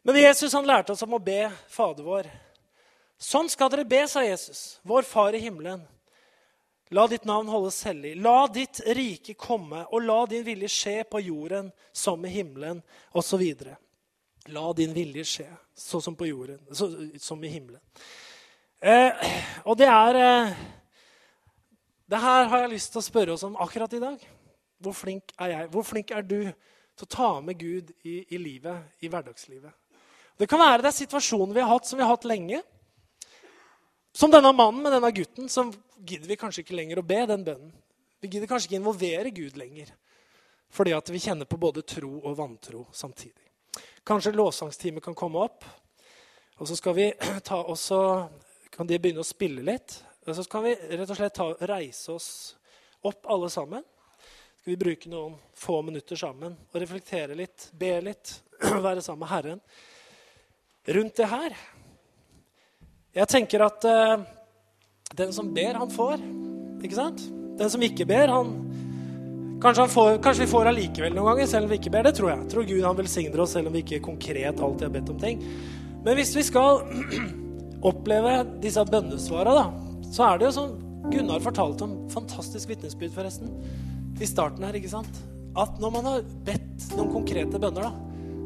Men 0.02 0.18
Jesus 0.18 0.56
han 0.56 0.66
lærte 0.66 0.96
oss 0.96 1.04
om 1.06 1.14
å 1.14 1.22
be 1.22 1.44
Fader 1.70 2.02
vår. 2.02 2.32
Sånn 3.20 3.50
skal 3.52 3.70
dere 3.72 3.84
be, 3.88 4.02
sa 4.10 4.22
Jesus, 4.24 4.80
vår 4.86 5.06
Far 5.06 5.36
i 5.36 5.42
himmelen. 5.42 5.82
La 6.92 7.06
ditt 7.08 7.24
navn 7.24 7.48
holdes 7.48 7.78
hellig. 7.88 8.16
La 8.20 8.44
ditt 8.52 8.82
rike 8.92 9.32
komme, 9.40 9.86
og 9.88 10.04
la 10.04 10.18
din 10.28 10.44
vilje 10.44 10.68
skje 10.68 10.98
på 11.08 11.22
jorden 11.24 11.70
som 11.96 12.24
i 12.28 12.32
himmelen, 12.34 12.82
osv. 13.16 13.44
La 14.52 14.66
din 14.76 14.92
vilje 14.92 15.24
skje, 15.24 15.46
så 15.72 16.02
som 16.04 16.16
på 16.18 16.28
jorden, 16.28 16.60
så, 16.76 16.90
som 17.22 17.40
i 17.44 17.52
himmelen. 17.54 17.80
Eh, 18.82 19.24
og 19.64 19.78
det 19.78 19.86
er 19.86 20.16
eh, 20.18 20.54
Det 22.10 22.18
her 22.18 22.48
har 22.50 22.64
jeg 22.64 22.72
lyst 22.74 22.90
til 22.92 22.98
å 22.98 23.06
spørre 23.06 23.32
oss 23.32 23.44
om 23.46 23.54
akkurat 23.56 23.92
i 23.94 24.00
dag. 24.02 24.24
Hvor 24.82 24.92
flink 24.92 25.32
er 25.38 25.52
jeg? 25.54 25.68
Hvor 25.72 25.86
flink 25.86 26.10
er 26.10 26.26
du 26.26 26.40
til 26.42 27.06
å 27.06 27.12
ta 27.14 27.28
med 27.40 27.56
Gud 27.56 27.94
i, 28.04 28.18
i 28.34 28.40
livet, 28.42 28.98
i 29.00 29.08
hverdagslivet? 29.08 29.72
Det 30.36 30.48
kan 30.50 30.60
være 30.60 30.82
det 30.82 30.90
er 30.90 30.98
situasjoner 30.98 31.54
vi 31.54 31.62
har 31.62 31.70
hatt 31.70 31.88
som 31.88 31.96
vi 31.96 32.04
har 32.04 32.12
hatt 32.12 32.28
lenge. 32.28 32.60
Som 34.12 34.30
denne 34.30 34.52
mannen 34.52 34.82
med 34.84 34.92
denne 34.92 35.10
gutten, 35.10 35.48
så 35.48 35.66
gidder 36.04 36.28
vi 36.28 36.36
kanskje 36.36 36.64
ikke 36.64 36.76
lenger 36.76 37.00
å 37.00 37.06
be 37.06 37.20
den 37.30 37.44
bønnen. 37.46 37.72
Vi 38.20 38.28
gidder 38.28 38.50
kanskje 38.50 38.68
ikke 38.68 38.78
involvere 38.78 39.32
Gud 39.34 39.56
lenger, 39.58 39.88
fordi 40.70 40.92
at 40.94 41.08
vi 41.10 41.20
kjenner 41.22 41.48
på 41.48 41.58
både 41.58 41.82
tro 41.82 42.18
og 42.20 42.36
vantro 42.38 42.84
samtidig. 42.94 43.48
Kanskje 44.06 44.34
lovsangsteamet 44.36 45.02
kan 45.04 45.16
komme 45.16 45.40
opp, 45.42 45.64
og 46.60 46.68
så 46.68 46.76
skal 46.78 46.94
vi 46.98 47.08
ta 47.48 47.62
også, 47.62 47.98
kan 48.72 48.88
de 48.88 49.00
begynne 49.00 49.24
å 49.24 49.26
spille 49.26 49.64
litt. 49.64 49.96
Og 50.22 50.36
så 50.38 50.44
kan 50.46 50.62
vi 50.62 50.76
rett 50.76 51.10
og 51.10 51.18
slett 51.18 51.34
ta, 51.34 51.48
reise 51.66 52.12
oss 52.14 52.28
opp 53.02 53.26
alle 53.32 53.48
sammen. 53.50 53.82
Skal 54.60 54.76
vi 54.76 54.78
bruke 54.78 55.10
noen 55.10 55.34
få 55.58 55.80
minutter 55.82 56.20
sammen 56.20 56.54
og 56.54 56.78
reflektere 56.78 57.34
litt, 57.34 57.70
be 57.74 57.96
litt, 58.04 58.36
være 58.86 59.02
sammen 59.02 59.24
med 59.24 59.32
Herren 59.32 59.64
rundt 60.94 61.16
det 61.16 61.30
her. 61.30 61.56
Jeg 63.12 63.28
tenker 63.28 63.60
at 63.60 63.84
uh, 63.84 64.22
den 65.18 65.32
som 65.36 65.50
ber, 65.52 65.76
han 65.76 65.90
får. 65.92 66.22
Ikke 66.82 66.96
sant? 66.96 67.20
Den 67.58 67.72
som 67.72 67.82
ikke 67.84 68.08
ber, 68.08 68.32
han 68.32 68.54
Kanskje, 69.62 69.84
han 69.84 69.90
får, 69.92 70.16
kanskje 70.24 70.42
vi 70.42 70.50
får 70.50 70.68
allikevel 70.72 71.12
noen 71.14 71.28
ganger, 71.28 71.46
selv 71.46 71.68
om 71.68 71.70
vi 71.70 71.76
ikke 71.78 71.90
ber. 71.94 72.02
Det 72.08 72.16
tror 72.16 72.32
jeg. 72.32 72.38
jeg 72.40 72.50
tror 72.50 72.64
Gud 72.66 72.80
han 72.82 72.96
velsigner 72.98 73.42
oss 73.44 73.52
selv 73.54 73.70
om 73.70 73.76
vi 73.76 73.82
ikke 73.84 74.00
konkret 74.02 74.58
alltid 74.58 74.88
har 74.88 74.94
bedt 74.96 75.12
om 75.12 75.20
ting. 75.22 75.44
Men 76.02 76.16
hvis 76.18 76.32
vi 76.34 76.42
skal 76.48 76.80
oppleve 77.92 78.32
disse 78.64 78.82
bønnesvara, 78.90 79.52
da, 79.54 80.08
så 80.10 80.24
er 80.26 80.40
det 80.40 80.48
jo 80.48 80.56
som 80.56 80.72
Gunnar 81.12 81.44
fortalte 81.44 81.86
om 81.86 81.94
fantastisk 82.10 82.72
vitnesbyrd, 82.72 83.14
forresten, 83.14 83.54
i 84.18 84.26
starten 84.26 84.66
her. 84.66 84.74
ikke 84.74 84.90
sant? 84.90 85.22
At 85.54 85.78
når 85.78 85.94
man 85.94 86.10
har 86.10 86.26
bedt 86.48 86.88
noen 86.96 87.14
konkrete 87.14 87.62
bønner 87.62 87.86
da, 87.86 87.92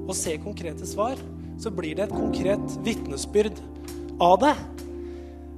og 0.05 0.13
ser 0.21 0.43
konkrete 0.45 0.85
svar, 0.85 1.17
så 1.57 1.73
blir 1.73 1.97
det 1.97 2.11
et 2.11 2.17
konkret 2.19 2.77
vitnesbyrd 2.85 3.57
av 4.23 4.39
det. 4.43 4.55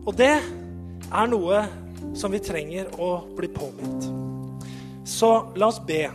Og 0.06 0.16
det 0.18 0.34
er 0.38 1.30
noe 1.30 1.62
som 2.18 2.32
vi 2.32 2.40
trenger 2.42 2.90
å 3.00 3.10
bli 3.36 3.50
påminnet. 3.52 4.08
Så 5.08 5.30
la 5.58 5.70
oss 5.70 5.80
be. 5.84 6.06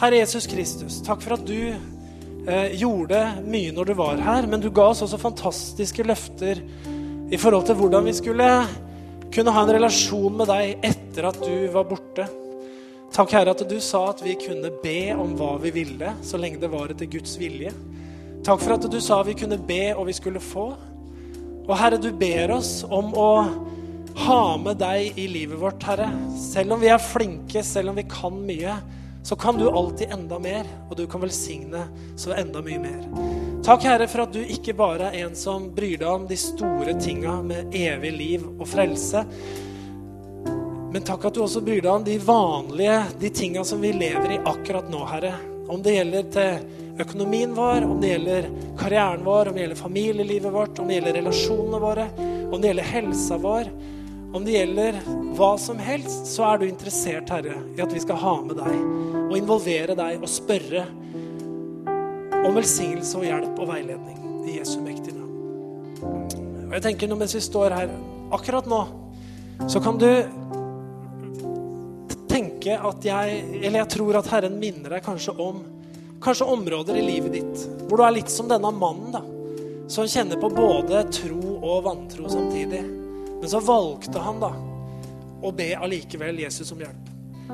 Herre 0.00 0.20
Jesus 0.20 0.48
Kristus, 0.48 1.00
takk 1.04 1.22
for 1.24 1.36
at 1.36 1.44
du 1.48 1.72
eh, 1.72 2.72
gjorde 2.76 3.20
mye 3.44 3.72
når 3.72 3.90
du 3.90 3.94
var 3.98 4.20
her, 4.20 4.48
men 4.48 4.60
du 4.60 4.68
ga 4.74 4.90
oss 4.92 5.02
også 5.04 5.20
fantastiske 5.20 6.04
løfter 6.04 6.60
i 7.32 7.38
forhold 7.40 7.68
til 7.68 7.78
hvordan 7.80 8.06
vi 8.06 8.16
skulle 8.16 8.48
kunne 9.32 9.52
ha 9.52 9.62
en 9.64 9.72
relasjon 9.76 10.36
med 10.36 10.50
deg 10.52 10.84
etter 10.86 11.30
at 11.30 11.40
du 11.42 11.66
var 11.74 11.88
borte. 11.88 12.28
Takk, 13.16 13.32
Herre, 13.32 13.54
at 13.56 13.64
du 13.68 13.78
sa 13.80 14.10
at 14.10 14.20
vi 14.24 14.36
kunne 14.38 14.72
be 14.82 15.14
om 15.16 15.32
hva 15.38 15.54
vi 15.62 15.72
ville, 15.74 16.12
så 16.26 16.38
lenge 16.40 16.60
det 16.60 16.70
var 16.72 16.92
etter 16.92 17.08
Guds 17.10 17.36
vilje. 17.40 17.72
Takk 18.46 18.60
for 18.62 18.76
at 18.76 18.84
du 18.92 18.98
sa 19.02 19.22
vi 19.26 19.34
kunne 19.38 19.58
be 19.58 19.94
og 19.94 20.06
vi 20.10 20.16
skulle 20.16 20.42
få. 20.42 20.70
Og 21.66 21.74
Herre, 21.74 21.98
du 21.98 22.12
ber 22.14 22.52
oss 22.54 22.84
om 22.86 23.10
å 23.18 23.30
ha 24.26 24.42
med 24.56 24.78
deg 24.78 25.18
i 25.18 25.26
livet 25.28 25.58
vårt, 25.58 25.82
Herre. 25.82 26.06
Selv 26.38 26.76
om 26.76 26.82
vi 26.82 26.92
er 26.92 27.02
flinke, 27.02 27.62
selv 27.66 27.90
om 27.90 27.98
vi 27.98 28.06
kan 28.06 28.38
mye, 28.46 28.76
så 29.26 29.34
kan 29.36 29.58
du 29.58 29.66
alltid 29.66 30.12
enda 30.14 30.38
mer, 30.38 30.68
og 30.86 30.94
du 30.96 31.02
kan 31.10 31.24
velsigne 31.24 31.88
så 32.14 32.36
enda 32.38 32.62
mye 32.62 32.78
mer. 32.78 33.00
Takk, 33.66 33.82
Herre, 33.82 34.06
for 34.06 34.22
at 34.22 34.36
du 34.36 34.38
ikke 34.44 34.76
bare 34.78 35.10
er 35.10 35.24
en 35.26 35.34
som 35.34 35.66
bryr 35.74 35.98
deg 35.98 36.06
om 36.06 36.28
de 36.30 36.38
store 36.38 36.94
tinga 37.02 37.40
med 37.42 37.74
evig 37.74 38.12
liv 38.14 38.46
og 38.46 38.68
frelse. 38.70 39.24
Men 40.94 41.02
takk 41.04 41.26
at 41.26 41.34
du 41.34 41.42
også 41.42 41.64
bryr 41.66 41.82
deg 41.82 41.90
om 41.90 42.06
de 42.06 42.20
vanlige, 42.22 43.00
de 43.18 43.32
tinga 43.34 43.66
som 43.66 43.82
vi 43.82 43.90
lever 43.90 44.36
i 44.36 44.42
akkurat 44.46 44.86
nå, 44.92 45.02
Herre. 45.10 45.34
Om 45.66 45.82
det 45.82 45.96
gjelder 45.98 46.30
til 46.30 46.85
økonomien 47.02 47.52
vår, 47.54 47.84
om 47.84 48.00
det 48.00 48.14
gjelder 48.14 48.48
karrieren 48.78 49.24
vår, 49.24 49.50
om 49.50 49.56
det 49.56 49.64
gjelder 49.64 49.80
familielivet 49.80 50.52
vårt, 50.52 50.78
om 50.78 50.88
det 50.88 50.98
gjelder 50.98 51.18
relasjonene 51.20 51.80
våre, 51.82 52.06
om 52.50 52.60
det 52.60 52.70
gjelder 52.70 52.90
helsa 52.92 53.38
vår, 53.42 53.70
om 54.36 54.44
det 54.44 54.56
gjelder 54.56 55.00
hva 55.36 55.50
som 55.60 55.78
helst, 55.80 56.28
så 56.32 56.46
er 56.50 56.60
du 56.60 56.66
interessert, 56.68 57.30
Herre, 57.32 57.56
i 57.76 57.82
at 57.84 57.92
vi 57.92 58.02
skal 58.02 58.20
ha 58.20 58.34
med 58.44 58.58
deg 58.58 58.72
og 59.26 59.36
involvere 59.38 59.96
deg 59.98 60.22
og 60.22 60.30
spørre 60.30 60.86
om 62.46 62.56
velsignelse 62.56 63.18
og 63.18 63.26
hjelp 63.26 63.62
og 63.62 63.70
veiledning 63.70 64.46
i 64.46 64.58
Jesu 64.58 64.78
mektige 64.84 65.16
navn. 65.16 66.66
Og 66.66 66.74
jeg 66.76 66.84
tenker 66.84 67.10
nå 67.10 67.18
mens 67.18 67.34
vi 67.36 67.42
står 67.44 67.74
her 67.74 67.94
akkurat 68.34 68.68
nå, 68.70 68.82
så 69.70 69.80
kan 69.82 69.96
du 70.00 70.10
tenke 72.28 72.74
at 72.76 73.04
jeg 73.06 73.36
Eller 73.62 73.78
jeg 73.78 73.88
tror 73.94 74.18
at 74.18 74.26
Herren 74.28 74.58
minner 74.60 74.92
deg 74.92 75.04
kanskje 75.06 75.32
om 75.40 75.62
kanskje 76.20 76.46
områder 76.46 76.96
i 76.96 77.06
livet 77.06 77.32
ditt 77.36 77.64
hvor 77.86 78.00
du 78.00 78.04
er 78.06 78.16
litt 78.16 78.32
som 78.32 78.48
denne 78.50 78.70
mannen, 78.74 79.12
da. 79.14 79.22
Som 79.88 80.08
kjenner 80.10 80.40
på 80.42 80.50
både 80.50 81.04
tro 81.14 81.58
og 81.60 81.84
vantro 81.86 82.26
samtidig. 82.30 82.82
Men 83.40 83.50
så 83.50 83.60
valgte 83.62 84.22
han 84.22 84.40
da 84.42 84.50
å 85.46 85.52
be 85.54 85.68
allikevel 85.78 86.40
Jesus 86.42 86.72
om 86.74 86.82
hjelp. 86.82 87.12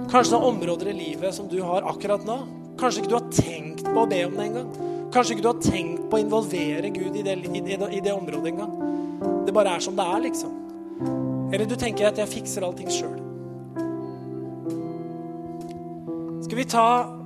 Kanskje 0.09 0.33
det 0.33 0.39
er 0.39 0.49
områder 0.49 0.91
i 0.93 0.97
livet 0.97 1.37
som 1.37 1.51
du 1.51 1.59
har 1.61 1.85
akkurat 1.91 2.25
nå. 2.25 2.39
Kanskje 2.81 3.03
ikke 3.03 3.13
du 3.13 3.19
har 3.19 3.29
tenkt 3.37 3.85
på 3.85 3.99
å 4.01 4.09
be 4.09 4.23
om 4.25 4.39
det 4.39 4.47
engang. 4.49 4.71
Kanskje 5.13 5.37
ikke 5.37 5.45
du 5.45 5.51
har 5.51 5.61
tenkt 5.61 6.07
på 6.09 6.17
å 6.17 6.23
involvere 6.23 6.93
Gud 6.95 7.19
i 7.21 7.25
det, 7.27 7.37
i 7.45 7.61
det, 7.61 7.77
i 7.93 8.01
det 8.01 8.15
området 8.17 8.55
engang. 8.55 8.73
Det 9.45 9.53
bare 9.53 9.77
er 9.77 9.85
som 9.85 9.99
det 9.99 10.07
er, 10.09 10.23
liksom. 10.25 10.55
Eller 11.53 11.69
du 11.69 11.77
tenker 11.77 12.09
at 12.09 12.17
'jeg 12.17 12.29
fikser 12.29 12.65
allting 12.65 12.89
sjøl'. 12.89 13.21
Skal 16.45 16.57
vi 16.57 16.65
ta 16.65 17.22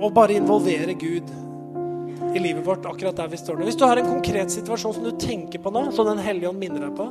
og 0.00 0.14
bare 0.14 0.38
involvere 0.38 0.94
Gud 0.98 1.30
i 2.34 2.40
livet 2.40 2.66
vårt 2.66 2.86
akkurat 2.86 3.16
der 3.16 3.28
vi 3.30 3.38
står 3.38 3.58
nå? 3.58 3.68
Hvis 3.68 3.78
du 3.78 3.84
har 3.86 4.00
en 4.00 4.08
konkret 4.08 4.50
situasjon 4.50 4.96
som 4.96 5.04
du 5.06 5.12
tenker 5.20 5.62
på 5.62 5.70
nå, 5.74 5.86
som 5.94 6.08
Den 6.08 6.22
hellige 6.22 6.50
ånd 6.50 6.58
minner 6.58 6.88
deg 6.88 6.96
på, 6.98 7.06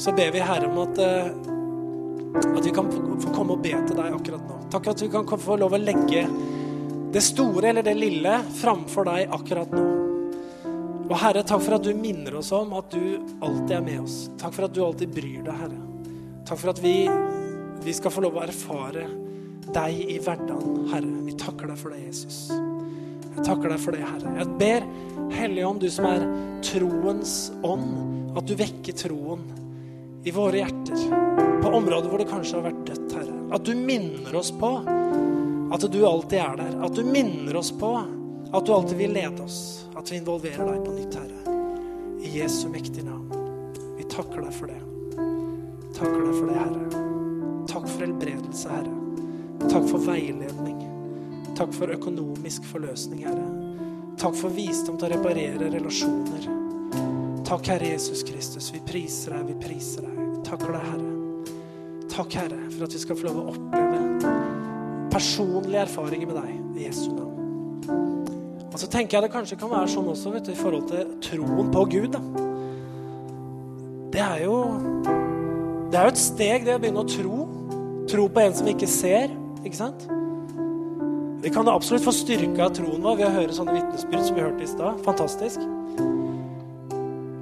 så 0.00 0.12
ber 0.16 0.32
vi 0.34 0.44
Herre 0.44 0.68
om 0.68 0.78
at, 0.84 0.98
eh, 1.00 1.30
at 2.56 2.64
vi 2.64 2.72
kan 2.74 2.90
få 2.92 3.32
komme 3.34 3.56
og 3.56 3.64
be 3.64 3.72
til 3.72 3.96
deg 3.96 4.16
akkurat 4.16 4.44
nå. 4.44 4.58
Takk 4.72 4.92
at 4.92 5.02
vi 5.02 5.08
kan 5.12 5.40
få 5.40 5.56
lov 5.60 5.76
å 5.76 5.80
legge 5.80 6.26
det 7.10 7.22
store 7.26 7.72
eller 7.72 7.82
det 7.82 7.96
lille 7.98 8.36
framfor 8.60 9.08
deg 9.08 9.32
akkurat 9.34 9.72
nå. 9.74 9.86
Og 11.10 11.16
Herre, 11.18 11.42
takk 11.42 11.64
for 11.64 11.74
at 11.74 11.82
du 11.82 11.90
minner 11.98 12.36
oss 12.38 12.52
om 12.54 12.70
at 12.78 12.92
du 12.92 13.18
alltid 13.42 13.72
er 13.74 13.82
med 13.82 14.04
oss. 14.04 14.28
Takk 14.38 14.54
for 14.54 14.68
at 14.68 14.76
du 14.76 14.84
alltid 14.84 15.10
bryr 15.10 15.40
deg, 15.42 15.56
Herre. 15.64 15.80
Takk 16.46 16.60
for 16.60 16.70
at 16.70 16.82
vi, 16.84 16.94
vi 17.82 17.94
skal 17.96 18.14
få 18.14 18.22
lov 18.22 18.38
å 18.38 18.44
erfare 18.44 19.08
deg 19.74 20.02
i 20.10 20.18
hverdagen, 20.22 20.84
Herre. 20.90 21.14
Vi 21.26 21.36
takker 21.40 21.70
deg 21.70 21.78
for 21.80 21.94
det, 21.94 22.02
Jesus. 22.06 22.42
Jeg 22.50 23.46
takker 23.46 23.72
deg 23.72 23.80
for 23.82 23.96
det, 23.96 24.04
Herre. 24.04 24.34
Jeg 24.40 24.58
ber 24.60 24.86
Hellige 25.34 25.66
Ånd, 25.66 25.82
du 25.82 25.90
som 25.92 26.08
er 26.10 26.24
troens 26.66 27.34
ånd, 27.66 27.90
at 28.38 28.46
du 28.48 28.54
vekker 28.58 28.96
troen 28.98 29.44
i 30.26 30.32
våre 30.34 30.62
hjerter. 30.62 31.04
På 31.60 31.74
områder 31.76 32.08
hvor 32.10 32.20
det 32.20 32.28
kanskje 32.30 32.58
har 32.58 32.66
vært 32.70 32.82
dødt, 32.88 33.14
Herre. 33.18 33.36
At 33.54 33.66
du 33.66 33.74
minner 33.76 34.36
oss 34.40 34.50
på 34.54 34.72
at 35.70 35.86
du 35.92 36.00
alltid 36.06 36.38
er 36.38 36.56
der. 36.58 36.74
At 36.84 36.96
du 36.96 37.04
minner 37.06 37.56
oss 37.60 37.70
på 37.70 37.92
at 38.50 38.66
du 38.66 38.72
alltid 38.74 38.98
vil 38.98 39.14
lede 39.14 39.44
oss. 39.44 39.86
At 39.96 40.10
vi 40.10 40.18
involverer 40.18 40.72
deg 40.72 40.84
på 40.84 40.94
nytt, 40.96 41.18
Herre. 41.20 41.58
I 42.20 42.32
Jesu 42.40 42.66
mektige 42.68 43.06
navn. 43.06 43.30
Vi 43.98 44.06
takker 44.10 44.42
deg 44.44 44.54
for 44.56 44.70
det. 44.70 44.80
Takker 45.96 46.24
deg 46.24 46.34
for 46.34 46.50
det, 46.50 46.58
Herre. 46.58 47.04
Takk 47.70 47.86
for 47.86 48.06
helbredelse, 48.06 48.74
Herre. 48.74 49.09
Takk 49.68 49.84
for 49.90 50.00
veiledning. 50.04 50.78
Takk 51.58 51.74
for 51.76 51.92
økonomisk 51.92 52.64
forløsning, 52.70 53.26
Herre. 53.28 53.48
Takk 54.20 54.36
for 54.36 54.52
visdom 54.54 54.96
til 55.00 55.10
å 55.10 55.12
reparere 55.14 55.68
relasjoner. 55.72 56.48
Takk, 57.44 57.66
Herre 57.72 57.92
Jesus 57.92 58.22
Kristus. 58.24 58.70
Vi 58.72 58.80
priser 58.86 59.34
deg, 59.34 59.48
vi 59.50 59.56
priser 59.66 60.06
deg. 60.06 60.18
Vi 60.20 60.44
takker 60.46 60.76
deg, 60.76 60.86
Herre. 60.92 61.56
Takk, 62.10 62.36
Herre, 62.38 62.60
for 62.70 62.86
at 62.86 62.94
vi 62.94 63.02
skal 63.02 63.18
få 63.18 63.28
lov 63.28 63.40
å 63.40 63.46
oppleve 63.54 64.34
personlige 65.10 65.82
erfaringer 65.82 66.30
med 66.30 66.38
deg 66.38 66.78
i 66.78 66.86
Jesu 66.86 67.08
navn. 67.10 67.30
Og 68.70 68.78
så 68.78 68.86
tenker 68.90 69.18
jeg 69.18 69.26
det 69.26 69.32
kanskje 69.34 69.58
kan 69.58 69.72
være 69.72 69.90
sånn 69.90 70.08
også 70.12 70.32
vet 70.36 70.46
du, 70.46 70.52
i 70.54 70.58
forhold 70.58 70.86
til 70.92 71.10
troen 71.26 71.72
på 71.74 71.84
Gud. 71.96 72.14
da. 72.14 72.22
Det 74.14 74.22
er 74.24 74.44
jo 74.44 74.56
Det 75.90 75.98
er 75.98 76.06
jo 76.06 76.14
et 76.14 76.22
steg, 76.22 76.64
det 76.64 76.76
å 76.76 76.78
begynne 76.78 77.02
å 77.02 77.08
tro. 77.10 77.38
Tro 78.06 78.28
på 78.30 78.42
en 78.44 78.54
som 78.54 78.68
ikke 78.70 78.86
ser. 78.86 79.39
Ikke 79.64 79.76
sant? 79.76 80.06
Vi 81.40 81.48
kan 81.52 81.68
absolutt 81.72 82.04
få 82.04 82.12
styrka 82.12 82.68
troen 82.76 83.00
vår 83.04 83.16
ved 83.20 83.26
å 83.28 83.34
høre 83.38 83.54
sånne 83.56 83.76
vitnesbyrd 83.78 84.26
som 84.26 84.36
vi 84.36 84.44
hørte 84.44 84.64
i 84.64 84.68
stad. 84.68 85.00
Fantastisk. 85.06 85.62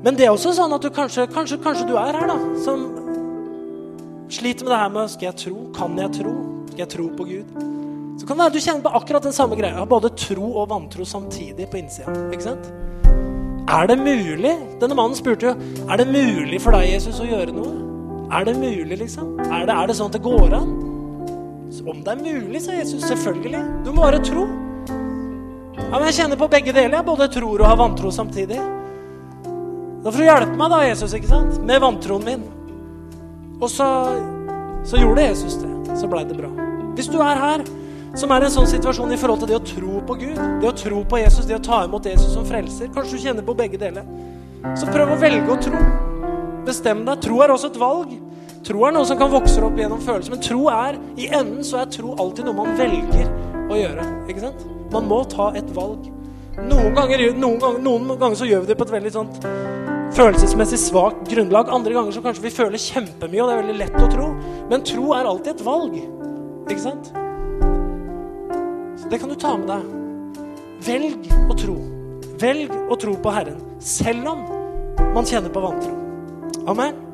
Men 0.06 0.18
det 0.18 0.28
er 0.28 0.34
også 0.34 0.54
sånn 0.54 0.74
at 0.76 0.84
du 0.84 0.90
kanskje, 0.94 1.26
kanskje, 1.34 1.58
kanskje 1.62 1.88
du 1.88 1.96
er 1.98 2.14
her, 2.14 2.30
da, 2.30 2.36
som 2.62 2.84
sliter 4.30 4.66
med 4.68 4.74
det 4.74 4.78
her 4.78 4.92
med 4.94 5.10
Skal 5.10 5.30
jeg 5.30 5.38
tro? 5.42 5.56
Kan 5.74 5.98
jeg 5.98 6.14
tro? 6.20 6.34
Skal 6.70 6.84
jeg 6.84 6.92
tro 6.94 7.08
på 7.18 7.26
Gud? 7.26 7.56
Så 8.18 8.26
kan 8.26 8.38
det 8.38 8.44
være 8.44 8.54
du 8.54 8.60
kjenner 8.62 8.84
på 8.86 8.94
akkurat 8.98 9.26
den 9.26 9.34
samme 9.34 9.58
greia. 9.58 9.84
Både 9.86 10.10
tro 10.14 10.52
og 10.62 10.70
vantro 10.70 11.06
samtidig 11.06 11.66
på 11.70 11.80
innsida. 11.82 12.14
Ikke 12.30 12.50
sant? 12.50 12.70
Er 13.68 13.90
det 13.90 13.98
mulig? 13.98 14.54
Denne 14.80 14.96
mannen 14.96 15.18
spurte 15.18 15.50
jo 15.50 15.54
er 15.90 16.00
det 16.00 16.06
mulig 16.08 16.60
for 16.62 16.74
deg, 16.74 16.86
Jesus, 16.94 17.18
å 17.20 17.26
gjøre 17.28 17.54
noe. 17.54 17.74
Er 18.34 18.46
det 18.46 18.54
mulig, 18.58 18.98
liksom? 19.00 19.38
Er 19.48 19.66
det, 19.66 19.74
er 19.74 19.90
det 19.90 19.96
sånn 19.98 20.12
at 20.12 20.18
det 20.18 20.24
går 20.24 20.54
an? 20.56 20.87
Om 21.68 22.00
det 22.04 22.14
er 22.14 22.24
mulig, 22.24 22.62
sa 22.64 22.74
Jesus. 22.76 23.04
Selvfølgelig. 23.08 23.60
Du 23.84 23.92
må 23.92 24.02
bare 24.06 24.22
tro. 24.24 24.46
Ja, 25.78 25.96
men 25.96 26.08
jeg 26.08 26.18
kjenner 26.18 26.40
på 26.40 26.48
begge 26.50 26.72
deler. 26.72 26.98
Jeg 26.98 27.06
både 27.06 27.28
tror 27.32 27.60
og 27.60 27.68
har 27.68 27.78
vantro 27.80 28.12
samtidig. 28.12 28.60
Da 30.04 30.12
får 30.12 30.20
du 30.20 30.26
hjelpe 30.28 30.56
meg, 30.56 30.70
da, 30.72 30.78
Jesus, 30.86 31.14
ikke 31.16 31.30
sant? 31.30 31.58
med 31.68 31.82
vantroen 31.82 32.24
min. 32.24 32.46
Og 33.58 33.68
så, 33.72 33.88
så 34.86 35.00
gjorde 35.00 35.26
Jesus 35.26 35.58
det. 35.60 35.72
Så 35.98 36.08
blei 36.10 36.24
det 36.28 36.38
bra. 36.38 36.50
Hvis 36.96 37.10
du 37.10 37.18
er 37.22 37.40
her 37.40 37.64
som 38.18 38.32
er 38.32 38.42
i 38.42 38.48
en 38.48 38.54
sånn 38.54 38.70
situasjon 38.70 39.12
i 39.14 39.18
forhold 39.20 39.42
til 39.42 39.50
det 39.50 39.58
å 39.58 39.66
tro 39.66 40.00
på 40.06 40.16
Gud, 40.22 40.38
det 40.62 40.70
å 40.70 40.76
tro 40.76 41.02
på 41.06 41.20
Jesus, 41.20 41.46
det 41.46 41.58
å 41.58 41.64
ta 41.64 41.82
imot 41.86 42.06
Jesus 42.08 42.32
som 42.34 42.46
frelser 42.48 42.88
Kanskje 42.94 43.18
du 43.18 43.24
kjenner 43.26 43.46
på 43.46 43.56
begge 43.58 43.80
deler. 43.80 44.06
Så 44.78 44.88
prøv 44.90 45.12
å 45.14 45.18
velge 45.20 45.52
å 45.54 45.58
tro. 45.68 45.82
Bestem 46.66 47.04
deg. 47.06 47.20
Tro 47.24 47.42
er 47.44 47.54
også 47.54 47.70
et 47.72 47.78
valg. 47.80 48.14
Tro 48.66 48.84
er 48.84 48.94
noe 48.94 49.06
som 49.08 49.18
kan 49.20 49.30
vokse 49.32 49.62
opp 49.64 49.78
gjennom 49.78 50.00
følelser. 50.02 50.34
Men 50.34 50.42
tro 50.44 50.66
er, 50.72 50.98
i 51.16 51.28
enden 51.30 51.64
så 51.66 51.82
er 51.82 51.92
tro 51.94 52.14
alltid 52.18 52.48
noe 52.48 52.58
man 52.58 52.78
velger 52.78 53.28
å 53.68 53.78
gjøre. 53.78 54.06
Ikke 54.28 54.44
sant? 54.44 54.64
Man 54.92 55.08
må 55.08 55.22
ta 55.30 55.52
et 55.58 55.68
valg. 55.76 56.08
Noen 56.58 56.94
ganger, 56.96 57.28
noen 57.38 57.60
ganger, 57.62 57.82
noen 57.84 58.16
ganger 58.18 58.40
så 58.40 58.48
gjør 58.48 58.64
vi 58.64 58.72
det 58.72 58.78
på 58.78 58.88
et 58.88 58.96
veldig 58.98 59.14
sånt 59.14 59.44
følelsesmessig 60.18 60.78
svakt 60.82 61.28
grunnlag. 61.30 61.70
Andre 61.70 61.94
ganger 61.94 62.12
så 62.12 62.22
kanskje 62.24 62.42
vi 62.48 62.54
føler 62.54 62.82
kjempemye, 62.82 63.42
og 63.42 63.48
det 63.48 63.54
er 63.54 63.62
veldig 63.62 63.78
lett 63.78 63.98
å 64.02 64.10
tro. 64.12 64.28
Men 64.70 64.86
tro 64.86 65.12
er 65.14 65.30
alltid 65.30 65.52
et 65.54 65.64
valg. 65.66 65.96
Ikke 66.68 66.82
sant? 66.82 67.12
Så 68.98 69.10
det 69.12 69.20
kan 69.22 69.30
du 69.30 69.38
ta 69.38 69.54
med 69.60 69.70
deg. 69.70 69.94
Velg 70.88 71.32
å 71.46 71.58
tro. 71.58 71.76
Velg 72.38 72.74
å 72.90 72.98
tro 72.98 73.16
på 73.22 73.34
Herren, 73.34 73.58
selv 73.82 74.30
om 74.30 74.46
man 75.14 75.26
kjenner 75.26 75.52
på 75.54 75.62
vantro. 75.62 75.94
Amen. 76.68 77.07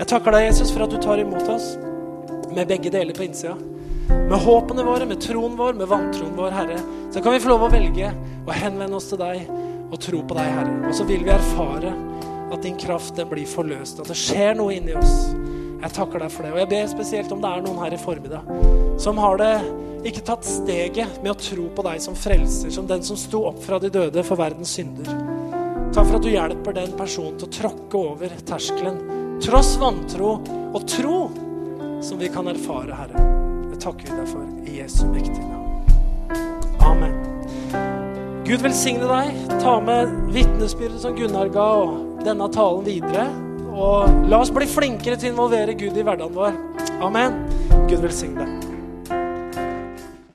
Jeg 0.00 0.08
takker 0.08 0.32
deg, 0.32 0.46
Jesus, 0.46 0.70
for 0.72 0.86
at 0.86 0.94
du 0.94 0.96
tar 0.96 1.20
imot 1.20 1.48
oss 1.52 1.74
med 2.56 2.70
begge 2.70 2.88
deler 2.88 3.12
på 3.12 3.26
innsida. 3.26 3.52
Med 4.08 4.38
håpene 4.40 4.84
våre, 4.86 5.04
med 5.04 5.20
troen 5.20 5.58
vår, 5.58 5.74
med 5.76 5.90
vantroen 5.90 6.32
vår, 6.38 6.54
Herre. 6.56 6.78
Så 7.12 7.20
kan 7.20 7.34
vi 7.34 7.42
få 7.44 7.50
lov 7.50 7.66
å 7.66 7.68
velge 7.74 8.08
å 8.48 8.56
henvende 8.56 8.96
oss 8.96 9.10
til 9.10 9.20
deg 9.20 9.44
og 9.50 9.98
tro 10.00 10.22
på 10.24 10.38
deg, 10.38 10.48
Herre. 10.56 10.78
Og 10.88 10.96
så 10.96 11.04
vil 11.04 11.26
vi 11.26 11.34
erfare 11.34 11.92
at 12.48 12.64
din 12.64 12.80
kraft 12.80 13.20
den 13.20 13.28
blir 13.28 13.44
forløst, 13.44 14.00
at 14.00 14.08
det 14.08 14.16
skjer 14.16 14.56
noe 14.56 14.78
inni 14.78 14.96
oss. 14.96 15.14
Jeg 15.84 15.96
takker 15.98 16.24
deg 16.24 16.32
for 16.32 16.48
det. 16.48 16.54
Og 16.56 16.62
jeg 16.62 16.72
ber 16.72 16.90
spesielt 16.96 17.36
om 17.36 17.44
det 17.44 17.52
er 17.52 17.68
noen 17.68 17.84
her 17.84 17.92
i 17.92 18.00
formiddag 18.00 18.98
som 19.04 19.20
har 19.20 19.36
det 19.44 19.52
ikke 20.08 20.24
tatt 20.32 20.48
steget 20.48 21.20
med 21.20 21.34
å 21.34 21.40
tro 21.44 21.68
på 21.76 21.84
deg 21.90 22.00
som 22.00 22.16
frelser, 22.16 22.72
som 22.72 22.88
den 22.88 23.04
som 23.04 23.20
sto 23.20 23.44
opp 23.52 23.60
fra 23.68 23.76
de 23.76 23.92
døde 23.92 24.24
for 24.24 24.40
verdens 24.40 24.72
synder. 24.80 25.12
Takk 25.92 26.06
for 26.06 26.16
at 26.16 26.24
du 26.24 26.32
hjelper 26.32 26.80
den 26.80 26.96
personen 26.96 27.36
til 27.36 27.50
å 27.50 27.56
tråkke 27.60 28.06
over 28.14 28.40
terskelen 28.48 29.19
tross 29.40 29.76
vantro 29.80 30.36
og 30.74 30.86
tro, 30.88 31.18
som 32.04 32.20
vi 32.20 32.28
kan 32.32 32.48
erfare, 32.48 32.96
Herre. 32.96 33.24
Det 33.70 33.80
takker 33.82 34.10
vi 34.10 34.18
deg 34.18 34.28
for 34.28 34.68
i 34.68 34.78
Jesu 34.80 35.04
mektige 35.08 35.46
navn. 35.48 35.60
Amen. 36.84 37.14
Gud 38.46 38.64
velsigne 38.64 39.08
deg. 39.08 39.44
Ta 39.62 39.78
med 39.84 40.12
vitnesbyrdet 40.34 41.02
som 41.04 41.16
Gunnar 41.16 41.52
ga, 41.54 41.68
og 41.84 42.24
denne 42.26 42.50
talen 42.52 42.84
videre. 42.86 43.28
Og 43.70 44.26
la 44.28 44.42
oss 44.42 44.52
bli 44.52 44.68
flinkere 44.68 45.16
til 45.16 45.30
å 45.30 45.34
involvere 45.34 45.76
Gud 45.78 45.96
i 45.96 46.04
hverdagen 46.04 46.36
vår. 46.36 46.58
Amen. 47.00 47.40
Gud 47.88 48.02
velsigne 48.04 48.44
deg. 48.44 48.69